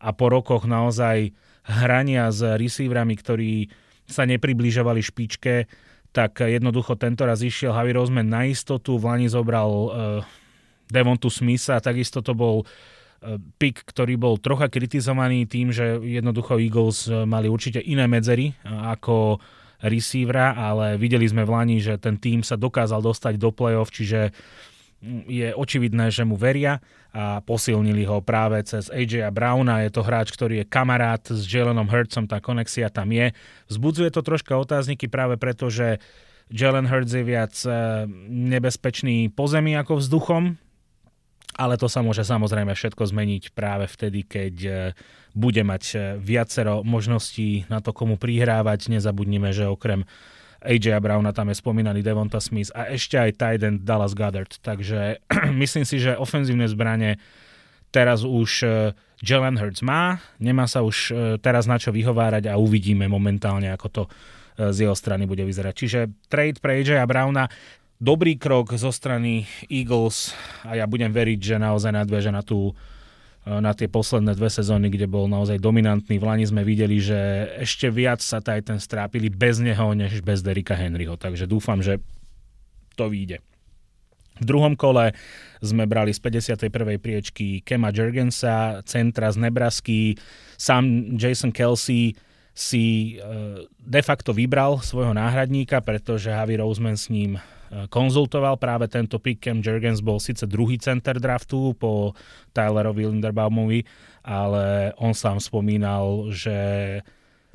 a 0.00 0.10
po 0.14 0.26
rokoch 0.30 0.64
naozaj 0.64 1.34
hrania 1.64 2.28
s 2.28 2.44
receiverami, 2.44 3.16
ktorí 3.16 3.52
sa 4.04 4.28
nepribližovali 4.28 5.00
špičke, 5.00 5.64
tak 6.14 6.44
jednoducho 6.44 6.94
tento 6.94 7.26
raz 7.26 7.42
išiel 7.42 7.74
Javi 7.74 7.92
Roseman 7.96 8.28
na 8.28 8.46
istotu, 8.46 9.00
v 9.00 9.04
Lani 9.10 9.26
zobral 9.26 9.70
uh, 9.70 9.90
Devontu 10.86 11.26
Smitha, 11.26 11.82
takisto 11.82 12.22
to 12.22 12.36
bol 12.36 12.62
uh, 12.62 13.40
pick, 13.58 13.82
ktorý 13.82 14.14
bol 14.14 14.38
trocha 14.38 14.70
kritizovaný 14.70 15.50
tým, 15.50 15.74
že 15.74 15.98
jednoducho 15.98 16.60
Eagles 16.60 17.10
uh, 17.10 17.26
mali 17.26 17.50
určite 17.50 17.82
iné 17.82 18.06
medzery 18.06 18.54
ako 18.62 19.42
receivera, 19.82 20.54
ale 20.54 20.96
videli 21.00 21.26
sme 21.26 21.42
v 21.42 21.50
Lani, 21.50 21.76
že 21.82 21.98
ten 21.98 22.16
tým 22.16 22.46
sa 22.46 22.54
dokázal 22.54 23.02
dostať 23.02 23.34
do 23.36 23.50
playoff, 23.50 23.90
čiže 23.90 24.30
je 25.28 25.52
očividné, 25.54 26.08
že 26.08 26.24
mu 26.24 26.34
veria 26.34 26.80
a 27.14 27.38
posilnili 27.44 28.02
ho 28.08 28.18
práve 28.24 28.58
cez 28.66 28.90
AJ 28.90 29.30
Browna. 29.30 29.86
Je 29.86 29.90
to 29.94 30.02
hráč, 30.02 30.34
ktorý 30.34 30.64
je 30.64 30.66
kamarát 30.66 31.22
s 31.22 31.46
Jalenom 31.46 31.86
Hurtsom, 31.86 32.26
tá 32.26 32.42
konexia 32.42 32.90
tam 32.90 33.12
je. 33.14 33.30
Vzbudzuje 33.70 34.10
to 34.10 34.24
troška 34.24 34.58
otázniky 34.58 35.06
práve 35.06 35.38
preto, 35.38 35.70
že 35.70 36.02
Jalen 36.50 36.90
Hurts 36.90 37.14
je 37.14 37.24
viac 37.24 37.54
e, 37.64 37.70
nebezpečný 38.28 39.32
pozemí 39.32 39.78
ako 39.80 40.02
vzduchom, 40.02 40.60
ale 41.54 41.78
to 41.78 41.86
sa 41.86 42.02
môže 42.02 42.26
samozrejme 42.26 42.74
všetko 42.74 43.06
zmeniť 43.06 43.54
práve 43.54 43.86
vtedy, 43.86 44.26
keď 44.26 44.54
e, 44.66 44.72
bude 45.32 45.62
mať 45.62 45.82
e, 45.94 45.96
viacero 46.18 46.82
možností 46.82 47.64
na 47.70 47.78
to, 47.78 47.94
komu 47.94 48.18
prihrávať. 48.18 48.90
Nezabudnime, 48.90 49.54
že 49.54 49.70
okrem 49.70 50.04
AJ 50.64 50.98
Browna, 51.04 51.36
tam 51.36 51.52
je 51.52 51.60
spomínaný 51.60 52.00
Devonta 52.00 52.40
Smith 52.40 52.72
a 52.72 52.88
ešte 52.88 53.20
aj 53.20 53.36
Tyden 53.36 53.84
Dallas 53.84 54.16
Goddard. 54.16 54.50
Takže 54.64 55.20
myslím 55.62 55.84
si, 55.84 56.00
že 56.00 56.16
ofenzívne 56.16 56.64
zbranie 56.66 57.20
teraz 57.94 58.26
už 58.26 58.50
uh, 58.66 58.90
Jalen 59.22 59.54
Hurts 59.54 59.86
má, 59.86 60.18
nemá 60.42 60.66
sa 60.66 60.82
už 60.82 60.96
uh, 61.12 61.16
teraz 61.38 61.70
na 61.70 61.78
čo 61.78 61.94
vyhovárať 61.94 62.50
a 62.50 62.58
uvidíme 62.58 63.06
momentálne, 63.06 63.70
ako 63.70 63.86
to 63.86 64.02
uh, 64.08 64.74
z 64.74 64.88
jeho 64.88 64.96
strany 64.98 65.30
bude 65.30 65.46
vyzerať. 65.46 65.74
Čiže 65.78 66.00
trade 66.26 66.58
pre 66.58 66.82
AJ 66.82 67.06
Browna, 67.06 67.46
dobrý 68.02 68.34
krok 68.34 68.74
zo 68.74 68.90
strany 68.90 69.46
Eagles 69.70 70.34
a 70.66 70.74
ja 70.74 70.90
budem 70.90 71.14
veriť, 71.14 71.38
že 71.38 71.56
naozaj 71.62 71.94
nadviaže 71.94 72.34
na 72.34 72.42
tú 72.42 72.74
na 73.44 73.76
tie 73.76 73.92
posledné 73.92 74.32
dve 74.32 74.48
sezóny, 74.48 74.88
kde 74.88 75.04
bol 75.04 75.28
naozaj 75.28 75.60
dominantný. 75.60 76.16
V 76.16 76.24
Lani 76.24 76.48
sme 76.48 76.64
videli, 76.64 76.96
že 76.96 77.52
ešte 77.60 77.92
viac 77.92 78.24
sa 78.24 78.40
Titans 78.40 78.88
strápili 78.88 79.28
bez 79.28 79.60
neho, 79.60 79.92
než 79.92 80.24
bez 80.24 80.40
Derika 80.40 80.72
Henryho. 80.72 81.20
Takže 81.20 81.44
dúfam, 81.44 81.84
že 81.84 82.00
to 82.96 83.12
vyjde. 83.12 83.44
V 84.40 84.44
druhom 84.48 84.74
kole 84.74 85.14
sme 85.62 85.86
brali 85.86 86.10
z 86.10 86.18
51. 86.18 86.98
priečky 86.98 87.62
Kema 87.62 87.94
Jurgensa, 87.94 88.82
centra 88.82 89.30
z 89.30 89.36
Nebrasky, 89.38 90.18
sám 90.58 91.14
Jason 91.14 91.54
Kelsey 91.54 92.18
si 92.54 93.16
e, 93.18 93.66
de 93.66 94.02
facto 94.02 94.34
vybral 94.34 94.82
svojho 94.82 95.14
náhradníka, 95.14 95.82
pretože 95.82 96.34
Javi 96.34 96.58
Roseman 96.58 96.98
s 96.98 97.10
ním 97.10 97.38
konzultoval 97.88 98.56
práve 98.56 98.86
tento 98.86 99.18
pick. 99.18 99.42
Cam 99.44 99.60
Jurgens 99.60 100.00
bol 100.00 100.22
síce 100.22 100.48
druhý 100.48 100.78
center 100.78 101.18
draftu 101.18 101.74
po 101.76 102.14
Tylerovi 102.54 103.08
Linderbaumovi, 103.08 103.84
ale 104.24 104.94
on 104.98 105.12
sám 105.12 105.42
spomínal, 105.42 106.30
že 106.32 106.56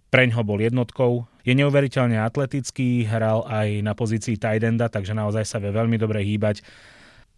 preň 0.09 0.29
ho 0.37 0.43
bol 0.45 0.57
jednotkou. 0.57 1.29
Je 1.45 1.53
neuveriteľne 1.53 2.17
atletický, 2.17 3.05
hral 3.05 3.45
aj 3.45 3.85
na 3.85 3.93
pozícii 3.93 4.37
tight 4.37 4.61
enda, 4.61 4.89
takže 4.89 5.13
naozaj 5.13 5.45
sa 5.45 5.57
vie 5.61 5.69
veľmi 5.69 5.97
dobre 6.01 6.25
hýbať. 6.25 6.65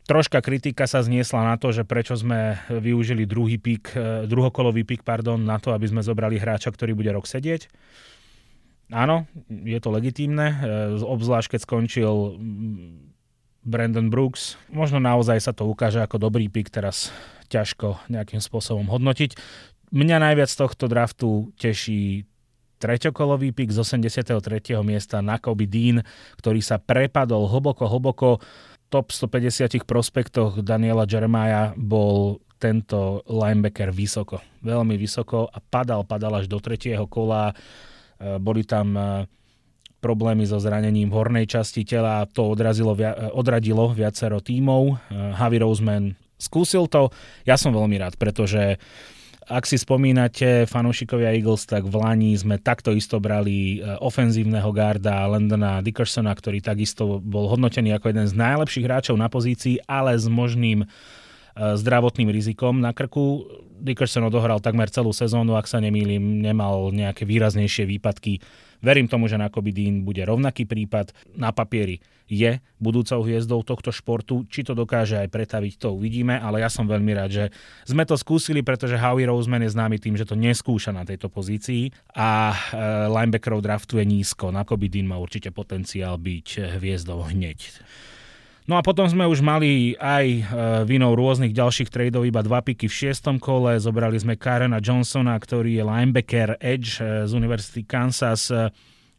Troška 0.10 0.42
kritika 0.42 0.90
sa 0.90 1.06
zniesla 1.06 1.46
na 1.46 1.56
to, 1.62 1.70
že 1.70 1.86
prečo 1.86 2.18
sme 2.18 2.58
využili 2.68 3.30
druhý 3.30 3.62
pík, 3.62 3.94
e, 3.94 4.26
druhokolový 4.26 4.82
pík 4.84 5.06
pardon, 5.06 5.38
na 5.38 5.62
to, 5.62 5.72
aby 5.78 5.88
sme 5.88 6.02
zobrali 6.02 6.42
hráča, 6.42 6.74
ktorý 6.74 6.98
bude 6.98 7.14
rok 7.14 7.30
sedieť. 7.30 7.70
Áno, 8.92 9.24
je 9.48 9.80
to 9.80 9.90
legitímne, 9.90 10.48
e, 10.52 10.56
obzvlášť 11.00 11.56
keď 11.56 11.60
skončil 11.64 12.36
Brandon 13.64 14.12
Brooks. 14.12 14.60
Možno 14.68 15.00
naozaj 15.00 15.40
sa 15.40 15.56
to 15.56 15.64
ukáže 15.64 16.04
ako 16.04 16.20
dobrý 16.20 16.52
pík, 16.52 16.68
teraz 16.68 17.16
ťažko 17.48 18.12
nejakým 18.12 18.44
spôsobom 18.44 18.92
hodnotiť. 18.92 19.40
Mňa 19.92 20.18
najviac 20.24 20.50
z 20.52 20.58
tohto 20.60 20.86
draftu 20.92 21.52
teší 21.56 22.28
treťokolový 22.82 23.54
pik 23.54 23.70
z 23.70 23.86
83. 23.86 24.42
miesta 24.82 25.22
na 25.22 25.38
Kobe 25.38 25.70
Dean, 25.70 26.02
ktorý 26.42 26.66
sa 26.66 26.82
prepadol 26.82 27.46
hlboko, 27.46 27.86
hlboko. 27.86 28.30
Top 28.92 29.14
150 29.14 29.88
prospektoch 29.88 30.60
Daniela 30.66 31.08
Jeremiah 31.08 31.72
bol 31.78 32.44
tento 32.60 33.24
linebacker 33.30 33.94
vysoko, 33.94 34.44
veľmi 34.62 35.00
vysoko 35.00 35.48
a 35.48 35.58
padal, 35.64 36.04
padal 36.04 36.44
až 36.44 36.52
do 36.52 36.60
tretieho 36.60 37.08
kola. 37.08 37.56
E, 38.22 38.38
boli 38.38 38.62
tam 38.62 38.94
e, 38.94 39.26
problémy 39.98 40.46
so 40.46 40.62
zranením 40.62 41.10
hornej 41.10 41.50
časti 41.50 41.82
tela, 41.82 42.30
to 42.30 42.54
odrazilo, 42.54 42.94
e, 42.94 43.34
odradilo 43.34 43.90
viacero 43.90 44.38
tímov. 44.38 45.10
Javi 45.10 45.58
Roseman 45.58 46.14
skúsil 46.38 46.86
to, 46.86 47.10
ja 47.46 47.58
som 47.58 47.74
veľmi 47.74 47.98
rád, 47.98 48.18
pretože 48.22 48.78
ak 49.52 49.68
si 49.68 49.76
spomínate, 49.76 50.70
fanúšikovia 50.70 51.34
Eagles, 51.36 51.68
tak 51.68 51.84
v 51.84 51.98
Lani 51.98 52.38
sme 52.38 52.62
takto 52.62 52.94
isto 52.96 53.20
brali 53.20 53.84
ofenzívneho 53.84 54.70
garda 54.72 55.28
Landona 55.28 55.84
Dickersona, 55.84 56.32
ktorý 56.32 56.64
takisto 56.64 57.20
bol 57.20 57.52
hodnotený 57.52 57.92
ako 57.98 58.16
jeden 58.16 58.32
z 58.32 58.38
najlepších 58.38 58.86
hráčov 58.86 59.20
na 59.20 59.28
pozícii, 59.28 59.82
ale 59.90 60.16
s 60.16 60.30
možným 60.30 60.88
zdravotným 61.58 62.32
rizikom 62.32 62.80
na 62.80 62.96
krku. 62.96 63.46
Dickerson 63.82 64.30
odohral 64.30 64.62
takmer 64.62 64.94
celú 64.94 65.10
sezónu, 65.10 65.58
ak 65.58 65.66
sa 65.66 65.82
nemýlim, 65.82 66.44
nemal 66.44 66.94
nejaké 66.94 67.26
výraznejšie 67.26 67.90
výpadky 67.98 68.38
Verím 68.82 69.06
tomu, 69.06 69.30
že 69.30 69.38
na 69.38 69.54
Kobe 69.54 69.70
Dean 69.70 70.02
bude 70.02 70.26
rovnaký 70.26 70.66
prípad. 70.66 71.14
Na 71.38 71.54
papieri 71.54 72.02
je 72.26 72.58
budúcou 72.82 73.22
hviezdou 73.22 73.62
tohto 73.62 73.94
športu. 73.94 74.50
Či 74.50 74.66
to 74.66 74.74
dokáže 74.74 75.22
aj 75.22 75.30
pretaviť, 75.30 75.74
to 75.78 75.94
uvidíme, 75.94 76.34
ale 76.34 76.66
ja 76.66 76.70
som 76.72 76.90
veľmi 76.90 77.14
rád, 77.14 77.30
že 77.30 77.46
sme 77.86 78.10
to 78.10 78.18
skúsili, 78.18 78.66
pretože 78.66 78.98
Howie 78.98 79.30
Roseman 79.30 79.62
je 79.62 79.76
známy 79.78 80.02
tým, 80.02 80.18
že 80.18 80.26
to 80.26 80.34
neskúša 80.34 80.90
na 80.90 81.06
tejto 81.06 81.30
pozícii 81.30 81.94
a 82.18 82.52
e, 82.52 82.58
linebackerov 83.06 83.62
draftuje 83.62 84.02
nízko. 84.02 84.50
Na 84.50 84.66
Kobe 84.66 84.90
Dean 84.90 85.06
má 85.06 85.22
určite 85.22 85.54
potenciál 85.54 86.18
byť 86.18 86.82
hviezdou 86.82 87.22
hneď. 87.30 87.62
No 88.72 88.80
a 88.80 88.88
potom 88.88 89.04
sme 89.04 89.28
už 89.28 89.44
mali 89.44 90.00
aj 90.00 90.26
e, 90.32 90.42
vinou 90.88 91.12
rôznych 91.12 91.52
ďalších 91.52 91.92
tradeov 91.92 92.24
iba 92.24 92.40
dva 92.40 92.64
piky 92.64 92.88
v 92.88 92.98
šiestom 93.04 93.36
kole. 93.36 93.76
Zobrali 93.76 94.16
sme 94.16 94.40
Karena 94.40 94.80
Johnsona, 94.80 95.36
ktorý 95.36 95.76
je 95.76 95.84
linebacker 95.84 96.56
Edge 96.56 97.04
e, 97.04 97.28
z 97.28 97.36
Univerzity 97.36 97.84
Kansas. 97.84 98.48
E, 98.48 98.72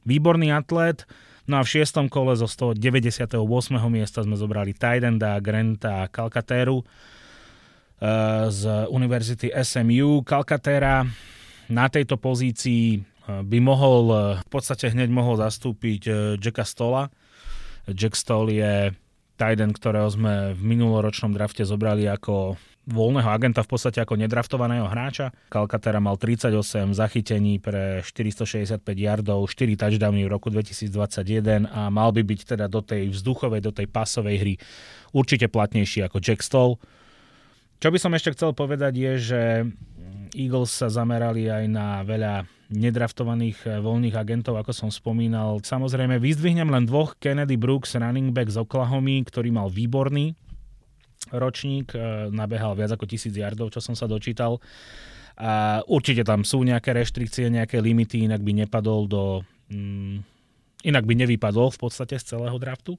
výborný 0.08 0.56
atlet. 0.56 1.04
No 1.44 1.60
a 1.60 1.68
v 1.68 1.68
šiestom 1.68 2.08
kole 2.08 2.32
zo 2.32 2.48
198. 2.48 3.36
miesta 3.92 4.24
sme 4.24 4.40
zobrali 4.40 4.72
Tidenda, 4.72 5.36
Granta 5.44 6.08
a 6.08 6.08
Calcateru 6.08 6.80
z 8.48 8.62
Univerzity 8.88 9.52
SMU. 9.52 10.24
Calcatera 10.24 11.04
na 11.68 11.86
tejto 11.92 12.16
pozícii 12.16 13.04
by 13.28 13.58
mohol, 13.60 14.32
v 14.38 14.48
podstate 14.48 14.90
hneď 14.90 15.12
mohol 15.12 15.38
zastúpiť 15.38 16.34
Jacka 16.38 16.66
Stola. 16.66 17.10
Jack 17.90 18.14
Stoll 18.14 18.54
je 18.54 18.94
Tyden, 19.42 19.74
ktorého 19.74 20.06
sme 20.06 20.54
v 20.54 20.62
minuloročnom 20.62 21.34
drafte 21.34 21.66
zobrali 21.66 22.06
ako 22.06 22.54
voľného 22.86 23.26
agenta, 23.26 23.66
v 23.66 23.74
podstate 23.74 23.98
ako 23.98 24.14
nedraftovaného 24.14 24.86
hráča. 24.86 25.34
Calcaterra 25.50 25.98
mal 25.98 26.14
38 26.14 26.94
zachytení 26.94 27.58
pre 27.58 28.06
465 28.06 28.78
yardov, 28.94 29.42
4 29.50 29.74
touchdowny 29.74 30.22
v 30.26 30.30
roku 30.30 30.46
2021 30.46 31.66
a 31.66 31.90
mal 31.90 32.14
by 32.14 32.22
byť 32.22 32.54
teda 32.54 32.70
do 32.70 32.78
tej 32.86 33.10
vzduchovej, 33.10 33.60
do 33.66 33.74
tej 33.74 33.90
pasovej 33.90 34.36
hry 34.38 34.54
určite 35.10 35.50
platnejší 35.50 36.06
ako 36.06 36.22
Jack 36.22 36.46
Stoll. 36.46 36.78
Čo 37.82 37.90
by 37.90 37.98
som 37.98 38.14
ešte 38.14 38.38
chcel 38.38 38.54
povedať 38.54 38.94
je, 38.94 39.12
že 39.18 39.42
Eagles 40.38 40.70
sa 40.70 40.86
zamerali 40.86 41.50
aj 41.50 41.64
na 41.66 42.06
veľa 42.06 42.46
nedraftovaných 42.72 43.58
eh, 43.68 43.70
voľných 43.78 44.16
agentov, 44.16 44.56
ako 44.58 44.72
som 44.72 44.90
spomínal. 44.90 45.60
Samozrejme, 45.60 46.16
vyzdvihnem 46.18 46.72
len 46.72 46.88
dvoch, 46.88 47.14
Kennedy 47.20 47.60
Brooks, 47.60 47.94
running 47.94 48.32
back 48.32 48.48
z 48.48 48.58
Oklahoma, 48.58 49.22
ktorý 49.22 49.52
mal 49.52 49.68
výborný 49.68 50.34
ročník, 51.30 51.94
eh, 51.94 52.32
nabehal 52.32 52.74
viac 52.74 52.96
ako 52.96 53.06
tisíc 53.06 53.36
yardov, 53.36 53.70
čo 53.70 53.78
som 53.78 53.94
sa 53.94 54.10
dočítal. 54.10 54.58
A 55.38 55.80
určite 55.88 56.26
tam 56.26 56.44
sú 56.44 56.60
nejaké 56.60 56.92
reštrikcie, 56.92 57.48
nejaké 57.48 57.80
limity, 57.80 58.26
inak 58.26 58.44
by 58.44 58.52
nepadol 58.66 59.08
do... 59.08 59.22
Mm, 59.72 60.26
inak 60.84 61.04
by 61.06 61.14
nevypadol 61.14 61.72
v 61.72 61.78
podstate 61.78 62.18
z 62.20 62.36
celého 62.36 62.58
draftu. 62.58 62.98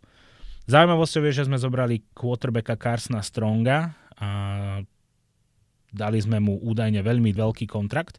Zaujímavosťou 0.65 1.27
je, 1.27 1.43
že 1.43 1.47
sme 1.51 1.59
zobrali 1.59 2.01
quarterbacka 2.15 2.79
Carsona 2.79 3.19
Stronga 3.19 3.91
a 4.15 4.29
dali 5.91 6.17
sme 6.23 6.39
mu 6.39 6.57
údajne 6.63 7.03
veľmi 7.03 7.35
veľký 7.35 7.67
kontrakt. 7.67 8.17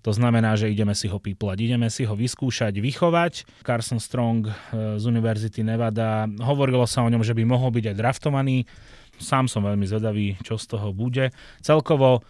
To 0.00 0.16
znamená, 0.16 0.56
že 0.56 0.72
ideme 0.72 0.96
si 0.96 1.12
ho 1.12 1.20
píplať, 1.20 1.60
ideme 1.60 1.92
si 1.92 2.08
ho 2.08 2.16
vyskúšať, 2.16 2.80
vychovať. 2.80 3.64
Carson 3.64 4.00
Strong 4.00 4.48
eh, 4.48 4.52
z 4.96 5.04
Univerzity 5.04 5.60
Nevada, 5.60 6.24
hovorilo 6.40 6.88
sa 6.88 7.04
o 7.04 7.10
ňom, 7.12 7.20
že 7.20 7.36
by 7.36 7.44
mohol 7.44 7.68
byť 7.72 7.92
aj 7.92 7.96
draftovaný. 7.96 8.64
Sám 9.20 9.52
som 9.52 9.60
veľmi 9.60 9.84
zvedavý, 9.84 10.40
čo 10.40 10.56
z 10.56 10.64
toho 10.64 10.96
bude. 10.96 11.28
Celkovo 11.60 12.24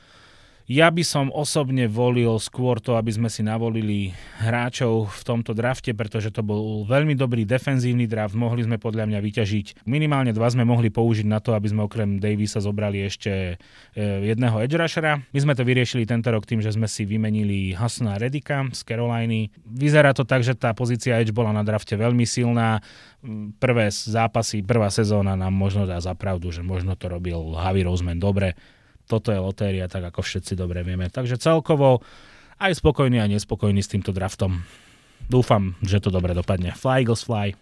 ja 0.70 0.86
by 0.86 1.02
som 1.02 1.34
osobne 1.34 1.90
volil 1.90 2.38
skôr 2.38 2.78
to, 2.78 2.94
aby 2.94 3.10
sme 3.10 3.26
si 3.26 3.42
navolili 3.42 4.14
hráčov 4.38 5.10
v 5.10 5.22
tomto 5.26 5.50
drafte, 5.50 5.90
pretože 5.98 6.30
to 6.30 6.46
bol 6.46 6.86
veľmi 6.86 7.18
dobrý 7.18 7.42
defenzívny 7.42 8.06
draft. 8.06 8.38
Mohli 8.38 8.70
sme 8.70 8.76
podľa 8.78 9.10
mňa 9.10 9.18
vyťažiť. 9.18 9.66
Minimálne 9.90 10.30
dva 10.30 10.46
sme 10.46 10.62
mohli 10.62 10.94
použiť 10.94 11.26
na 11.26 11.42
to, 11.42 11.58
aby 11.58 11.74
sme 11.74 11.82
okrem 11.82 12.22
Davisa 12.22 12.62
zobrali 12.62 13.02
ešte 13.02 13.58
e, 13.98 14.04
jedného 14.30 14.62
edge 14.62 14.78
rushera. 14.78 15.18
My 15.34 15.38
sme 15.42 15.58
to 15.58 15.66
vyriešili 15.66 16.06
tento 16.06 16.30
rok 16.30 16.46
tým, 16.46 16.62
že 16.62 16.70
sme 16.70 16.86
si 16.86 17.02
vymenili 17.02 17.74
Hasna 17.74 18.14
Redika 18.14 18.62
z 18.70 18.86
Caroliny. 18.86 19.50
Vyzerá 19.66 20.14
to 20.14 20.22
tak, 20.22 20.46
že 20.46 20.54
tá 20.54 20.70
pozícia 20.70 21.18
edge 21.18 21.34
bola 21.34 21.50
na 21.50 21.66
drafte 21.66 21.98
veľmi 21.98 22.22
silná. 22.22 22.78
Prvé 23.58 23.90
zápasy, 23.90 24.62
prvá 24.62 24.86
sezóna 24.86 25.34
nám 25.34 25.50
možno 25.50 25.82
dá 25.82 25.98
za 25.98 26.14
pravdu, 26.14 26.54
že 26.54 26.62
možno 26.62 26.94
to 26.94 27.10
robil 27.10 27.58
Javi 27.58 27.82
Roseman 27.82 28.22
dobre 28.22 28.54
toto 29.10 29.34
je 29.34 29.42
lotéria, 29.42 29.90
tak 29.90 30.06
ako 30.14 30.22
všetci 30.22 30.54
dobre 30.54 30.86
vieme. 30.86 31.10
Takže 31.10 31.34
celkovo 31.42 31.98
aj 32.62 32.78
spokojný 32.78 33.18
a 33.18 33.26
nespokojný 33.26 33.82
s 33.82 33.90
týmto 33.90 34.14
draftom. 34.14 34.62
Dúfam, 35.26 35.74
že 35.82 35.98
to 35.98 36.14
dobre 36.14 36.30
dopadne. 36.30 36.70
Fly 36.70 37.02
Eagles 37.02 37.26
Fly. 37.26 37.58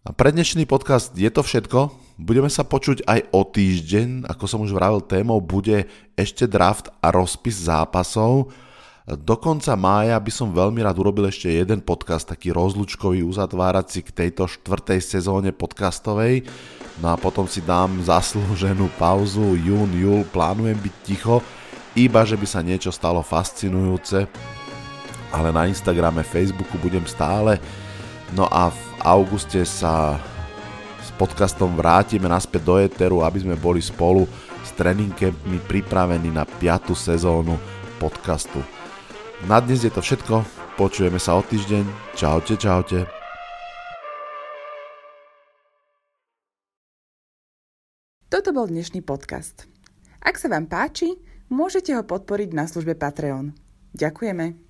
A 0.00 0.10
pre 0.10 0.34
dnešný 0.34 0.66
podcast 0.66 1.14
je 1.14 1.30
to 1.30 1.46
všetko. 1.46 1.94
Budeme 2.18 2.50
sa 2.50 2.66
počuť 2.66 3.06
aj 3.06 3.30
o 3.30 3.46
týždeň. 3.46 4.26
Ako 4.26 4.44
som 4.50 4.64
už 4.66 4.74
vravil, 4.74 5.04
témou 5.06 5.38
bude 5.38 5.86
ešte 6.18 6.50
draft 6.50 6.90
a 6.98 7.14
rozpis 7.14 7.68
zápasov. 7.68 8.50
Do 9.10 9.34
konca 9.42 9.74
mája 9.74 10.14
by 10.22 10.30
som 10.30 10.54
veľmi 10.54 10.86
rád 10.86 11.02
urobil 11.02 11.26
ešte 11.26 11.50
jeden 11.50 11.82
podcast, 11.82 12.30
taký 12.30 12.54
rozlučkový, 12.54 13.26
uzatvárací 13.26 14.06
k 14.06 14.14
tejto 14.14 14.46
štvrtej 14.46 15.02
sezóne 15.02 15.50
podcastovej. 15.50 16.46
No 17.02 17.10
a 17.10 17.16
potom 17.18 17.50
si 17.50 17.58
dám 17.58 17.98
zaslúženú 18.06 18.86
pauzu, 19.02 19.58
jún, 19.58 19.90
júl, 19.98 20.22
plánujem 20.30 20.78
byť 20.78 20.94
ticho, 21.02 21.42
iba 21.98 22.22
že 22.22 22.38
by 22.38 22.46
sa 22.46 22.62
niečo 22.62 22.94
stalo 22.94 23.18
fascinujúce. 23.26 24.30
Ale 25.34 25.50
na 25.50 25.66
Instagrame, 25.66 26.22
Facebooku 26.22 26.78
budem 26.78 27.02
stále. 27.02 27.58
No 28.30 28.46
a 28.46 28.70
v 28.70 28.82
auguste 29.02 29.66
sa 29.66 30.22
s 31.02 31.10
podcastom 31.18 31.74
vrátime 31.74 32.30
naspäť 32.30 32.62
do 32.62 32.78
Eteru, 32.78 33.26
aby 33.26 33.42
sme 33.42 33.58
boli 33.58 33.82
spolu 33.82 34.22
s 34.62 34.70
tréning 34.78 35.10
campmi 35.18 35.58
pripravení 35.66 36.30
na 36.30 36.46
5. 36.46 36.94
sezónu 36.94 37.58
podcastu. 37.98 38.79
Na 39.48 39.56
dnes 39.56 39.80
je 39.80 39.88
to 39.88 40.04
všetko. 40.04 40.44
Počujeme 40.76 41.16
sa 41.16 41.40
o 41.40 41.40
týždeň. 41.40 42.12
Čaute, 42.12 42.60
čaute. 42.60 43.08
Toto 48.28 48.52
bol 48.52 48.68
dnešný 48.68 49.00
podcast. 49.00 49.64
Ak 50.20 50.36
sa 50.36 50.52
vám 50.52 50.68
páči, 50.68 51.16
môžete 51.48 51.96
ho 51.96 52.04
podporiť 52.04 52.52
na 52.52 52.68
službe 52.68 52.92
Patreon. 53.00 53.56
Ďakujeme. 53.96 54.69